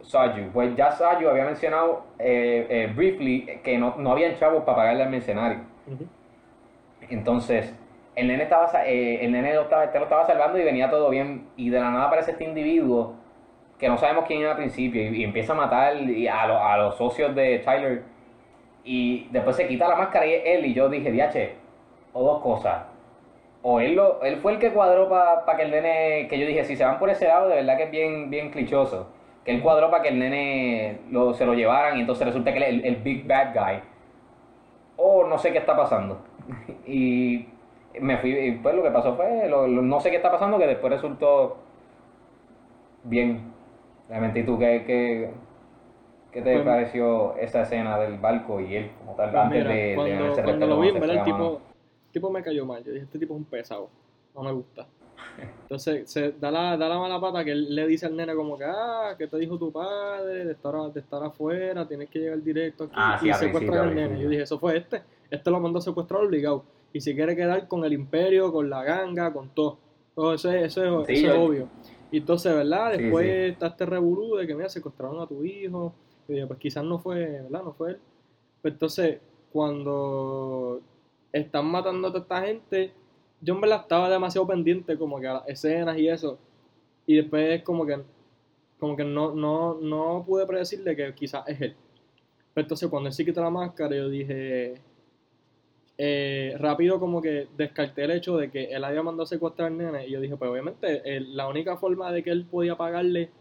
Saju. 0.01 0.49
Pues 0.53 0.75
ya 0.75 0.91
Saju 0.91 1.27
había 1.29 1.45
mencionado 1.45 2.03
eh, 2.19 2.67
eh, 2.69 2.93
briefly 2.95 3.59
que 3.63 3.77
no, 3.77 3.95
no 3.97 4.11
habían 4.11 4.35
chavos 4.35 4.63
para 4.63 4.77
pagarle 4.77 5.03
al 5.03 5.09
mercenario. 5.09 5.59
Entonces, 7.09 7.73
el 8.15 8.27
nene, 8.27 8.43
estaba, 8.43 8.69
eh, 8.85 9.23
el 9.25 9.31
nene 9.31 9.53
lo 9.53 9.61
estaba, 9.63 9.85
este 9.85 9.97
lo 9.99 10.05
estaba 10.05 10.25
salvando 10.25 10.57
y 10.59 10.63
venía 10.63 10.89
todo 10.89 11.09
bien. 11.09 11.47
Y 11.55 11.69
de 11.69 11.79
la 11.79 11.91
nada 11.91 12.05
aparece 12.07 12.31
este 12.31 12.43
individuo 12.43 13.15
que 13.77 13.87
no 13.87 13.97
sabemos 13.97 14.25
quién 14.25 14.41
era 14.41 14.51
al 14.51 14.57
principio 14.57 15.01
y, 15.11 15.21
y 15.21 15.23
empieza 15.23 15.53
a 15.53 15.55
matar 15.55 15.95
y 16.01 16.27
a, 16.27 16.45
lo- 16.47 16.61
a 16.63 16.77
los 16.77 16.97
socios 16.97 17.33
de 17.35 17.59
Tyler. 17.59 18.03
Y 18.89 19.27
después 19.31 19.55
se 19.57 19.67
quita 19.67 19.87
la 19.89 19.97
máscara 19.97 20.25
y 20.25 20.33
él. 20.33 20.65
Y 20.65 20.73
yo 20.73 20.87
dije, 20.89 21.11
diache, 21.11 21.55
o 22.13 22.23
dos 22.23 22.41
cosas. 22.41 22.85
O 23.63 23.79
él, 23.81 23.95
lo, 23.95 24.23
él 24.23 24.37
fue 24.37 24.53
el 24.53 24.59
que 24.59 24.71
cuadró 24.71 25.09
para 25.09 25.57
que 25.57 25.63
el 25.63 25.71
nene, 25.71 26.27
que 26.29 26.39
yo 26.39 26.47
dije, 26.47 26.63
si 26.63 26.75
se 26.77 26.85
van 26.85 26.99
por 26.99 27.09
ese 27.09 27.27
lado, 27.27 27.49
de 27.49 27.55
verdad 27.57 27.77
que 27.77 27.83
es 27.83 27.91
bien, 27.91 28.29
bien 28.29 28.51
clichoso. 28.51 29.07
Que 29.43 29.51
él 29.51 29.61
cuadró 29.61 29.91
para 29.91 30.03
que 30.03 30.09
el 30.09 30.19
nene 30.19 30.99
lo, 31.11 31.33
se 31.33 31.45
lo 31.45 31.53
llevaran 31.53 31.97
y 31.97 32.01
entonces 32.01 32.27
resulta 32.27 32.51
que 32.53 32.57
él 32.59 32.63
es 32.63 32.69
el, 32.69 32.85
el 32.85 32.95
big 32.97 33.27
bad 33.27 33.53
guy. 33.53 33.81
O 34.97 35.25
no 35.25 35.37
sé 35.37 35.51
qué 35.51 35.59
está 35.59 35.75
pasando. 35.75 36.19
y 36.87 37.45
me 37.99 38.17
fui, 38.17 38.31
y 38.37 38.51
pues 38.53 38.75
lo 38.75 38.83
que 38.83 38.91
pasó 38.91 39.15
fue, 39.15 39.47
lo- 39.49 39.67
no 39.67 39.99
sé 39.99 40.09
qué 40.11 40.17
está 40.17 40.31
pasando, 40.31 40.57
que 40.57 40.67
después 40.67 40.93
resultó 40.93 41.57
bien. 43.03 43.41
Realmente, 44.09 44.39
¿y 44.39 44.43
tú 44.43 44.57
qué, 44.57 44.83
qué, 44.85 45.29
qué 46.31 46.41
te 46.41 46.53
Pues- 46.53 46.65
pareció 46.65 47.35
esa 47.37 47.63
escena 47.63 47.97
del 47.99 48.17
barco 48.17 48.59
y 48.59 48.75
él 48.75 48.91
como 48.99 49.15
tal 49.15 49.31
Pues 49.31 49.43
antes 49.43 49.63
mira, 49.63 49.69
de, 49.73 49.81
de 49.81 49.95
cuando, 49.95 50.25
el 50.37 50.43
cuando 50.43 50.67
lo 50.67 50.79
vi, 50.79 50.91
se 50.91 50.97
El 50.97 51.23
tipo, 51.23 51.61
tipo 52.11 52.29
me 52.31 52.43
cayó 52.43 52.65
mal. 52.65 52.83
Yo 52.83 52.91
dije, 52.91 53.05
este 53.05 53.19
tipo 53.19 53.33
es 53.33 53.37
un 53.39 53.45
pesado. 53.45 53.89
No 54.35 54.43
me 54.43 54.51
gusta. 54.51 54.85
Entonces, 55.63 56.09
se 56.09 56.31
da 56.33 56.51
la, 56.51 56.77
da 56.77 56.89
la 56.89 56.99
mala 56.99 57.19
pata 57.19 57.43
que 57.43 57.51
él 57.51 57.73
le 57.73 57.87
dice 57.87 58.05
al 58.05 58.15
nene 58.15 58.35
como 58.35 58.57
que, 58.57 58.65
ah, 58.65 59.15
¿qué 59.17 59.27
te 59.27 59.37
dijo 59.37 59.57
tu 59.57 59.71
padre? 59.71 60.45
De 60.45 60.51
estar, 60.51 60.73
de 60.93 60.99
estar 60.99 61.23
afuera, 61.23 61.87
tienes 61.87 62.09
que 62.09 62.19
llegar 62.19 62.41
directo 62.41 62.85
aquí. 62.85 62.93
Ah, 62.95 63.17
sí, 63.19 63.29
y 63.29 63.33
secuestran 63.33 63.79
al 63.89 63.95
nene. 63.95 64.19
Yo 64.19 64.29
dije, 64.29 64.43
eso 64.43 64.59
fue 64.59 64.77
este. 64.77 65.01
Este 65.29 65.49
lo 65.51 65.59
mandó 65.59 65.79
a 65.79 65.81
secuestrar 65.81 66.21
obligado. 66.23 66.63
Y 66.93 67.01
si 67.01 67.13
quiere 67.15 67.35
quedar 67.35 67.67
con 67.67 67.83
el 67.83 67.93
imperio, 67.93 68.51
con 68.51 68.69
la 68.69 68.83
ganga, 68.83 69.33
con 69.33 69.49
todo. 69.49 69.77
Todo 70.15 70.33
eso 70.33 70.51
es, 70.51 70.63
eso 70.77 71.01
es, 71.01 71.07
Sí, 71.07 71.25
eso 71.25 71.33
es 71.33 71.39
obvio. 71.39 71.67
Y 72.11 72.17
entonces, 72.19 72.55
¿verdad? 72.55 72.93
Después 72.97 73.25
sí. 73.25 73.51
está 73.51 73.67
este 73.67 73.85
revolú 73.85 74.35
de 74.37 74.47
que, 74.47 74.55
mira, 74.55 74.69
secuestraron 74.69 75.19
a 75.21 75.27
tu 75.27 75.43
hijo. 75.43 75.93
Y 76.27 76.33
dije, 76.33 76.47
pues 76.47 76.59
quizás 76.59 76.83
no 76.83 76.99
fue, 76.99 77.25
¿verdad? 77.43 77.63
No 77.63 77.73
fue 77.73 77.91
él. 77.91 77.99
Pues 78.61 78.73
entonces, 78.73 79.19
cuando 79.51 80.81
están 81.31 81.65
matando 81.67 82.07
a 82.07 82.11
toda 82.11 82.23
esta 82.23 82.41
gente, 82.41 82.93
yo 83.41 83.53
en 83.55 83.61
verdad 83.61 83.81
estaba 83.81 84.09
demasiado 84.09 84.47
pendiente 84.47 84.97
como 84.97 85.19
que 85.19 85.27
a 85.27 85.33
las 85.33 85.47
escenas 85.49 85.97
y 85.97 86.07
eso. 86.07 86.37
Y 87.05 87.15
después 87.15 87.63
como 87.63 87.85
que 87.85 88.01
como 88.79 88.95
que 88.95 89.03
no, 89.03 89.33
no, 89.33 89.75
no 89.81 90.23
pude 90.25 90.45
predecirle 90.45 90.95
que 90.95 91.13
quizás 91.13 91.47
es 91.47 91.59
él. 91.61 91.75
Pero 92.53 92.65
entonces 92.65 92.89
cuando 92.89 93.07
él 93.07 93.13
se 93.13 93.25
quita 93.25 93.41
la 93.41 93.49
máscara, 93.49 93.95
yo 93.95 94.09
dije, 94.09 94.75
eh, 95.97 96.55
rápido 96.59 96.99
como 96.99 97.21
que 97.21 97.47
descarté 97.57 98.03
el 98.03 98.11
hecho 98.11 98.37
de 98.37 98.51
que 98.51 98.65
él 98.65 98.83
había 98.83 99.01
mandado 99.01 99.23
a 99.23 99.27
secuestrar 99.27 99.69
al 99.69 99.77
nene. 99.77 100.07
Y 100.07 100.11
yo 100.11 100.21
dije, 100.21 100.37
pues 100.37 100.51
obviamente 100.51 101.01
eh, 101.05 101.21
la 101.21 101.47
única 101.47 101.77
forma 101.77 102.11
de 102.11 102.23
que 102.23 102.29
él 102.29 102.45
podía 102.45 102.77
pagarle 102.77 103.31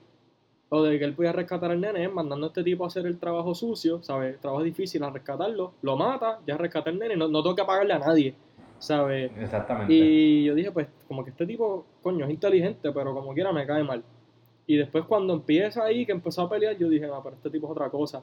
o 0.69 0.83
de 0.83 0.99
que 0.99 1.05
él 1.05 1.15
podía 1.15 1.33
rescatar 1.33 1.71
al 1.71 1.81
nene 1.81 2.05
es 2.05 2.13
mandando 2.13 2.47
a 2.47 2.49
este 2.49 2.65
tipo 2.65 2.85
a 2.85 2.89
hacer 2.89 3.07
el 3.07 3.19
trabajo 3.19 3.55
sucio, 3.55 4.03
¿sabes? 4.03 4.41
Trabajo 4.41 4.63
difícil 4.65 5.03
a 5.05 5.11
rescatarlo, 5.11 5.75
lo 5.83 5.97
mata, 5.97 6.41
ya 6.47 6.57
rescata 6.57 6.91
al 6.91 6.99
nene, 6.99 7.17
no, 7.17 7.29
no 7.29 7.43
tengo 7.43 7.55
que 7.55 7.65
pagarle 7.65 7.93
a 7.93 7.99
nadie, 8.01 8.35
¿sabes? 8.79 9.31
Exactamente. 9.39 9.93
Y 9.95 10.45
yo 10.45 10.55
dije, 10.55 10.73
pues, 10.73 10.89
como 11.07 11.25
que 11.25 11.31
este 11.31 11.47
tipo, 11.47 11.85
coño, 12.03 12.25
es 12.25 12.31
inteligente, 12.31 12.91
pero 12.93 13.15
como 13.15 13.33
quiera 13.33 13.53
me 13.53 13.67
cae 13.67 13.85
mal. 13.85 14.03
Y 14.67 14.77
después 14.77 15.05
cuando 15.05 15.33
empieza 15.35 15.85
ahí, 15.85 16.05
que 16.05 16.13
empezó 16.13 16.43
a 16.43 16.51
pelear, 16.51 16.77
yo 16.77 16.89
dije, 16.89 17.07
no, 17.07 17.23
pero 17.23 17.37
este 17.37 17.51
tipo 17.51 17.67
es 17.67 17.73
otra 17.73 17.89
cosa. 17.89 18.23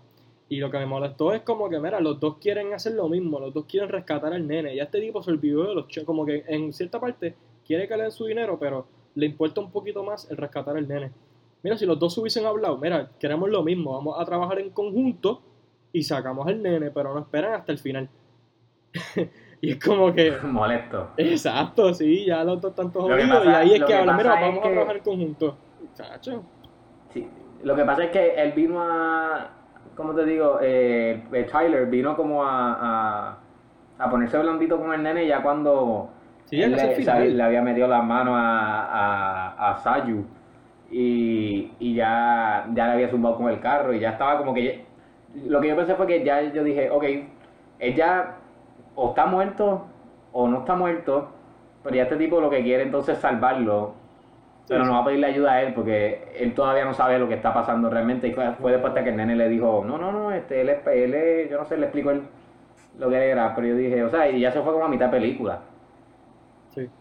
Y 0.49 0.57
lo 0.57 0.69
que 0.69 0.77
me 0.77 0.85
molestó 0.85 1.33
es 1.33 1.41
como 1.41 1.69
que, 1.69 1.79
mira, 1.79 2.01
los 2.01 2.19
dos 2.19 2.35
quieren 2.37 2.73
hacer 2.73 2.93
lo 2.93 3.07
mismo, 3.07 3.39
los 3.39 3.53
dos 3.53 3.63
quieren 3.65 3.87
rescatar 3.89 4.33
al 4.33 4.45
nene. 4.45 4.75
Ya 4.75 4.83
este 4.83 4.99
tipo 4.99 5.23
se 5.23 5.31
olvidó 5.31 5.63
de 5.69 5.75
los 5.75 5.87
che- 5.87 6.03
como 6.03 6.25
que 6.25 6.43
en 6.47 6.73
cierta 6.73 6.99
parte 6.99 7.33
quiere 7.65 7.87
que 7.87 7.95
le 7.95 8.03
den 8.03 8.11
su 8.11 8.25
dinero, 8.25 8.57
pero 8.59 8.85
le 9.15 9.25
importa 9.25 9.61
un 9.61 9.71
poquito 9.71 10.03
más 10.03 10.29
el 10.29 10.35
rescatar 10.35 10.75
al 10.75 10.85
nene. 10.87 11.11
Mira, 11.63 11.77
si 11.77 11.85
los 11.85 11.97
dos 11.97 12.17
hubiesen 12.17 12.45
hablado, 12.45 12.77
mira, 12.77 13.09
queremos 13.17 13.49
lo 13.49 13.63
mismo, 13.63 13.93
vamos 13.93 14.19
a 14.19 14.25
trabajar 14.25 14.59
en 14.59 14.69
conjunto 14.71 15.41
y 15.93 16.03
sacamos 16.03 16.45
al 16.47 16.61
nene, 16.61 16.91
pero 16.91 17.13
no 17.13 17.21
esperan 17.21 17.53
hasta 17.53 17.71
el 17.71 17.79
final. 17.79 18.09
y 19.61 19.71
es 19.71 19.83
como 19.83 20.13
que... 20.13 20.37
Molesto. 20.43 21.11
Exacto, 21.15 21.93
sí, 21.93 22.25
ya 22.25 22.43
los 22.43 22.59
dos 22.59 22.71
están 22.71 22.91
todos 22.91 23.09
jodidos 23.09 23.45
y 23.45 23.47
ahí 23.47 23.73
es 23.73 23.79
que 23.79 23.85
que 23.85 23.93
hablan, 23.95 24.17
mira, 24.17 24.31
vamos 24.41 24.59
a 24.65 24.69
trabajar 24.69 24.97
en 24.97 25.03
conjunto. 25.03 25.57
Chacho. 25.95 26.43
Sí. 27.13 27.27
Lo 27.63 27.75
que 27.75 27.85
pasa 27.85 28.03
es 28.03 28.11
que 28.11 28.35
él 28.35 28.51
vino 28.51 28.81
a, 28.81 29.49
¿cómo 29.95 30.13
te 30.13 30.25
digo? 30.25 30.59
Eh, 30.61 31.23
eh, 31.31 31.47
Tyler 31.49 31.85
vino 31.85 32.17
como 32.17 32.43
a, 32.43 33.29
a, 33.29 33.37
a 33.99 34.09
ponerse 34.09 34.37
blandito 34.37 34.77
con 34.77 34.93
el 34.93 35.01
nene 35.01 35.25
ya 35.25 35.41
cuando 35.41 36.09
Sí, 36.45 36.57
ya 36.57 37.19
le 37.19 37.41
había 37.41 37.61
metido 37.61 37.87
las 37.87 38.03
manos 38.03 38.35
a, 38.37 38.85
a, 38.85 39.71
a 39.71 39.77
Sayu 39.77 40.25
y, 40.93 41.73
y 41.79 41.95
ya, 41.95 42.67
ya 42.73 42.87
le 42.87 42.93
había 42.93 43.09
zumbado 43.09 43.37
con 43.37 43.49
el 43.49 43.59
carro 43.59 43.93
y 43.93 43.99
ya 43.99 44.11
estaba 44.11 44.37
como 44.37 44.53
que... 44.53 44.85
Lo 45.47 45.61
que 45.61 45.69
yo 45.69 45.75
pensé 45.75 45.95
fue 45.95 46.07
que 46.07 46.23
ya 46.23 46.41
yo 46.53 46.63
dije, 46.63 46.89
ok, 46.91 47.03
él 47.79 47.95
ya 47.95 48.37
o 48.95 49.09
está 49.09 49.25
muerto 49.25 49.85
o 50.31 50.47
no 50.47 50.59
está 50.59 50.75
muerto, 50.75 51.29
pero 51.83 51.95
ya 51.95 52.03
este 52.03 52.17
tipo 52.17 52.39
lo 52.41 52.49
que 52.49 52.63
quiere 52.63 52.83
entonces 52.83 53.15
es 53.15 53.21
salvarlo 53.21 53.95
pero 54.69 54.85
Sí, 54.85 54.87
no 54.87 54.93
va 54.93 54.99
a 54.99 55.05
pedirle 55.05 55.27
ayuda 55.27 55.53
a 55.53 55.61
él 55.63 55.73
porque 55.73 56.23
él 56.37 56.53
todavía 56.55 56.85
no 56.85 56.93
sabe 56.93 57.19
lo 57.19 57.27
que 57.27 57.35
está 57.35 57.53
pasando 57.53 57.89
realmente. 57.89 58.27
Y 58.27 58.33
fue, 58.33 58.45
después 58.71 58.93
de 58.93 59.03
que 59.03 59.09
el 59.09 59.17
nene 59.17 59.35
le 59.35 59.49
dijo, 59.49 59.83
no, 59.85 59.97
no, 59.97 60.11
no, 60.11 60.31
este, 60.31 60.61
él 60.61 60.69
es, 60.69 60.87
él 60.87 61.13
es- 61.13 61.49
yo 61.51 61.57
no 61.59 61.65
sé, 61.65 61.77
le 61.77 61.85
explico 61.85 62.11
él 62.11 62.23
lo 62.99 63.09
que 63.09 63.29
era, 63.31 63.53
pero 63.55 63.67
yo 63.67 63.75
dije, 63.75 64.03
o 64.03 64.09
sea, 64.09 64.29
y 64.29 64.39
ya 64.39 64.51
se 64.51 64.61
fue 64.61 64.73
como 64.73 64.85
a 64.85 64.89
mitad 64.89 65.07
de 65.07 65.11
película. 65.19 65.61
Sí. 66.69 66.91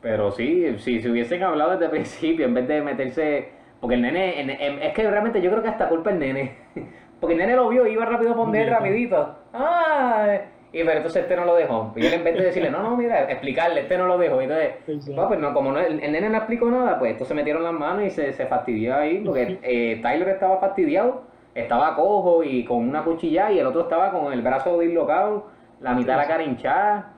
Pero 0.00 0.30
sí, 0.30 0.78
si 0.78 1.00
se 1.00 1.10
hubiesen 1.10 1.42
hablado 1.42 1.72
desde 1.72 1.86
el 1.86 1.90
principio, 1.92 2.46
en 2.46 2.54
vez 2.54 2.68
de 2.68 2.82
meterse, 2.82 3.48
porque 3.80 3.94
el 3.96 4.02
nene, 4.02 4.40
en- 4.40 4.50
en- 4.50 4.82
es 4.82 4.92
que 4.94 5.08
realmente 5.10 5.40
yo 5.42 5.50
creo 5.50 5.62
que 5.62 5.68
hasta 5.68 5.88
culpa 5.88 6.10
el 6.10 6.18
nene, 6.18 6.56
Porque 7.20 7.32
el 7.34 7.40
nene 7.40 7.56
lo 7.56 7.68
vio 7.68 7.84
iba 7.86 8.04
rápido 8.04 8.30
a 8.32 8.36
poner 8.36 8.70
rapidito. 8.70 9.34
¡Ah! 9.52 10.36
Y 10.72 10.84
pero 10.84 10.98
entonces 10.98 11.22
este 11.22 11.34
no 11.34 11.46
lo 11.46 11.56
dejó. 11.56 11.92
Y 11.96 12.06
él 12.06 12.12
en 12.14 12.22
vez 12.22 12.36
de 12.36 12.44
decirle, 12.44 12.70
no, 12.70 12.80
no, 12.80 12.96
mira, 12.96 13.24
explicarle, 13.28 13.80
este 13.80 13.98
no 13.98 14.06
lo 14.06 14.18
dejó. 14.18 14.40
Y 14.40 14.44
entonces, 14.44 15.08
no, 15.16 15.26
pues 15.26 15.40
no, 15.40 15.52
como 15.52 15.72
no, 15.72 15.80
el, 15.80 15.98
el 15.98 16.12
nene 16.12 16.28
no 16.28 16.36
explicó 16.36 16.70
nada, 16.70 16.96
pues 16.98 17.12
estos 17.12 17.26
se 17.26 17.34
metieron 17.34 17.64
las 17.64 17.72
manos 17.72 18.04
y 18.04 18.10
se, 18.10 18.32
se 18.34 18.46
fastidió 18.46 18.94
ahí. 18.94 19.18
Porque 19.24 19.58
eh, 19.62 19.98
Tyler 20.00 20.28
estaba 20.28 20.58
fastidiado, 20.58 21.22
estaba 21.56 21.96
cojo 21.96 22.44
y 22.44 22.64
con 22.64 22.86
una 22.88 23.02
cuchilla 23.02 23.50
y 23.50 23.58
el 23.58 23.66
otro 23.66 23.80
estaba 23.80 24.12
con 24.12 24.32
el 24.32 24.42
brazo 24.42 24.78
dislocado, 24.78 25.46
la 25.80 25.94
mitad 25.94 26.12
de 26.12 26.18
la 26.18 26.28
cara 26.28 26.42
hinchada, 26.44 27.14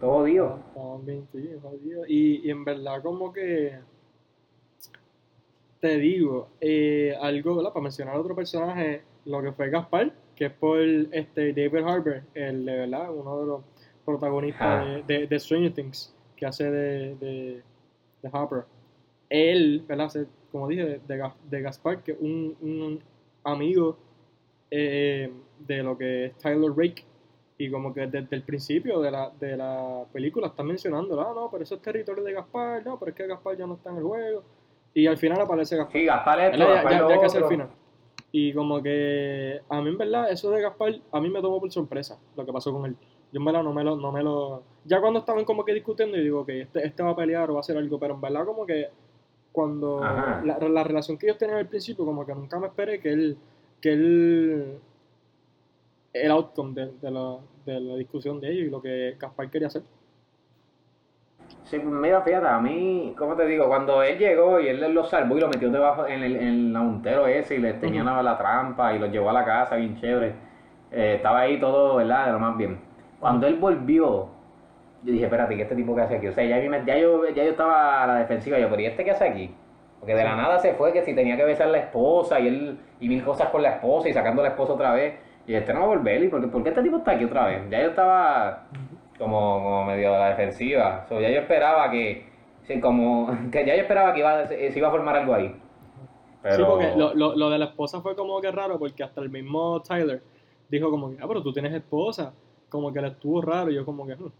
todo 0.00 0.12
jodido. 0.20 0.58
Estaban 0.68 1.06
bien, 1.06 1.28
sí, 1.32 1.50
jodidos. 1.62 2.06
Y, 2.08 2.46
y 2.46 2.50
en 2.50 2.64
verdad 2.64 3.02
como 3.02 3.32
que 3.32 3.78
te 5.80 5.98
digo, 5.98 6.48
eh, 6.60 7.14
algo, 7.20 7.56
¿verdad? 7.56 7.72
Para 7.72 7.82
mencionar 7.82 8.16
otro 8.16 8.34
personaje, 8.34 9.02
lo 9.26 9.42
que 9.42 9.52
fue 9.52 9.68
Gaspar, 9.68 10.12
que 10.34 10.46
es 10.46 10.52
por 10.52 10.78
este 10.80 11.52
David 11.52 11.86
Harbour, 11.86 12.22
el 12.34 12.64
de 12.64 12.72
verdad, 12.76 13.14
uno 13.14 13.40
de 13.40 13.46
los 13.46 13.60
protagonistas 14.04 14.62
Ah. 14.66 15.02
de, 15.06 15.18
de, 15.20 15.26
de 15.26 15.38
Stranger 15.38 15.72
Things, 15.74 16.14
que 16.36 16.46
hace 16.46 16.70
de, 16.70 17.14
de, 17.16 17.62
de 18.22 18.30
Harper. 18.32 18.64
Él, 19.28 19.84
¿verdad? 19.86 20.06
Hace, 20.06 20.26
como 20.50 20.68
dije, 20.68 21.00
de, 21.06 21.30
de 21.50 21.60
Gaspar, 21.62 22.02
que 22.02 22.12
es 22.12 22.18
un, 22.20 22.56
un 22.62 23.00
amigo 23.44 23.98
eh, 24.70 25.30
de 25.58 25.82
lo 25.82 25.98
que 25.98 26.26
es 26.26 26.38
Tyler 26.38 26.72
Rake. 26.74 27.04
Y 27.56 27.70
como 27.70 27.94
que 27.94 28.06
desde 28.06 28.34
el 28.34 28.42
principio 28.42 29.00
de 29.00 29.10
la, 29.12 29.30
de 29.38 29.56
la 29.56 30.04
película 30.12 30.48
están 30.48 30.66
mencionando, 30.66 31.20
ah, 31.20 31.32
no, 31.34 31.48
pero 31.50 31.62
eso 31.62 31.76
es 31.76 31.82
territorio 31.82 32.24
de 32.24 32.32
Gaspar, 32.32 32.84
no, 32.84 32.98
pero 32.98 33.10
es 33.10 33.16
que 33.16 33.26
Gaspar 33.26 33.56
ya 33.56 33.66
no 33.66 33.74
está 33.74 33.90
en 33.90 33.98
el 33.98 34.02
juego. 34.02 34.42
Y 34.92 35.06
al 35.06 35.16
final 35.16 35.40
aparece 35.40 35.76
Gaspar. 35.76 35.92
Sí, 35.92 36.04
Gaspar 36.04 36.40
es 36.40 36.58
Ya, 36.58 36.82
ya, 36.82 37.08
ya 37.08 37.20
casi 37.20 37.36
al 37.36 37.44
otro. 37.44 37.48
final. 37.48 37.68
Y 38.32 38.52
como 38.52 38.82
que 38.82 39.60
a 39.68 39.80
mí 39.80 39.88
en 39.90 39.98
verdad 39.98 40.30
eso 40.32 40.50
de 40.50 40.62
Gaspar 40.62 40.94
a 41.12 41.20
mí 41.20 41.30
me 41.30 41.40
tomó 41.40 41.60
por 41.60 41.70
sorpresa 41.70 42.18
lo 42.36 42.44
que 42.44 42.52
pasó 42.52 42.72
con 42.72 42.86
él. 42.86 42.96
Yo 43.30 43.38
en 43.38 43.44
verdad 43.44 43.62
no 43.62 43.72
me 43.72 43.84
lo, 43.84 43.96
no 43.96 44.10
me 44.10 44.22
lo... 44.24 44.62
Ya 44.84 45.00
cuando 45.00 45.20
estaban 45.20 45.44
como 45.44 45.64
que 45.64 45.74
discutiendo 45.74 46.16
y 46.16 46.22
digo 46.22 46.44
que 46.44 46.62
este, 46.62 46.84
este 46.84 47.02
va 47.04 47.10
a 47.10 47.16
pelear 47.16 47.48
o 47.50 47.54
va 47.54 47.58
a 47.58 47.60
hacer 47.60 47.76
algo, 47.76 47.98
pero 48.00 48.14
en 48.14 48.20
verdad 48.20 48.44
como 48.44 48.66
que 48.66 48.88
cuando 49.52 50.00
la, 50.00 50.58
la 50.58 50.84
relación 50.84 51.16
que 51.16 51.26
ellos 51.26 51.38
tenían 51.38 51.58
al 51.58 51.68
principio 51.68 52.04
como 52.04 52.26
que 52.26 52.34
nunca 52.34 52.58
me 52.58 52.66
esperé 52.66 53.00
que 53.00 53.12
él 53.12 53.38
que 53.80 53.92
él 53.92 54.78
el 56.14 56.30
outcome 56.30 56.74
de, 56.74 56.92
de 57.02 57.10
la, 57.10 57.38
de 57.66 57.80
la 57.80 57.96
discusión 57.96 58.40
de 58.40 58.50
ellos 58.50 58.66
y 58.68 58.70
lo 58.70 58.80
que 58.80 59.16
Gaspar 59.18 59.50
quería 59.50 59.66
hacer. 59.66 59.82
Sí, 61.64 61.78
pues 61.78 61.94
mira, 61.94 62.22
fíjate, 62.22 62.46
a 62.46 62.58
mí, 62.58 63.14
¿cómo 63.18 63.34
te 63.36 63.46
digo? 63.46 63.66
Cuando 63.66 64.02
él 64.02 64.18
llegó 64.18 64.60
y 64.60 64.68
él 64.68 64.94
lo 64.94 65.04
salvó 65.04 65.36
y 65.36 65.40
lo 65.40 65.48
metió 65.48 65.70
debajo 65.70 66.06
en 66.06 66.22
el, 66.22 66.36
en 66.36 66.76
el 66.76 67.28
ese 67.28 67.56
y 67.56 67.58
le 67.58 67.74
tenía 67.74 68.02
Ujú. 68.02 68.10
la, 68.10 68.22
la 68.22 68.38
trampa 68.38 68.94
y 68.94 68.98
lo 68.98 69.06
llevó 69.06 69.30
a 69.30 69.32
la 69.32 69.44
casa 69.44 69.76
bien 69.76 69.96
chévere, 70.00 70.34
eh, 70.92 71.14
estaba 71.16 71.40
ahí 71.40 71.58
todo, 71.58 71.96
¿verdad? 71.96 72.26
De 72.26 72.32
lo 72.32 72.38
más 72.38 72.56
bien. 72.56 72.78
Cuando 73.18 73.46
él 73.46 73.56
volvió, 73.56 74.28
yo 75.02 75.12
dije, 75.12 75.24
espérate, 75.24 75.56
¿qué 75.56 75.62
este 75.62 75.74
tipo 75.74 75.96
que 75.96 76.02
hace 76.02 76.16
aquí? 76.16 76.28
O 76.28 76.32
sea, 76.32 76.44
ya, 76.44 76.58
ya, 76.84 76.98
yo, 76.98 77.28
ya 77.28 77.44
yo 77.44 77.50
estaba 77.50 78.02
a 78.04 78.06
la 78.06 78.14
defensiva, 78.16 78.58
yo, 78.58 78.68
pero 78.68 78.82
¿y 78.82 78.86
este 78.86 79.04
qué 79.04 79.10
hace 79.10 79.24
aquí? 79.26 79.54
Porque 79.98 80.14
de 80.14 80.22
la 80.22 80.36
nada 80.36 80.58
se 80.58 80.74
fue, 80.74 80.92
que 80.92 81.02
si 81.02 81.14
tenía 81.14 81.36
que 81.36 81.44
besar 81.44 81.68
a 81.68 81.70
la 81.72 81.78
esposa 81.78 82.38
y 82.38 82.46
él 82.46 82.78
y 83.00 83.08
mil 83.08 83.24
cosas 83.24 83.48
con 83.48 83.62
la 83.62 83.70
esposa 83.70 84.08
y 84.08 84.12
sacando 84.12 84.42
a 84.42 84.44
la 84.44 84.50
esposa 84.50 84.74
otra 84.74 84.92
vez. 84.92 85.14
Y 85.46 85.54
este 85.54 85.74
no 85.74 85.80
va 85.80 85.86
a 85.86 85.88
volver, 85.88 86.22
¿y 86.22 86.28
por 86.28 86.40
qué, 86.40 86.48
por 86.48 86.62
qué 86.62 86.70
este 86.70 86.82
tipo 86.82 86.98
está 86.98 87.12
aquí 87.12 87.24
otra 87.24 87.46
vez? 87.46 87.70
Ya 87.70 87.82
yo 87.82 87.88
estaba 87.90 88.66
como, 89.18 89.62
como 89.62 89.84
medio 89.84 90.14
a 90.14 90.18
la 90.18 90.28
defensiva. 90.30 91.04
So, 91.08 91.20
ya 91.20 91.28
yo 91.30 91.40
esperaba 91.40 91.90
que, 91.90 92.26
sí, 92.62 92.80
como, 92.80 93.28
que 93.52 93.66
ya 93.66 93.74
yo 93.76 93.82
esperaba 93.82 94.12
que 94.14 94.20
iba, 94.20 94.46
se, 94.46 94.72
se 94.72 94.78
iba 94.78 94.88
a 94.88 94.92
formar 94.92 95.16
algo 95.16 95.34
ahí. 95.34 95.54
Pero, 96.42 96.56
Sí, 96.56 96.62
porque 96.66 96.92
lo, 96.96 97.14
lo, 97.14 97.36
lo 97.36 97.50
de 97.50 97.58
la 97.58 97.66
esposa 97.66 98.00
fue 98.00 98.14
como 98.14 98.40
que 98.40 98.50
raro, 98.50 98.78
porque 98.78 99.02
hasta 99.02 99.20
el 99.20 99.30
mismo 99.30 99.80
Tyler 99.82 100.22
dijo 100.68 100.90
como 100.90 101.10
que, 101.10 101.16
ah, 101.22 101.26
pero 101.28 101.42
tú 101.42 101.52
tienes 101.52 101.72
esposa. 101.72 102.32
Como 102.68 102.92
que 102.92 103.00
le 103.00 103.08
estuvo 103.08 103.40
raro, 103.40 103.70
y 103.70 103.74
yo 103.74 103.84
como 103.84 104.06
que, 104.06 104.16
hmm. 104.16 104.32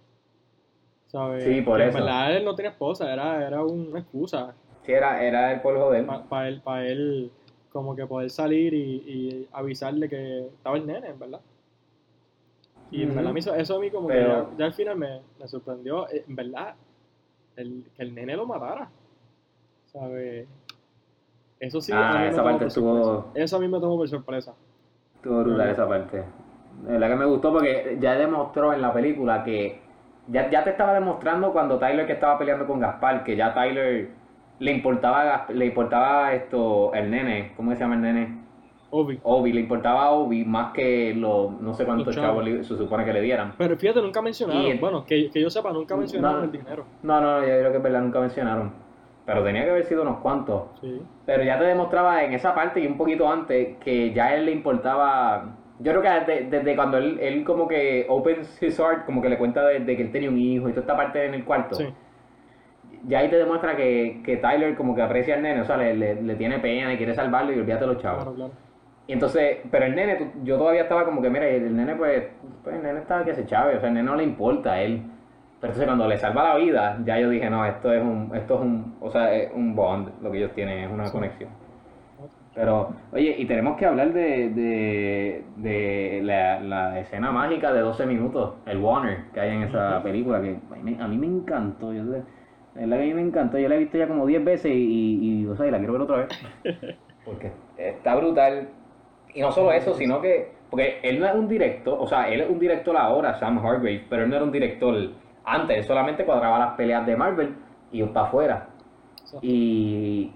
¿sabes? 1.06 1.44
Sí, 1.44 1.60
por 1.62 1.78
Que 1.78 1.88
eso. 1.88 1.98
En 1.98 2.04
verdad 2.04 2.36
él 2.36 2.44
no 2.44 2.54
tenía 2.54 2.72
esposa, 2.72 3.12
era, 3.12 3.46
era 3.46 3.62
una 3.62 4.00
excusa 4.00 4.54
sí, 4.84 4.92
era, 4.92 5.22
era 5.22 5.52
el 5.52 5.60
por 5.60 5.78
joder. 5.78 6.06
para 6.28 6.48
él, 6.48 6.60
para 6.62 6.86
él 6.86 7.30
como 7.74 7.96
que 7.96 8.06
poder 8.06 8.30
salir 8.30 8.72
y, 8.72 8.78
y 9.04 9.48
avisarle 9.52 10.08
que 10.08 10.46
estaba 10.46 10.76
el 10.76 10.86
nene, 10.86 11.08
en 11.08 11.18
verdad. 11.18 11.40
Y 12.92 13.02
en 13.02 13.08
Ujú. 13.08 13.16
verdad 13.16 13.32
me 13.32 13.38
hizo- 13.40 13.54
eso 13.56 13.76
a 13.76 13.80
mí 13.80 13.90
como 13.90 14.06
Pero- 14.06 14.44
que 14.44 14.50
ya, 14.52 14.58
ya 14.58 14.64
al 14.66 14.72
final 14.74 14.96
me, 14.96 15.20
me 15.40 15.48
sorprendió, 15.48 16.08
eh, 16.08 16.24
en 16.28 16.36
verdad, 16.36 16.74
el, 17.56 17.84
que 17.96 18.02
el 18.04 18.14
nene 18.14 18.36
lo 18.36 18.46
matara. 18.46 18.88
¿Sabes? 19.86 20.46
Eso 21.58 21.80
sí, 21.80 21.90
Ah, 21.92 22.10
a 22.10 22.12
mí 22.14 22.18
me 22.20 22.28
esa 22.30 22.44
parte 22.44 22.66
estuvo-. 22.66 23.32
Eso 23.34 23.56
a 23.56 23.58
mí 23.60 23.66
me 23.66 23.80
tomó 23.80 23.96
por 23.96 24.08
sorpresa. 24.08 24.54
Estuvo 25.16 25.42
brutal 25.42 25.68
esa 25.70 25.88
parte. 25.88 26.22
Verdad 26.84 27.08
que 27.08 27.16
me 27.16 27.24
gustó 27.24 27.52
porque 27.52 27.98
ya 28.00 28.14
demostró 28.14 28.72
en 28.72 28.82
la 28.82 28.92
película 28.92 29.42
que 29.42 29.80
ya, 30.28 30.48
ya 30.48 30.62
te 30.62 30.70
estaba 30.70 30.94
demostrando 30.94 31.52
cuando 31.52 31.76
Tyler 31.80 32.06
que 32.06 32.12
estaba 32.12 32.38
peleando 32.38 32.68
con 32.68 32.78
Gaspar, 32.78 33.24
que 33.24 33.34
ya 33.34 33.52
Tyler 33.52 34.10
le 34.58 34.72
importaba 34.72 35.46
le 35.52 35.66
importaba 35.66 36.32
esto 36.34 36.92
el 36.94 37.10
nene, 37.10 37.52
¿cómo 37.56 37.72
se 37.72 37.80
llama 37.80 37.94
el 37.96 38.02
nene? 38.02 38.44
Obi. 38.90 39.18
Obi, 39.24 39.52
le 39.52 39.60
importaba 39.60 40.04
a 40.04 40.10
Obi 40.12 40.44
más 40.44 40.72
que 40.72 41.12
los 41.16 41.60
no 41.60 41.74
sé 41.74 41.84
cuántos 41.84 42.14
chavos 42.14 42.44
le- 42.44 42.62
se 42.62 42.76
supone 42.76 43.04
que 43.04 43.12
le 43.12 43.20
dieran. 43.22 43.52
Pero 43.58 43.76
fíjate, 43.76 44.00
nunca 44.00 44.22
mencionaron. 44.22 44.62
El- 44.66 44.78
Bueno, 44.78 45.04
que, 45.04 45.30
que 45.30 45.40
yo 45.40 45.50
sepa, 45.50 45.72
nunca 45.72 45.96
mencionaron 45.96 46.38
No. 46.38 46.44
el 46.44 46.52
dinero. 46.52 46.84
No, 47.02 47.20
no, 47.20 47.40
yo 47.40 47.46
creo 47.46 47.70
que 47.72 47.76
es 47.78 47.82
verdad, 47.82 48.02
nunca 48.02 48.20
mencionaron. 48.20 48.72
Pero 49.26 49.42
tenía 49.42 49.64
que 49.64 49.70
haber 49.70 49.84
sido 49.86 50.02
unos 50.02 50.18
cuantos. 50.18 50.64
Sí. 50.80 51.02
Pero 51.26 51.42
ya 51.42 51.58
te 51.58 51.64
demostraba 51.64 52.22
en 52.22 52.34
esa 52.34 52.54
parte 52.54 52.78
y 52.80 52.86
un 52.86 52.96
poquito 52.96 53.28
antes 53.28 53.78
que 53.78 54.12
ya 54.12 54.26
a 54.26 54.34
él 54.36 54.44
le 54.46 54.52
importaba. 54.52 55.56
Yo 55.80 55.90
creo 55.90 56.02
que 56.02 56.08
desde, 56.32 56.50
desde 56.50 56.76
cuando 56.76 56.98
él, 56.98 57.18
él 57.20 57.42
como 57.42 57.66
que 57.66 58.06
opens 58.08 58.62
his 58.62 58.78
heart, 58.78 59.06
como 59.06 59.20
que 59.20 59.28
le 59.28 59.38
cuenta 59.38 59.66
de, 59.66 59.80
de 59.80 59.96
que 59.96 60.02
él 60.02 60.12
tenía 60.12 60.28
un 60.28 60.38
hijo 60.38 60.68
y 60.68 60.72
toda 60.72 60.82
esta 60.82 60.96
parte 60.96 61.24
en 61.26 61.34
el 61.34 61.44
cuarto. 61.44 61.74
Sí. 61.74 61.86
Ya 63.06 63.18
ahí 63.20 63.28
te 63.28 63.36
demuestra 63.36 63.76
que, 63.76 64.20
que 64.24 64.36
Tyler 64.38 64.74
como 64.74 64.94
que 64.94 65.02
aprecia 65.02 65.34
al 65.34 65.42
nene, 65.42 65.60
o 65.60 65.64
sea, 65.64 65.76
le, 65.76 65.94
le- 65.94 66.22
le 66.22 66.34
tiene 66.36 66.58
pena 66.58 66.92
y 66.92 66.96
quiere 66.96 67.14
salvarlo 67.14 67.52
y 67.52 67.58
olvídate 67.58 67.86
los 67.86 67.98
chavos. 67.98 68.22
Claro, 68.22 68.36
claro. 68.36 68.52
Y 69.06 69.12
entonces, 69.12 69.58
pero 69.70 69.84
el 69.84 69.94
nene, 69.94 70.30
yo 70.44 70.56
todavía 70.56 70.82
estaba 70.82 71.04
como 71.04 71.20
que, 71.20 71.28
mira, 71.30 71.46
el 71.46 71.76
nene 71.76 71.94
pues, 71.94 72.24
pues 72.62 72.76
el 72.76 72.82
nene 72.82 73.00
estaba 73.00 73.24
que 73.24 73.34
se 73.34 73.44
chave, 73.46 73.76
o 73.76 73.80
sea, 73.80 73.88
el 73.88 73.94
nene 73.94 74.06
no 74.06 74.16
le 74.16 74.24
importa 74.24 74.72
a 74.72 74.80
él. 74.80 75.02
Pero 75.60 75.72
entonces 75.72 75.86
cuando 75.86 76.08
le 76.08 76.16
salva 76.18 76.42
la 76.42 76.56
vida, 76.56 76.98
ya 77.04 77.18
yo 77.18 77.28
dije, 77.30 77.48
no, 77.50 77.64
esto 77.66 77.92
es 77.92 78.02
un, 78.02 78.30
esto 78.34 78.54
es 78.54 78.60
un, 78.60 78.94
o 79.00 79.10
sea, 79.10 79.34
es 79.34 79.50
un 79.54 79.74
bond, 79.74 80.08
lo 80.22 80.30
que 80.30 80.38
ellos 80.38 80.52
tienen, 80.54 80.78
es 80.84 80.90
una 80.90 81.06
Sí. 81.06 81.12
conexión. 81.12 81.50
Pero, 82.54 82.88
oye, 83.12 83.34
y 83.36 83.46
tenemos 83.46 83.76
que 83.76 83.84
hablar 83.84 84.12
de, 84.12 84.48
de, 84.50 85.42
de 85.56 86.20
la, 86.22 86.60
la 86.60 87.00
escena 87.00 87.32
mágica 87.32 87.72
de 87.72 87.80
12 87.80 88.06
minutos, 88.06 88.52
el 88.66 88.78
Warner 88.78 89.24
que 89.34 89.40
hay 89.40 89.50
en 89.56 89.62
esa 89.64 90.00
película, 90.04 90.40
que 90.40 90.56
a 90.72 90.76
mí, 90.76 90.96
a 91.00 91.08
mí 91.08 91.18
me 91.18 91.26
encantó, 91.26 91.92
yo, 91.92 92.04
de 92.74 92.80
verdad 92.82 92.96
que 92.96 93.02
a 93.02 93.06
mí 93.06 93.14
me 93.14 93.20
encantó, 93.22 93.58
yo 93.58 93.68
la 93.68 93.76
he 93.76 93.78
visto 93.78 93.98
ya 93.98 94.08
como 94.08 94.26
10 94.26 94.44
veces 94.44 94.72
y, 94.72 94.74
y, 94.74 95.40
y, 95.42 95.46
o 95.46 95.56
sea, 95.56 95.66
y 95.66 95.70
la 95.70 95.78
quiero 95.78 95.92
ver 95.94 96.02
otra 96.02 96.16
vez. 96.16 96.28
Porque 97.24 97.52
está 97.78 98.14
brutal. 98.16 98.68
Y 99.32 99.40
no 99.40 99.50
solo 99.52 99.72
eso, 99.72 99.94
sino 99.94 100.20
que, 100.20 100.52
porque 100.70 100.98
él 101.02 101.18
no 101.18 101.26
es 101.26 101.34
un 101.34 101.48
director, 101.48 101.96
o 102.00 102.06
sea, 102.06 102.28
él 102.28 102.40
es 102.42 102.50
un 102.50 102.58
director 102.58 102.96
ahora, 102.96 103.34
Sam 103.34 103.58
Hargrave, 103.58 104.04
pero 104.08 104.22
él 104.24 104.28
no 104.30 104.36
era 104.36 104.44
un 104.44 104.52
director 104.52 104.94
antes, 105.44 105.76
él 105.78 105.84
solamente 105.84 106.24
cuadraba 106.24 106.58
las 106.58 106.74
peleas 106.74 107.04
de 107.06 107.16
Marvel 107.16 107.54
y 107.90 107.98
iba 107.98 108.12
para 108.12 108.26
afuera. 108.26 108.68
Y 109.42 110.30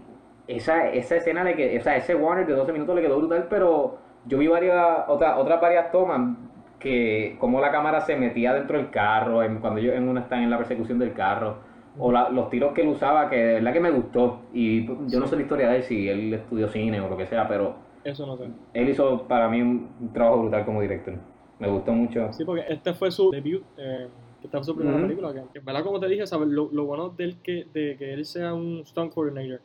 esa, 0.47 0.89
esa 0.91 1.17
escena, 1.17 1.45
le 1.45 1.55
que, 1.55 1.79
o 1.79 1.83
sea, 1.83 1.97
ese 1.97 2.15
Warner 2.15 2.47
de 2.47 2.55
12 2.55 2.73
minutos 2.73 2.95
le 2.97 3.03
quedó 3.03 3.19
brutal, 3.19 3.47
pero 3.49 3.99
yo 4.27 4.39
vi 4.39 4.49
varias, 4.49 5.05
otras 5.09 5.39
otras 5.39 5.61
varias 5.61 5.93
tomas 5.93 6.37
que 6.79 7.37
como 7.39 7.61
la 7.61 7.71
cámara 7.71 8.01
se 8.01 8.17
metía 8.17 8.55
dentro 8.55 8.79
del 8.79 8.91
carro, 8.91 9.43
en- 9.43 9.59
cuando 9.61 9.81
ellos 9.81 9.95
en 9.95 10.09
una 10.09 10.21
están 10.23 10.43
en 10.43 10.51
la 10.51 10.59
persecución 10.59 10.99
del 10.99 11.13
carro, 11.13 11.57
o 11.99 12.13
la- 12.13 12.29
los 12.31 12.51
tiros 12.51 12.73
que 12.75 12.83
él 12.83 12.89
usaba, 12.89 13.29
que 13.31 13.37
de 13.37 13.55
verdad 13.55 13.73
que 13.73 13.81
me 13.81 13.91
gustó. 13.91 14.41
Y 14.53 14.87
yo 14.87 15.21
no 15.21 15.27
sé 15.27 15.37
la 15.37 15.43
historia 15.43 15.69
de 15.71 15.77
él, 15.79 15.83
si 15.85 16.09
él 16.09 16.35
estudió 16.35 16.69
cine 16.69 17.01
o 17.01 17.09
lo 17.09 17.17
que 17.17 17.27
sea, 17.27 17.47
pero 17.49 17.77
Eso 18.05 18.27
no 18.27 18.37
sé. 18.37 18.49
él 18.75 18.89
hizo 18.89 19.23
para 19.29 19.49
mí 19.49 19.61
un, 19.63 20.11
trabajo 20.13 20.41
brutal 20.43 20.65
como 20.65 20.81
director. 20.83 21.15
Me 21.59 21.69
gustó 21.69 21.93
mucho. 21.93 22.33
Sí, 22.33 22.45
porque 22.45 22.65
este 22.69 22.95
fue 22.95 23.11
su 23.11 23.31
debut, 23.31 23.63
eh, 23.77 24.09
esta 24.43 24.59
fue 24.59 24.65
su 24.65 24.77
primera 24.77 25.01
película. 25.01 25.33
Que, 25.33 25.43
que, 25.53 25.59
¿verdad? 25.59 25.83
Como 25.83 25.99
te 25.99 26.07
dije, 26.09 26.27
¿sabes? 26.27 26.49
Lo, 26.49 26.69
lo 26.73 26.85
bueno 26.85 27.09
de 27.09 27.25
él 27.25 27.37
que, 27.43 27.67
de 27.73 27.97
que 27.97 28.13
él 28.13 28.25
sea 28.25 28.55
un 28.55 28.85
stunt 28.87 29.13
coordinator, 29.13 29.61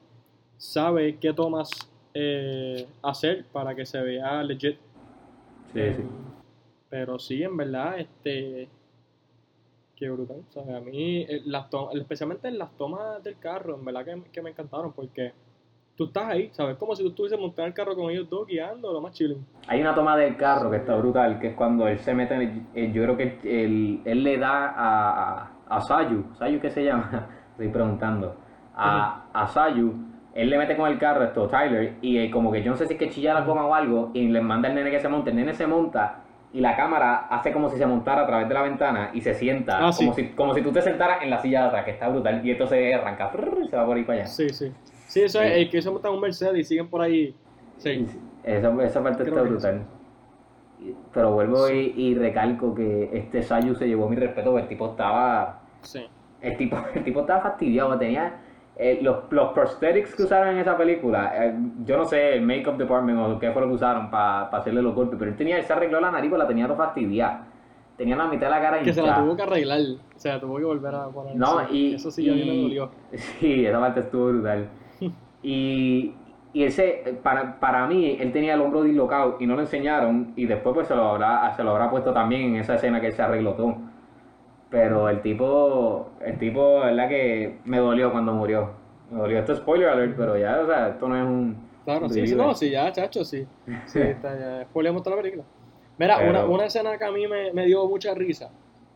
sabe 0.58 1.18
qué 1.18 1.34
tomas 1.34 1.70
eh, 2.16 2.88
hacer 3.04 3.46
para 3.52 3.76
que 3.76 3.86
se 3.86 4.02
vea 4.02 4.42
legit. 4.44 4.78
Sí, 5.72 5.80
Eh, 5.80 5.94
sí. 5.98 6.04
Pero 6.90 7.18
sí, 7.20 7.42
en 7.44 7.58
verdad, 7.58 8.00
este. 8.00 8.68
Qué 10.04 10.10
brutal. 10.10 10.42
O 10.50 10.52
sea, 10.52 10.76
a 10.78 10.82
mí, 10.82 11.22
eh, 11.22 11.44
las 11.46 11.70
to- 11.70 11.90
especialmente 11.94 12.50
en 12.50 12.58
las 12.58 12.76
tomas 12.76 13.24
del 13.24 13.38
carro, 13.40 13.76
en 13.76 13.86
verdad 13.86 14.04
que, 14.04 14.22
que 14.34 14.42
me 14.42 14.50
encantaron 14.50 14.92
porque 14.92 15.32
tú 15.96 16.08
estás 16.08 16.26
ahí, 16.26 16.50
¿sabes? 16.52 16.76
Como 16.76 16.94
si 16.94 17.04
tú 17.04 17.10
estuvieses 17.12 17.40
montando 17.40 17.68
el 17.68 17.74
carro 17.74 17.96
con 17.96 18.12
ellos 18.12 18.30
dos 18.30 18.46
guiando, 18.46 18.92
lo 18.92 19.00
más 19.00 19.14
chilling. 19.14 19.46
Hay 19.66 19.80
una 19.80 19.96
toma 19.96 20.18
del 20.18 20.36
carro 20.36 20.70
que 20.70 20.76
está 20.76 20.94
brutal, 20.98 21.40
que 21.40 21.48
es 21.48 21.56
cuando 21.56 21.88
él 21.88 22.00
se 22.00 22.14
mete, 22.14 22.34
en 22.36 22.68
el- 22.74 22.92
yo 22.92 23.04
creo 23.04 23.16
que 23.16 23.40
él, 23.64 24.02
él 24.04 24.24
le 24.24 24.38
da 24.38 24.72
a, 24.72 25.40
a, 25.40 25.52
a 25.78 25.80
Sayu, 25.82 26.26
¿Sayu 26.34 26.60
qué 26.60 26.70
se 26.70 26.84
llama? 26.84 27.30
Estoy 27.52 27.70
preguntando. 27.70 28.36
A, 28.76 29.28
a 29.32 29.48
Sayu 29.48 29.94
él 30.34 30.50
le 30.50 30.58
mete 30.58 30.76
con 30.76 30.92
el 30.92 30.98
carro 31.00 31.24
esto, 31.24 31.48
Tyler, 31.48 31.94
y 32.02 32.18
eh, 32.18 32.30
como 32.30 32.52
que 32.52 32.62
yo 32.62 32.72
no 32.72 32.76
sé 32.76 32.88
si 32.88 32.94
es 32.96 33.00
que 33.00 33.08
chilla 33.08 33.36
la 33.36 33.46
goma 33.46 33.66
o 33.68 33.74
algo, 33.74 34.12
y 34.14 34.28
le 34.28 34.42
manda 34.42 34.68
al 34.68 34.76
nene 34.76 34.92
que 34.92 35.00
se 35.00 35.08
monte. 35.08 35.30
El 35.30 35.38
nene 35.38 35.54
se 35.54 35.66
monta 35.66 36.23
y 36.54 36.62
la 36.62 36.76
cámara 36.76 37.28
hace 37.30 37.52
como 37.52 37.70
si 37.70 37.78
se 37.78 37.86
montara 37.86 38.22
a 38.22 38.28
través 38.28 38.48
de 38.48 38.54
la 38.54 38.62
ventana 38.62 39.10
y 39.14 39.22
se 39.22 39.34
sienta, 39.34 39.88
Ah, 39.88 39.92
sí. 39.92 40.06
como, 40.06 40.16
si, 40.16 40.28
como 40.30 40.54
si 40.54 40.62
tú 40.62 40.72
te 40.72 40.82
sentaras 40.82 41.22
en 41.24 41.30
la 41.32 41.40
silla 41.42 41.62
de 41.64 41.68
atrás, 41.68 41.86
que 41.86 41.92
está 41.92 42.08
brutal, 42.10 42.46
y 42.46 42.52
entonces 42.52 42.94
arranca, 42.96 43.32
prrr, 43.32 43.64
y 43.66 43.68
se 43.68 43.76
va 43.76 43.86
por 43.86 43.98
ahí 43.98 44.04
para 44.04 44.20
allá. 44.20 44.28
Sí, 44.28 44.50
sí. 44.50 44.72
Sí, 45.08 45.22
eso 45.24 45.42
es 45.42 45.54
Sí. 45.54 45.60
el 45.62 45.70
que 45.70 45.82
se 45.82 45.90
monta 45.92 46.10
un 46.10 46.20
Mercedes 46.22 46.58
y 46.60 46.64
siguen 46.64 46.88
por 46.88 47.02
ahí. 47.02 47.36
Sí. 47.78 48.06
Esa, 48.44 48.84
esa 48.84 49.04
parte 49.04 49.24
Creo 49.24 49.36
está 49.38 49.50
brutal. 49.50 49.82
Pero 51.14 51.32
vuelvo 51.32 51.70
y, 51.70 51.94
y 51.96 52.16
recalco 52.16 52.76
que 52.76 53.10
este 53.14 53.42
Sayu 53.42 53.74
se 53.76 53.88
llevó 53.88 54.10
mi 54.10 54.16
respeto, 54.16 54.50
porque 54.52 54.64
el 54.64 54.70
tipo 54.70 54.90
estaba 54.92 55.62
Sí. 55.82 56.06
El 56.42 56.58
tipo, 56.58 56.78
el 56.94 57.04
tipo 57.04 57.22
estaba 57.22 57.42
fastidiado, 57.42 57.98
tenía 57.98 58.34
eh, 58.76 59.00
los, 59.02 59.18
los 59.30 59.50
prosthetics 59.54 60.16
que 60.16 60.24
usaron 60.24 60.50
en 60.50 60.58
esa 60.60 60.76
película, 60.78 61.32
eh, 61.36 61.56
yo 61.86 61.98
no 61.98 62.06
sé, 62.06 62.34
el 62.36 62.42
make-up 62.42 62.78
department 62.78 63.20
o 63.20 63.40
qué 63.40 63.52
fue 63.52 63.62
lo 63.62 63.68
que 63.68 63.74
usaron 63.76 64.10
para 64.10 64.48
hacerle 64.48 64.82
los 64.82 64.96
golpes, 64.96 65.18
pero 65.20 65.32
él 65.32 65.38
tenía, 65.38 65.58
él 65.58 65.64
se 65.64 65.74
arregló 65.74 66.00
la 66.02 66.10
nariz, 66.12 66.30
pero 66.32 66.42
la 66.42 66.48
tenía 66.48 66.66
todo 66.68 66.78
fastidiada. 66.78 67.48
Tenía 67.96 68.16
la 68.16 68.26
mitad 68.28 68.48
de 68.48 68.52
la 68.52 68.60
cara 68.62 68.80
Que 68.82 68.92
se 68.92 69.04
la 69.04 69.20
tuvo 69.20 69.36
que 69.36 69.44
arreglar. 69.44 69.80
O 70.16 70.20
sea, 70.20 70.40
tuvo 70.40 70.58
que 70.58 70.64
volver 70.64 70.96
a 70.96 71.08
poner. 71.10 71.36
No, 71.36 71.60
eso. 71.62 71.72
y. 71.74 71.94
Eso 71.94 72.10
sí, 72.10 72.28
a 72.28 72.34
mí 72.34 72.40
me 72.40 72.54
y- 72.56 72.62
dolió. 72.64 72.90
Sí, 73.40 73.66
esa 73.68 73.80
parte 73.80 74.00
estuvo 74.00 74.30
brutal. 74.30 74.68
y. 75.44 76.16
Y 76.56 76.64
ese, 76.66 77.18
para, 77.24 77.60
para 77.60 77.88
mí, 77.88 78.16
él 78.20 78.32
tenía 78.32 78.54
el 78.54 78.62
hombro 78.62 78.84
dislocado 78.84 79.38
y 79.40 79.48
no 79.48 79.56
lo 79.56 79.62
enseñaron. 79.62 80.34
Y 80.36 80.46
después, 80.46 80.74
pues 80.76 80.88
se 80.88 80.96
lo 80.96 81.04
habrá, 81.10 81.52
se 81.56 81.64
lo 81.64 81.72
habrá 81.72 81.90
puesto 81.90 82.14
también 82.14 82.42
en 82.44 82.56
esa 82.58 82.76
escena 82.76 83.02
que 83.02 83.08
él 83.08 83.14
se 83.14 83.22
arregló 83.24 83.54
todo. 83.54 83.76
Pero 84.74 85.08
el 85.08 85.22
tipo, 85.22 86.10
el 86.26 86.40
tipo, 86.40 86.80
la 86.80 86.86
verdad 86.88 87.08
que 87.10 87.60
me 87.64 87.78
dolió 87.78 88.12
cuando 88.12 88.34
murió. 88.34 88.72
Me 89.12 89.20
dolió. 89.20 89.38
Esto 89.38 89.54
es 89.54 89.60
spoiler 89.60 89.88
alert, 89.90 90.16
pero 90.18 90.36
ya, 90.36 90.62
o 90.62 90.66
sea, 90.66 90.88
esto 90.90 91.08
no 91.08 91.16
es 91.16 91.24
un. 91.24 91.70
Claro, 91.86 92.10
sí, 92.10 92.26
sí, 92.26 92.34
no, 92.36 92.56
sí, 92.56 92.72
ya, 92.72 92.92
chacho, 92.92 93.24
sí. 93.24 93.46
Sí, 93.86 94.00
está, 94.02 94.36
ya. 94.36 94.64
Spoileamos 94.64 95.04
toda 95.04 95.16
la 95.16 95.22
película. 95.22 95.46
Mira, 96.00 96.18
Pero- 96.18 96.30
una, 96.32 96.46
una 96.46 96.66
escena 96.66 96.98
que 96.98 97.06
a 97.06 97.12
mí 97.12 97.28
me, 97.28 97.54
me 97.54 97.68
dio 97.68 97.88
mucha 97.88 98.16
risa 98.16 98.50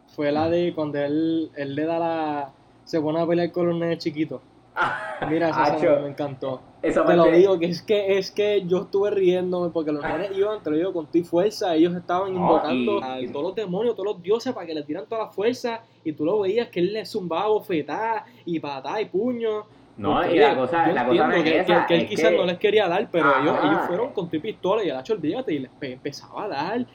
fue 0.08 0.32
la 0.32 0.50
de 0.50 0.74
cuando 0.74 0.98
él, 0.98 1.52
él 1.56 1.76
le 1.76 1.86
da 1.86 2.00
la. 2.00 2.50
Se 2.84 3.00
pone 3.00 3.22
a 3.22 3.28
pelear 3.28 3.52
con 3.52 3.68
los 3.68 3.78
nenes 3.78 4.00
chiquitos. 4.00 4.42
Mira, 5.30 5.50
esa 5.50 5.64
Acho, 5.64 6.00
me 6.02 6.10
encantó. 6.10 6.62
esa 6.82 7.04
Te 7.06 7.16
lo 7.16 7.26
digo, 7.26 7.58
que 7.60 7.66
es 7.66 7.82
que 7.82 8.18
es 8.18 8.32
que 8.32 8.64
yo 8.68 8.84
estuve 8.84 9.10
riéndome 9.12 9.72
porque 9.72 9.92
los 9.92 10.04
nenes 10.04 10.38
iban, 10.38 10.62
te 10.62 10.70
lo 10.70 10.78
digo, 10.78 10.94
con 10.94 11.08
tu 11.08 11.24
fuerza, 11.24 11.74
ellos 11.76 11.96
estaban 11.96 12.34
No, 12.34 12.40
invocando 12.42 13.00
y- 13.20 13.26
a 13.28 13.32
todos 13.32 13.46
los 13.48 13.56
demonios, 13.56 13.96
todos 13.96 14.14
los 14.14 14.22
dioses 14.22 14.54
para 14.54 14.66
que 14.68 14.74
le 14.76 14.84
tiran 14.84 15.06
toda 15.08 15.26
la 15.26 15.30
fuerza 15.30 15.82
y 16.04 16.12
tú 16.14 16.26
lo 16.26 16.40
veías 16.42 16.68
que 16.70 16.80
él 16.82 16.94
le 16.94 17.06
zumbaba 17.06 17.48
bofetada 17.48 18.26
y 18.46 18.60
patada 18.60 19.02
y 19.02 19.06
puño. 19.06 19.66
No, 19.98 20.14
Porque, 20.18 20.36
y 20.36 20.40
la 20.40 20.56
cosa, 20.56 20.88
yo 20.88 20.94
la 20.94 21.08
cosa 21.08 21.28
no 21.28 21.34
es 21.34 21.44
que, 21.44 21.60
esa, 21.60 21.86
que- 21.88 21.96
él 21.96 22.02
es 22.04 22.10
quizás 22.10 22.30
que- 22.30 22.38
no 22.38 22.46
les 22.46 22.58
quería 22.60 22.88
dar, 22.88 23.10
pero 23.12 23.42
ellos, 23.42 23.58
ellos 23.64 23.80
fueron 23.88 24.14
con 24.14 24.30
tu 24.30 24.40
pistola 24.40 24.84
y 24.84 24.90
el 24.90 24.96
hacho, 24.96 25.14
olvídate, 25.14 25.54
y 25.56 25.60
les 25.60 25.72
pe- 25.72 25.94
empezaba 25.94 26.44
a 26.44 26.48
dar. 26.50 26.86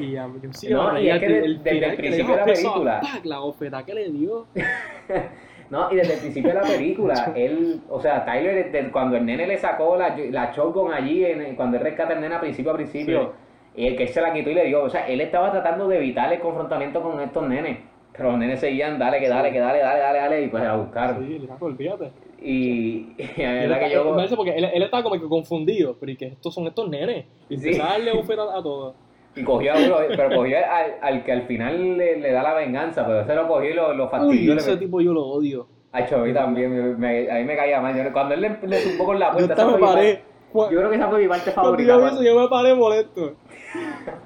Y 0.00 0.16
a 0.16 0.26
mí 0.26 0.40
sí, 0.50 0.66
No, 0.70 0.98
y 1.00 1.08
es 1.08 1.20
que 1.20 1.38
el 1.38 1.62
desde 1.62 1.70
final 1.76 1.90
el 1.90 1.96
que 1.96 2.02
le 2.02 2.08
principio 2.08 2.32
de 2.34 2.36
la 2.40 2.44
pesado, 2.44 2.72
película- 2.74 3.00
¡pac! 3.00 3.24
la 3.24 3.38
bofetada 3.38 3.86
que 3.86 3.94
le 3.94 4.08
dio. 4.10 4.46
No, 5.70 5.90
y 5.92 5.96
desde 5.96 6.14
el 6.14 6.20
principio 6.20 6.50
de 6.50 6.54
la 6.60 6.62
película, 6.66 7.32
él, 7.36 7.80
o 7.90 8.00
sea, 8.00 8.24
Tyler, 8.24 8.70
desde 8.72 8.90
cuando 8.90 9.16
el 9.16 9.26
nene 9.26 9.46
le 9.46 9.58
sacó 9.58 9.96
la, 9.96 10.16
la 10.30 10.52
shotgun 10.52 10.92
allí, 10.92 11.24
en, 11.24 11.54
cuando 11.56 11.76
él 11.76 11.82
rescata 11.82 12.14
al 12.14 12.20
nene 12.20 12.34
a 12.36 12.40
principio 12.40 12.72
a 12.72 12.74
principio, 12.76 13.32
y 13.76 13.86
el 13.86 13.96
que 13.96 14.04
él 14.04 14.08
se 14.08 14.20
la 14.20 14.32
quitó 14.32 14.50
y 14.50 14.54
le 14.54 14.64
dio, 14.64 14.82
o 14.84 14.88
sea, 14.90 15.06
él 15.06 15.20
estaba 15.20 15.50
tratando 15.52 15.86
de 15.88 15.98
evitar 15.98 16.32
el 16.32 16.40
confrontamiento 16.40 17.02
con 17.02 17.20
estos 17.20 17.46
nenes, 17.48 17.78
pero 18.12 18.30
los 18.30 18.38
nenes 18.40 18.58
seguían, 18.60 18.98
dale, 18.98 19.20
que 19.20 19.28
dale, 19.28 19.52
que 19.52 19.60
dale, 19.60 19.78
dale, 19.78 20.00
dale, 20.00 20.18
dale, 20.18 20.42
y 20.42 20.48
pues 20.48 20.64
a 20.64 20.74
buscar. 20.76 21.16
Sí, 21.18 21.38
Liraco, 21.38 21.66
olvídate. 21.66 22.10
Y, 22.40 23.12
y 23.18 23.24
la 23.36 23.36
Y 23.36 23.42
él, 23.42 23.68
verdad 23.68 23.80
que 23.80 23.90
yo... 23.94 24.14
parece 24.16 24.36
porque 24.36 24.52
él, 24.52 24.64
él 24.72 24.82
estaba 24.82 25.02
como 25.02 25.20
que 25.20 25.28
confundido, 25.28 25.96
pero 26.00 26.10
y 26.12 26.16
que 26.16 26.26
estos 26.26 26.54
son 26.54 26.66
estos 26.66 26.88
nenes. 26.88 27.26
Y 27.48 27.56
Sí. 27.58 27.80
a 27.80 27.84
darle 27.84 28.10
a 28.10 28.62
todos. 28.62 28.94
Y 29.38 29.44
cogió 29.44 29.72
a 29.72 29.76
uno, 29.76 29.96
pero 30.08 30.34
cogió 30.36 30.56
al, 30.58 30.94
al 31.00 31.24
que 31.24 31.32
al 31.32 31.42
final 31.42 31.96
le, 31.96 32.16
le 32.18 32.32
da 32.32 32.42
la 32.42 32.54
venganza, 32.54 33.06
pero 33.06 33.20
ese 33.20 33.34
lo 33.34 33.46
cogió 33.48 33.70
y 33.70 33.74
lo, 33.74 33.94
lo 33.94 34.08
fastidió. 34.08 34.54
ese 34.54 34.76
tipo 34.76 35.00
yo 35.00 35.12
lo 35.12 35.24
odio. 35.26 35.66
A 35.92 36.00
mí 36.00 36.32
también, 36.34 36.70
me, 36.70 36.94
me- 36.96 37.30
a 37.30 37.34
mí 37.36 37.44
me 37.44 37.56
caía 37.56 37.80
mal. 37.80 37.96
Yo- 37.96 38.12
cuando 38.12 38.34
él 38.34 38.40
le, 38.42 38.58
le 38.62 38.76
zumbó 38.78 39.04
con 39.06 39.18
la 39.18 39.28
Yo 39.28 39.32
puerta, 39.34 39.54
esa 39.54 39.66
me 39.66 39.78
paré. 39.78 40.22
yo 40.54 40.66
creo 40.68 40.90
que 40.90 40.96
esa 40.96 41.08
fue 41.08 41.18
mi 41.20 41.28
parte 41.28 41.50
favorita. 41.50 41.92
yo 41.94 42.06
eso, 42.06 42.22
yo 42.22 42.40
me 42.40 42.48
paré 42.48 42.74
molesto. 42.74 43.34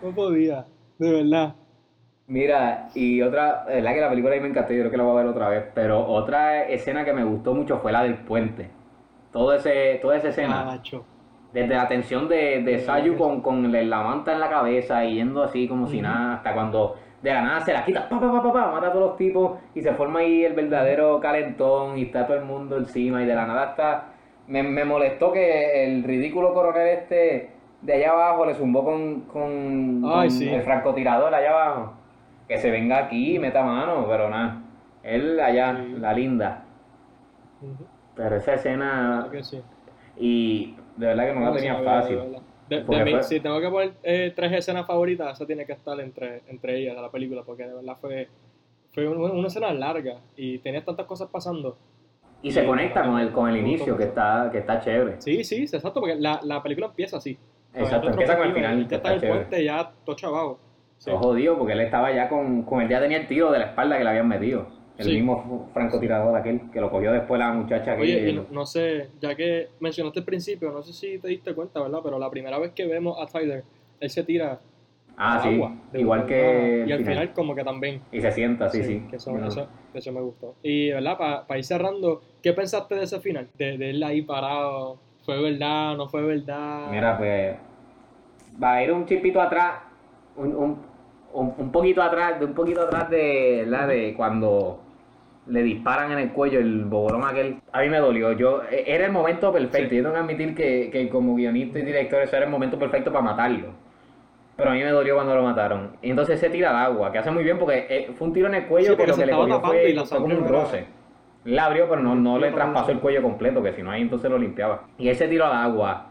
No 0.02 0.10
podía, 0.14 0.66
de 0.98 1.12
verdad. 1.12 1.54
Mira, 2.26 2.88
y 2.94 3.20
otra, 3.20 3.64
la 3.68 3.74
verdad 3.74 3.94
que 3.94 4.00
la 4.00 4.08
película 4.08 4.32
a 4.34 4.36
mí 4.36 4.42
me 4.42 4.48
encantó, 4.48 4.72
yo 4.72 4.80
creo 4.80 4.90
que 4.90 4.96
la 4.96 5.02
voy 5.02 5.12
a 5.12 5.22
ver 5.22 5.26
otra 5.26 5.48
vez, 5.48 5.64
pero 5.74 6.06
otra 6.06 6.64
escena 6.68 7.04
que 7.04 7.12
me 7.12 7.24
gustó 7.24 7.52
mucho 7.52 7.78
fue 7.78 7.92
la 7.92 8.02
del 8.04 8.14
puente. 8.18 8.70
Todo 9.32 9.52
ese, 9.54 9.98
toda 10.00 10.16
esa 10.16 10.28
escena, 10.28 10.64
Macho. 10.64 11.04
Desde 11.52 11.74
la 11.74 11.86
tensión 11.88 12.28
de, 12.28 12.62
de 12.62 12.78
Sayu 12.78 13.16
con, 13.16 13.40
con 13.42 13.70
la 13.72 14.02
manta 14.02 14.32
en 14.32 14.40
la 14.40 14.48
cabeza 14.48 15.04
y 15.04 15.16
yendo 15.16 15.42
así 15.42 15.68
como 15.68 15.86
si 15.86 16.00
nada, 16.00 16.34
hasta 16.36 16.54
cuando 16.54 16.96
de 17.22 17.32
la 17.32 17.42
nada 17.42 17.60
se 17.60 17.72
la 17.72 17.84
quita, 17.84 18.08
pa, 18.08 18.18
pa, 18.18 18.32
pa, 18.32 18.42
pa, 18.42 18.52
pa, 18.52 18.72
mata 18.72 18.88
a 18.88 18.92
todos 18.92 19.08
los 19.10 19.16
tipos 19.16 19.58
y 19.74 19.80
se 19.82 19.92
forma 19.94 20.20
ahí 20.20 20.44
el 20.44 20.54
verdadero 20.54 21.20
calentón 21.20 21.98
y 21.98 22.02
está 22.04 22.26
todo 22.26 22.36
el 22.38 22.44
mundo 22.44 22.76
encima 22.78 23.22
y 23.22 23.26
de 23.26 23.34
la 23.34 23.46
nada 23.46 23.64
está... 23.70 24.04
Me, 24.48 24.62
me 24.62 24.84
molestó 24.84 25.30
que 25.30 25.84
el 25.84 26.02
ridículo 26.02 26.52
coronel 26.52 26.88
este 26.88 27.50
de 27.80 27.92
allá 27.94 28.10
abajo 28.10 28.44
le 28.46 28.54
zumbó 28.54 28.84
con, 28.84 29.20
con, 29.22 30.02
Ay, 30.04 30.28
con 30.28 30.30
sí. 30.30 30.48
el 30.48 30.62
francotirador 30.62 31.32
allá 31.34 31.50
abajo. 31.50 31.92
Que 32.48 32.58
se 32.58 32.70
venga 32.70 32.98
aquí 32.98 33.36
y 33.36 33.38
meta 33.38 33.62
mano, 33.62 34.04
pero 34.08 34.28
nada. 34.28 34.62
Él 35.04 35.38
allá, 35.38 35.76
Sí. 35.76 35.94
la 35.98 36.12
linda. 36.12 36.64
Pero 38.16 38.36
esa 38.36 38.54
escena... 38.54 39.28
sí. 39.40 39.62
Y 40.18 40.76
de 40.96 41.06
verdad 41.06 41.26
que 41.26 41.34
no 41.34 41.40
la 41.40 41.52
tenía 41.52 41.76
fácil. 41.82 42.18
de 42.68 43.04
mí, 43.04 43.12
si 43.22 43.40
tengo 43.40 43.60
que 43.60 43.68
poner 43.68 43.92
eh, 44.02 44.32
tres 44.34 44.52
escenas 44.52 44.86
favoritas, 44.86 45.34
esa 45.34 45.46
tiene 45.46 45.66
que 45.66 45.72
estar 45.72 45.98
entre, 46.00 46.42
entre 46.48 46.78
ellas 46.78 46.94
de 46.96 47.02
la 47.02 47.10
película, 47.10 47.42
porque 47.44 47.64
de 47.66 47.74
verdad 47.74 47.96
fue, 48.00 48.28
fue 48.92 49.08
un- 49.08 49.18
una, 49.30 49.48
escena 49.48 49.72
larga 49.72 50.20
y 50.36 50.58
tenías 50.58 50.84
tantas 50.84 51.06
cosas 51.06 51.28
pasando. 51.30 51.76
Y 52.42 52.50
se 52.50 52.64
conecta 52.66 53.04
con 53.04 53.18
el, 53.20 53.30
con 53.32 53.48
el 53.48 53.56
inicio, 53.58 53.96
que 53.96 54.04
está, 54.04 54.48
que 54.50 54.58
está 54.58 54.80
chévere. 54.80 55.20
Sí, 55.20 55.44
sí, 55.44 55.66
sí, 55.66 55.76
exacto, 55.76 56.00
porque 56.00 56.16
la, 56.16 56.40
la 56.42 56.62
película 56.62 56.88
empieza 56.88 57.18
así. 57.18 57.38
Exacto, 57.74 58.08
empieza 58.10 58.36
con 58.36 58.46
el 58.48 58.52
final, 58.54 58.82
Ya 58.82 58.88
que 58.88 58.94
está 58.96 59.08
en 59.10 59.14
está 59.14 59.26
el 59.26 59.32
puente, 59.32 59.64
ya 59.64 59.92
todo 60.04 60.16
chavado. 60.16 60.58
Sí. 60.98 61.10
Todo 61.10 61.18
jodido 61.20 61.56
porque 61.58 61.72
él 61.72 61.80
estaba 61.80 62.12
ya 62.12 62.28
con, 62.28 62.62
con 62.62 62.80
él 62.80 62.88
ya 62.88 63.00
tenía 63.00 63.18
el 63.18 63.26
tiro 63.28 63.50
de 63.50 63.58
la 63.60 63.66
espalda 63.66 63.96
que 63.96 64.04
le 64.04 64.10
habían 64.10 64.28
metido. 64.28 64.66
El 64.98 65.06
Sí. 65.06 65.12
mismo 65.14 65.70
francotirador 65.72 66.36
aquel 66.36 66.70
que 66.70 66.80
lo 66.80 66.90
cogió 66.90 67.12
después 67.12 67.38
la 67.38 67.50
muchacha 67.52 67.96
que... 67.96 68.02
Oye, 68.02 68.32
no, 68.34 68.44
no 68.50 68.66
sé, 68.66 69.08
ya 69.20 69.34
que 69.34 69.70
mencionaste 69.80 70.20
al 70.20 70.24
principio, 70.26 70.70
no 70.70 70.82
sé 70.82 70.92
si 70.92 71.18
te 71.18 71.28
diste 71.28 71.54
cuenta, 71.54 71.80
¿verdad? 71.80 72.00
Pero 72.04 72.18
la 72.18 72.28
primera 72.30 72.58
vez 72.58 72.72
que 72.72 72.86
vemos 72.86 73.16
a 73.20 73.26
Tyler, 73.26 73.64
él 74.00 74.10
se 74.10 74.22
tira 74.22 74.60
ah, 75.16 75.36
al 75.36 75.42
sí, 75.42 75.54
agua. 75.54 75.72
igual 75.94 76.26
que... 76.26 76.84
Y 76.86 76.92
el 76.92 76.98
al 76.98 77.04
final 77.06 77.32
como 77.32 77.54
que 77.54 77.64
también. 77.64 78.02
Y 78.12 78.20
se 78.20 78.30
sienta, 78.32 78.68
sí, 78.68 78.84
sí. 78.84 79.02
Que 79.08 79.16
eso, 79.16 79.36
eso, 79.38 79.66
eso 79.94 80.12
me 80.12 80.20
gustó. 80.20 80.56
Y, 80.62 80.90
¿verdad? 80.90 81.16
Para 81.48 81.58
ir 81.58 81.64
cerrando, 81.64 82.20
¿qué 82.42 82.52
pensaste 82.52 82.94
de 82.94 83.04
ese 83.04 83.18
final? 83.20 83.48
De, 83.56 83.78
de 83.78 83.90
él 83.90 84.02
ahí 84.02 84.20
parado. 84.22 84.98
¿Fue 85.24 85.40
verdad? 85.40 85.96
¿No 85.96 86.06
fue 86.08 86.20
verdad? 86.22 86.88
Mira, 86.90 87.16
pues 87.16 87.56
va 88.62 88.74
a 88.74 88.82
ir 88.84 88.92
un 88.92 89.06
chipito 89.06 89.40
atrás, 89.40 89.80
un, 90.36 90.54
un, 90.54 90.78
un, 91.32 91.54
un 91.56 91.72
poquito 91.72 92.02
atrás, 92.02 92.38
de 92.40 92.44
un 92.44 92.52
poquito 92.54 92.82
atrás 92.82 93.08
de 93.08 93.64
la 93.66 93.86
de 93.86 94.14
cuando 94.14 94.81
le 95.46 95.62
disparan 95.62 96.12
en 96.12 96.18
el 96.18 96.30
cuello 96.30 96.60
el 96.60 96.84
bobolón 96.84 97.24
aquel. 97.24 97.56
A 97.72 97.80
mí 97.82 97.88
me 97.88 97.98
dolió. 97.98 98.32
Yo 98.32 98.62
e- 98.70 98.84
era 98.86 99.06
el 99.06 99.12
momento 99.12 99.52
perfecto. 99.52 99.90
Sí. 99.90 99.96
Yo 99.96 100.02
tengo 100.02 100.14
que 100.14 100.20
admitir 100.20 100.54
que, 100.54 100.90
que 100.90 101.08
como 101.08 101.34
guionista 101.34 101.78
y 101.78 101.82
director 101.82 102.22
eso 102.22 102.36
era 102.36 102.44
el 102.46 102.50
momento 102.50 102.78
perfecto 102.78 103.10
para 103.12 103.24
matarlo. 103.24 103.68
Pero 104.56 104.70
a 104.70 104.74
mí 104.74 104.80
me 104.80 104.90
dolió 104.90 105.14
cuando 105.16 105.34
lo 105.34 105.42
mataron. 105.42 105.96
Y 106.02 106.10
entonces 106.10 106.38
se 106.38 106.50
tira 106.50 106.70
al 106.70 106.92
agua, 106.92 107.10
que 107.10 107.18
hace 107.18 107.30
muy 107.30 107.42
bien 107.42 107.58
porque 107.58 107.86
eh, 107.88 108.10
fue 108.16 108.28
un 108.28 108.34
tiro 108.34 108.46
en 108.48 108.54
el 108.54 108.66
cuello 108.66 108.90
Sí, 108.92 108.96
que 108.96 109.06
lo 109.06 109.16
que 109.16 109.26
le 109.26 109.32
cogió 109.32 109.60
fue, 109.60 109.90
y 109.90 109.94
la 109.94 110.04
fue 110.04 110.18
como 110.18 110.34
un 110.36 110.48
roce. 110.48 110.84
La 111.44 111.64
abrió, 111.64 111.88
pero 111.88 112.00
no, 112.02 112.14
no 112.14 112.38
le 112.38 112.52
traspasó 112.52 112.92
el 112.92 112.98
cuello 113.00 113.22
completo, 113.22 113.62
que 113.62 113.72
si 113.72 113.82
no 113.82 113.90
ahí 113.90 114.02
entonces 114.02 114.30
lo 114.30 114.38
limpiaba. 114.38 114.84
Y 114.98 115.08
él 115.08 115.16
se 115.16 115.26
tiró 115.26 115.46
al 115.46 115.54
agua. 115.54 116.06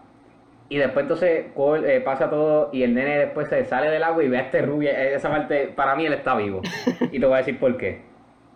Y 0.68 0.78
después 0.78 1.04
entonces 1.04 1.46
co- 1.56 1.78
eh, 1.78 2.02
pasa 2.02 2.30
todo 2.30 2.70
y 2.74 2.84
el 2.84 2.94
nene 2.94 3.18
después 3.18 3.48
se 3.48 3.64
sale 3.66 3.90
del 3.90 4.04
agua 4.04 4.24
y 4.24 4.28
ve 4.30 4.38
a 4.38 4.42
este 4.42 4.62
rubio. 4.62 4.90
eh, 4.90 5.14
Esa 5.16 5.30
parte, 5.30 5.68
para 5.76 5.96
mí 5.96 6.06
él 6.06 6.14
está 6.14 6.36
vivo. 6.36 6.62
Y 7.12 7.20
te 7.20 7.26
voy 7.26 7.36
a 7.36 7.38
decir 7.38 7.60
por 7.60 7.78
qué. 7.78 8.02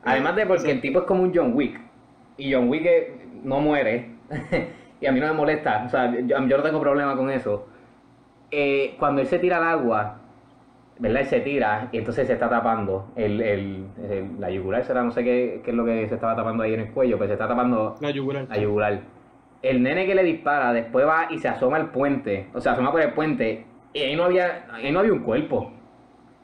Además 0.06 0.36
de 0.36 0.45
porque 0.45 0.72
el 0.72 0.82
tipo 0.82 0.99
es 0.99 1.06
como 1.06 1.24
un 1.24 1.32
John 1.36 1.51
Wick. 1.53 1.80
Y 2.38 2.53
John 2.53 2.70
Wick 2.70 2.86
eh, 2.86 3.14
no 3.43 3.60
muere. 3.60 4.10
y 5.01 5.06
a 5.06 5.12
mí 5.12 5.20
no 5.20 5.28
me 5.28 5.34
molesta. 5.34 5.84
O 5.86 5.89
sea, 5.89 6.12
yo, 6.14 6.38
yo 6.47 6.58
no 6.58 6.64
tengo 6.64 6.80
problema 6.80 7.16
con 7.16 7.30
eso. 7.30 7.68
Eh, 8.51 8.95
cuando 8.99 9.22
él 9.22 9.28
se 9.28 9.39
tira 9.39 9.58
al 9.58 9.64
agua, 9.64 10.18
¿verdad? 10.99 11.22
Él 11.22 11.28
se 11.28 11.39
tira 11.41 11.89
y 11.91 11.97
entonces 11.97 12.28
se 12.28 12.34
está 12.34 12.49
tapando 12.49 13.12
el, 13.16 13.41
el, 13.41 13.86
el- 14.10 14.39
la 14.39 14.49
yugular, 14.49 14.84
será, 14.86 15.03
no 15.03 15.12
sé 15.12 15.24
qué, 15.24 15.62
qué 15.64 15.72
es 15.72 15.76
lo 15.78 15.84
que 15.84 16.08
se 16.08 16.16
estaba 16.16 16.36
tapando 16.36 16.64
ahí 16.64 16.74
en 16.74 16.82
el 16.82 16.91
cuello, 16.91 17.18
pero 17.18 17.28
se 17.30 17.34
está 17.34 17.47
tapando 17.47 17.95
La 17.99 18.12
yugular. 18.12 18.45
la 18.47 18.58
yugular. 18.58 18.99
El 19.62 19.82
nene 19.82 20.06
que 20.06 20.14
le 20.16 20.24
dispara 20.24 20.72
después 20.72 21.06
va 21.08 21.28
y 21.32 21.39
se 21.39 21.47
asoma 21.49 21.78
al 21.78 21.89
puente, 21.89 22.47
o 22.53 22.62
sea, 22.62 22.74
asoma 22.74 22.91
por 22.91 23.01
el 23.01 23.14
puente 23.14 23.66
y 23.93 23.99
ahí 23.99 24.16
no 24.16 24.26
había, 24.26 24.68
ahí 24.72 24.91
no 24.91 24.99
había 24.99 25.12
un 25.14 25.20
cuerpo. 25.24 25.72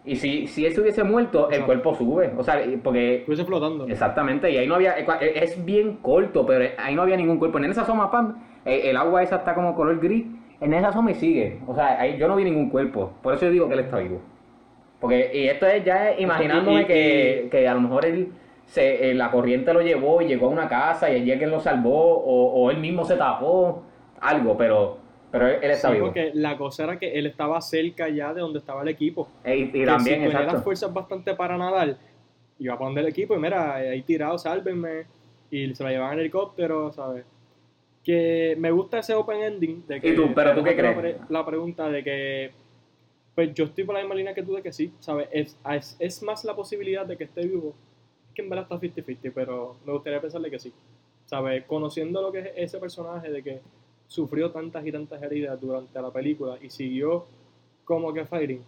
Y 0.04 0.16
si, 0.16 0.48
si 0.48 0.66
él 0.66 0.74
se 0.74 0.82
hubiese 0.82 1.04
muerto, 1.04 1.50
el 1.52 1.64
cuerpo 1.64 1.94
sube. 1.94 2.32
O 2.38 2.44
sea, 2.44 2.62
porque 2.84 3.18
Estuviese 3.18 3.46
flotando. 3.46 3.86
Exactamente, 3.88 4.50
y 4.50 4.58
ahí 4.58 4.68
no 4.68 4.76
había, 4.76 4.94
es 4.94 5.64
bien 5.64 5.98
corto, 6.02 6.46
pero 6.46 6.66
ahí 6.78 6.96
no 6.96 7.04
había 7.04 7.18
ningún 7.18 7.38
cuerpo. 7.38 7.60
En 7.60 7.66
esa 7.66 7.82
asoma, 7.82 8.10
pam, 8.10 8.42
eh, 8.66 8.82
el 8.86 8.98
agua 8.98 9.22
esa 9.22 9.38
está 9.38 9.54
como 9.54 9.76
color 9.76 10.00
gris, 10.00 10.26
en 10.60 10.74
esa 10.74 10.90
asoma 10.90 11.12
y 11.12 11.16
sigue. 11.16 11.60
O 11.68 11.76
sea, 11.76 12.00
ahí 12.00 12.18
yo 12.18 12.28
no 12.28 12.36
vi 12.36 12.44
ningún 12.44 12.70
cuerpo, 12.70 13.14
por 13.22 13.36
eso 13.36 13.46
yo 13.46 13.52
digo 13.52 13.68
que 13.68 13.76
él 13.76 13.82
está 13.82 14.00
vivo. 14.00 14.22
Porque, 15.00 15.32
y 15.34 15.48
esto 15.48 15.66
es 15.66 15.84
ya 15.84 16.20
imaginándome 16.20 16.86
que, 16.86 17.48
que 17.50 17.68
a 17.68 17.74
lo 17.74 17.82
mejor 17.82 18.06
él, 18.06 18.32
se, 18.66 19.10
eh, 19.10 19.14
la 19.14 19.32
corriente 19.32 19.74
lo 19.74 19.82
llevó 19.82 20.22
y 20.22 20.28
llegó 20.28 20.48
a 20.48 20.50
una 20.50 20.68
casa 20.68 21.10
y 21.10 21.16
allí 21.16 21.32
alguien 21.32 21.52
lo 21.52 21.60
salvó, 21.60 22.18
o, 22.18 22.54
o 22.54 22.72
él 22.72 22.78
mismo 22.78 23.04
se 23.04 23.18
tapó, 23.18 23.84
algo, 24.20 24.58
pero, 24.58 24.98
pero 25.32 25.48
él, 25.48 25.60
él 25.62 25.72
está 25.72 25.88
Sí, 25.90 25.94
vivo. 25.96 26.08
porque 26.08 26.32
la 26.34 26.58
cosa 26.58 26.84
era 26.84 27.00
que 27.00 27.18
él 27.18 27.26
estaba 27.28 27.60
cerca 27.62 28.10
ya 28.10 28.34
de 28.34 28.42
donde 28.42 28.60
estaba 28.60 28.82
el 28.82 28.88
equipo. 28.90 29.30
Y, 29.46 29.50
y 29.52 29.86
también, 29.86 30.22
si 30.24 30.28
tenía 30.30 30.42
las 30.44 30.64
fuerzas 30.64 30.94
bastante 30.94 31.34
para 31.36 31.58
nadar, 31.58 31.98
iba 32.60 32.74
a 32.74 32.78
poner 32.78 33.00
el 33.04 33.10
equipo 33.10 33.36
y 33.36 33.40
mira, 33.40 33.76
ahí 33.76 34.02
tirado, 34.04 34.38
sálvenme. 34.38 35.06
Y 35.50 35.74
se 35.76 35.84
la 35.84 35.90
llevaban 35.92 36.14
en 36.14 36.20
helicóptero, 36.22 36.92
¿sabes? 36.92 37.26
Que 38.04 38.56
me 38.58 38.72
gusta 38.72 39.00
ese 39.00 39.14
open 39.14 39.42
ending. 39.42 39.86
De 39.88 40.00
que, 40.02 40.10
¿Y 40.10 40.16
tú? 40.16 40.32
¿Pero 40.34 40.56
tú 40.56 40.64
qué 40.64 40.72
la 40.72 40.78
crees? 40.78 40.98
pre- 40.98 41.18
La 41.30 41.46
pregunta 41.46 41.90
de 41.90 42.04
que. 42.04 42.52
Pues 43.36 43.54
yo 43.54 43.66
estoy 43.66 43.84
por 43.86 43.96
la 43.96 44.02
misma 44.02 44.16
línea 44.16 44.34
que 44.34 44.44
tú 44.44 44.54
de 44.56 44.62
que 44.62 44.74
sí, 44.74 44.94
¿sabes? 45.00 45.28
Es, 45.32 45.58
es, 45.72 45.96
es 46.00 46.24
más 46.24 46.44
la 46.44 46.56
posibilidad 46.56 47.06
de 47.06 47.16
que 47.18 47.26
esté 47.26 47.46
vivo. 47.48 47.74
Que 48.34 48.42
en 48.42 48.50
verdad 48.50 48.66
está 48.72 48.80
50-50, 49.04 49.32
pero 49.36 49.76
me 49.86 49.94
gustaría 49.94 50.20
pensarle 50.22 50.50
que 50.50 50.60
sí. 50.60 50.74
¿Sabes? 51.26 51.64
Conociendo 51.66 52.22
lo 52.22 52.32
que 52.32 52.40
es 52.40 52.50
ese 52.56 52.78
personaje 52.80 53.30
de 53.32 53.44
que 53.44 53.62
sufrió 54.12 54.52
tantas 54.52 54.86
y 54.86 54.92
tantas 54.92 55.24
heridas 55.24 55.60
durante 55.62 56.02
la 56.02 56.12
película 56.12 56.58
y 56.62 56.70
siguió 56.70 57.28
como 57.86 58.12
que 58.14 58.26
fighting, 58.26 58.62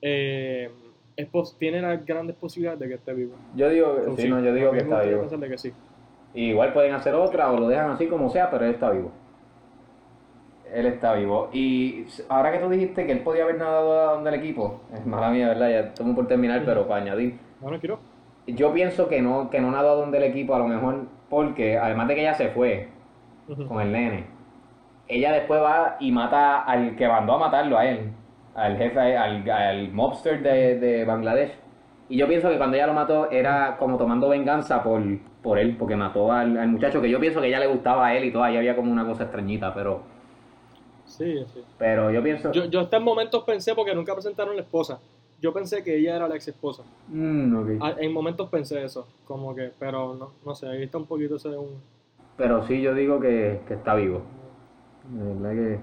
eh, 0.00 0.70
es 1.16 1.26
pos- 1.26 1.56
tiene 1.58 1.82
las 1.82 2.06
grandes 2.06 2.36
posibilidades 2.36 2.78
de 2.78 2.88
que 2.88 2.94
esté 2.94 3.12
vivo. 3.12 3.34
Yo 3.56 3.68
digo, 3.68 3.96
So, 4.04 4.16
sí, 4.16 4.28
no, 4.28 4.38
yo 4.40 4.54
digo 4.54 4.70
que 4.70 4.78
está 4.78 5.02
vivo. 5.02 5.20
pensarle 5.22 5.48
que 5.48 5.58
sí. 5.58 5.72
Igual 6.34 6.72
pueden 6.72 6.94
hacer 6.94 7.12
otra 7.14 7.50
o 7.50 7.58
lo 7.58 7.66
dejan 7.66 7.90
así 7.90 8.06
como 8.06 8.30
sea, 8.30 8.50
pero 8.52 8.64
él 8.64 8.70
está 8.74 8.90
vivo. 8.90 9.10
Él 10.72 10.86
está 10.86 11.14
vivo. 11.14 11.50
Y 11.52 12.06
ahora 12.28 12.52
que 12.52 12.58
tú 12.60 12.68
dijiste 12.70 13.04
que 13.04 13.12
él 13.12 13.20
podía 13.20 13.42
haber 13.42 13.58
nadado 13.58 14.10
a 14.10 14.12
donde 14.14 14.30
el 14.30 14.36
equipo, 14.36 14.80
es 14.94 15.04
mala 15.04 15.30
mía, 15.30 15.48
¿verdad? 15.48 15.68
Ya 15.70 15.80
estamos 15.80 16.14
por 16.14 16.28
terminar, 16.28 16.62
pero 16.64 16.86
para 16.86 17.02
añadir. 17.02 17.36
Bueno, 17.60 17.80
quiero. 17.80 17.98
Yo 18.46 18.72
pienso 18.72 19.08
que 19.08 19.20
no, 19.20 19.50
que 19.50 19.60
no 19.60 19.72
nadó 19.72 19.90
a 19.90 19.94
donde 19.96 20.18
el 20.18 20.24
equipo, 20.24 20.54
a 20.54 20.58
lo 20.60 20.68
mejor 20.68 21.00
porque, 21.28 21.76
además 21.76 22.06
de 22.08 22.14
que 22.14 22.20
ella 22.20 22.34
se 22.34 22.48
fue 22.50 22.88
con 23.68 23.80
el 23.82 23.90
nene, 23.92 24.24
ella 25.08 25.32
después 25.32 25.60
va 25.60 25.96
y 26.00 26.10
mata 26.12 26.60
al 26.62 26.96
que 26.96 27.06
mandó 27.08 27.34
a 27.34 27.38
matarlo 27.38 27.78
a 27.78 27.86
él, 27.86 28.10
al 28.54 28.76
jefe, 28.76 29.16
al, 29.16 29.48
al 29.50 29.92
mobster 29.92 30.42
de, 30.42 30.78
de 30.78 31.04
Bangladesh. 31.04 31.52
Y 32.08 32.18
yo 32.18 32.28
pienso 32.28 32.50
que 32.50 32.58
cuando 32.58 32.76
ella 32.76 32.86
lo 32.86 32.94
mató 32.94 33.30
era 33.30 33.76
como 33.78 33.96
tomando 33.96 34.28
venganza 34.28 34.82
por, 34.82 35.02
por 35.42 35.58
él, 35.58 35.76
porque 35.78 35.96
mató 35.96 36.30
al, 36.32 36.56
al 36.56 36.68
muchacho, 36.68 37.00
que 37.00 37.08
yo 37.10 37.18
pienso 37.20 37.40
que 37.40 37.48
ella 37.48 37.60
le 37.60 37.66
gustaba 37.68 38.06
a 38.08 38.14
él 38.16 38.24
y 38.24 38.32
todo, 38.32 38.44
ahí 38.44 38.56
había 38.56 38.76
como 38.76 38.92
una 38.92 39.06
cosa 39.06 39.24
extrañita, 39.24 39.72
pero, 39.74 40.02
Sí, 41.04 41.44
sí. 41.52 41.62
pero 41.78 42.10
yo 42.10 42.22
pienso... 42.22 42.52
Yo, 42.52 42.66
yo 42.66 42.80
hasta 42.80 42.96
en 42.96 43.02
momentos 43.02 43.44
pensé, 43.44 43.74
porque 43.74 43.94
nunca 43.94 44.14
presentaron 44.14 44.56
la 44.56 44.62
esposa, 44.62 44.98
yo 45.40 45.52
pensé 45.52 45.82
que 45.82 45.96
ella 45.98 46.16
era 46.16 46.28
la 46.28 46.34
ex 46.36 46.48
esposa. 46.48 46.84
Mm, 47.08 47.56
ok. 47.56 47.68
Ah, 47.80 47.94
En 47.98 48.12
momentos 48.12 48.48
pensé 48.48 48.84
eso, 48.84 49.08
como 49.26 49.54
que, 49.54 49.72
pero 49.78 50.14
no, 50.14 50.32
no 50.44 50.54
sé, 50.54 50.68
ahí 50.68 50.82
está 50.84 50.98
un 50.98 51.06
poquito 51.06 51.36
ese 51.36 51.48
un... 51.50 51.80
Pero 52.36 52.66
sí 52.66 52.80
yo 52.80 52.94
digo 52.94 53.20
que, 53.20 53.60
que 53.66 53.74
está 53.74 53.94
vivo. 53.94 54.22
De 55.08 55.34
verdad 55.34 55.50
que 55.50 55.80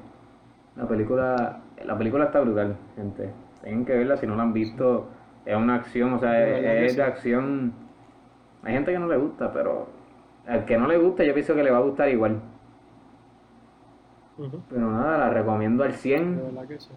la 0.75 0.87
película, 0.87 1.61
la 1.83 1.97
película 1.97 2.25
está 2.25 2.39
brutal, 2.41 2.77
gente. 2.95 3.33
Tienen 3.63 3.85
que 3.85 3.93
verla 3.97 4.17
si 4.17 4.27
no 4.27 4.35
la 4.35 4.43
han 4.43 4.53
visto. 4.53 5.09
Es 5.45 5.55
una 5.55 5.75
acción, 5.75 6.13
o 6.13 6.19
sea, 6.19 6.31
De 6.31 6.85
es, 6.85 6.93
sí. 6.93 6.97
de 6.97 7.03
acción. 7.03 7.73
Hay 8.63 8.73
gente 8.73 8.91
que 8.91 8.99
no 8.99 9.07
le 9.07 9.17
gusta, 9.17 9.51
pero 9.53 9.87
al 10.47 10.65
que 10.65 10.77
no 10.77 10.87
le 10.87 10.97
gusta 10.97 11.23
yo 11.23 11.33
pienso 11.33 11.55
que 11.55 11.63
le 11.63 11.71
va 11.71 11.77
a 11.77 11.81
gustar 11.81 12.09
igual. 12.09 12.41
Pero 14.69 14.89
nada, 14.91 15.17
la 15.17 15.29
recomiendo 15.29 15.83
al 15.83 15.91
De 15.91 15.97
100 15.97 16.35
verdad 16.35 16.67
que 16.67 16.79
sí. 16.79 16.91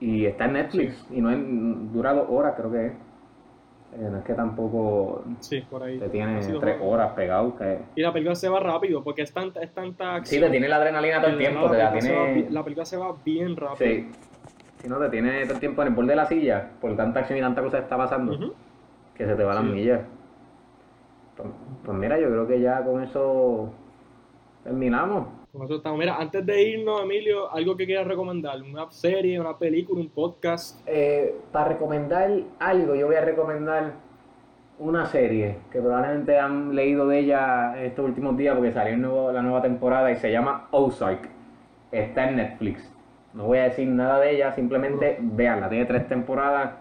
y 0.00 0.26
está 0.26 0.46
en 0.46 0.52
Netflix. 0.54 1.06
Y 1.10 1.20
no 1.20 1.30
es, 1.30 1.38
dura 1.92 2.12
dos 2.14 2.26
horas 2.28 2.54
creo 2.56 2.70
que 2.70 2.86
es. 2.86 2.92
Eh, 3.94 4.08
no 4.10 4.18
es 4.18 4.24
que 4.24 4.34
tampoco 4.34 5.22
Sí, 5.40 5.60
por 5.62 5.82
ahí. 5.82 5.98
te 5.98 6.08
tiene 6.10 6.40
tres 6.60 6.76
horas 6.82 7.12
pegado. 7.12 7.56
Que... 7.56 7.78
Y 7.94 8.02
la 8.02 8.12
película 8.12 8.34
se 8.34 8.48
va 8.48 8.60
rápido, 8.60 9.02
porque 9.02 9.22
es 9.22 9.32
tanta, 9.32 9.60
es 9.62 9.72
tanta 9.72 10.04
Sí, 10.04 10.18
acción. 10.36 10.42
te 10.44 10.50
tiene 10.50 10.68
la 10.68 10.76
adrenalina 10.76 11.20
todo 11.20 11.30
el 11.30 11.38
tiempo, 11.38 11.70
te 11.70 11.78
la 11.78 11.90
película 11.92 12.00
se 12.02 12.14
va 12.16 12.24
tiene... 12.34 12.50
la 12.50 12.62
película 12.64 12.84
se 12.84 12.96
va 12.96 13.16
bien 13.24 13.56
rápido. 13.56 13.90
Sí. 13.90 14.10
Si 14.82 14.88
no, 14.88 14.98
te 14.98 15.08
tiene 15.08 15.42
todo 15.44 15.54
el 15.54 15.60
tiempo 15.60 15.82
en 15.82 15.88
el 15.88 15.94
borde 15.94 16.10
de 16.10 16.16
la 16.16 16.26
silla, 16.26 16.70
por 16.80 16.94
tanta 16.96 17.20
acción 17.20 17.38
y 17.38 17.42
tanta 17.42 17.62
cosa 17.62 17.78
que 17.78 17.82
está 17.84 17.96
pasando, 17.96 18.54
que 19.14 19.24
se 19.24 19.34
te 19.34 19.42
va 19.44 19.54
las 19.54 19.64
Sí. 19.64 19.70
millas. 19.70 20.00
Pues, 21.36 21.48
pues 21.84 21.98
mira, 21.98 22.18
yo 22.20 22.28
creo 22.28 22.46
que 22.46 22.60
ya 22.60 22.82
con 22.84 23.02
eso 23.02 23.70
terminamos. 24.64 25.28
Con 25.52 25.64
eso 25.64 25.76
estamos. 25.76 25.98
Mira, 25.98 26.16
antes 26.16 26.44
de 26.44 26.62
irnos, 26.62 27.02
Emilio, 27.02 27.50
algo 27.50 27.76
que 27.76 27.86
quieras 27.86 28.06
recomendar, 28.06 28.60
una 28.62 28.90
serie, 28.90 29.40
una 29.40 29.56
película, 29.56 30.00
un 30.00 30.08
podcast. 30.10 30.80
Eh, 30.86 31.34
para 31.50 31.70
recomendar 31.70 32.30
algo, 32.58 32.94
yo 32.94 33.06
voy 33.06 33.16
a 33.16 33.22
recomendar 33.22 33.92
una 34.78 35.06
serie 35.06 35.56
que 35.72 35.80
probablemente 35.80 36.38
han 36.38 36.74
leído 36.74 37.08
de 37.08 37.20
ella 37.20 37.82
estos 37.82 38.04
últimos 38.04 38.36
días 38.36 38.54
porque 38.54 38.72
salió 38.72 38.92
el 38.94 39.00
nuevo- 39.00 39.32
la 39.32 39.40
nueva 39.40 39.62
temporada 39.62 40.10
y 40.12 40.16
se 40.16 40.30
llama 40.30 40.68
Ozark. 40.72 41.30
Está 41.90 42.28
en 42.28 42.36
Netflix. 42.36 42.92
No 43.32 43.44
voy 43.44 43.58
a 43.58 43.64
decir 43.64 43.88
nada 43.88 44.20
de 44.20 44.32
ella, 44.34 44.52
simplemente 44.54 45.16
véanla. 45.20 45.70
Tiene 45.70 45.86
tres 45.86 46.06
temporadas. 46.08 46.74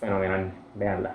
Fenomenal, 0.00 0.52
véanla. 0.74 1.14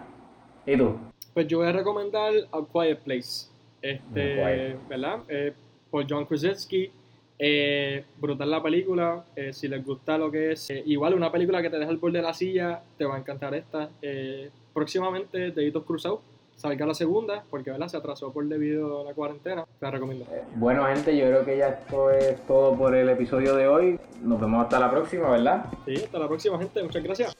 ¿Y 0.66 0.78
tú? 0.78 0.98
Pues 1.34 1.48
yo 1.48 1.58
voy 1.60 1.68
a 1.68 1.72
recomendar 1.74 2.32
A 2.54 2.60
Quiet 2.72 3.00
Place. 3.04 3.50
Este, 3.82 4.36
Quiet. 4.36 4.88
¿verdad? 4.88 5.20
Eh, 5.28 5.54
por 5.98 6.06
John 6.08 6.26
Krasinski. 6.26 6.92
Eh, 7.40 8.04
brutal 8.20 8.50
la 8.52 8.62
película. 8.62 9.26
eh, 9.36 9.52
si 9.54 9.68
les 9.68 9.84
gusta 9.84 10.18
lo 10.18 10.32
que 10.32 10.52
es. 10.52 10.70
eh, 10.70 10.84
igual 10.86 11.14
una 11.16 11.32
película 11.32 11.62
que 11.62 11.70
te 11.70 11.78
deja 11.80 11.90
al 11.90 11.98
borde 11.98 12.18
de 12.20 12.24
la 12.24 12.34
silla, 12.34 12.82
te 12.98 13.06
va 13.06 13.16
a 13.16 13.20
encantar 13.20 13.56
esta. 13.56 13.90
Eh, 14.02 14.50
próximamente, 14.74 15.52
Deditos 15.52 15.84
Cruzados. 15.86 16.20
Salga 16.56 16.88
la 16.88 16.96
segunda, 16.96 17.44
porque 17.52 17.70
¿verdad? 17.70 17.88
se 17.88 17.98
atrasó 17.98 18.32
por 18.32 18.44
debido 18.46 19.02
a 19.02 19.04
la 19.04 19.14
cuarentena. 19.14 19.64
Te 19.80 19.86
la 19.86 19.92
recomiendo. 19.92 20.26
Bueno, 20.56 20.86
gente, 20.88 21.16
yo 21.16 21.26
creo 21.28 21.46
que 21.46 21.58
ya 21.58 21.68
esto 21.70 22.10
es 22.10 22.42
todo 22.48 22.76
por 22.76 22.96
el 22.96 23.08
episodio 23.10 23.56
de 23.56 23.68
hoy. 23.68 24.00
Nos 24.24 24.42
vemos 24.42 24.64
hasta 24.64 24.80
la 24.80 24.90
próxima, 24.90 25.30
¿verdad? 25.30 25.66
Sí, 25.86 25.96
hasta 25.96 26.18
la 26.18 26.28
próxima, 26.28 26.58
gente. 26.58 26.82
Muchas 26.82 27.04
gracias. 27.04 27.38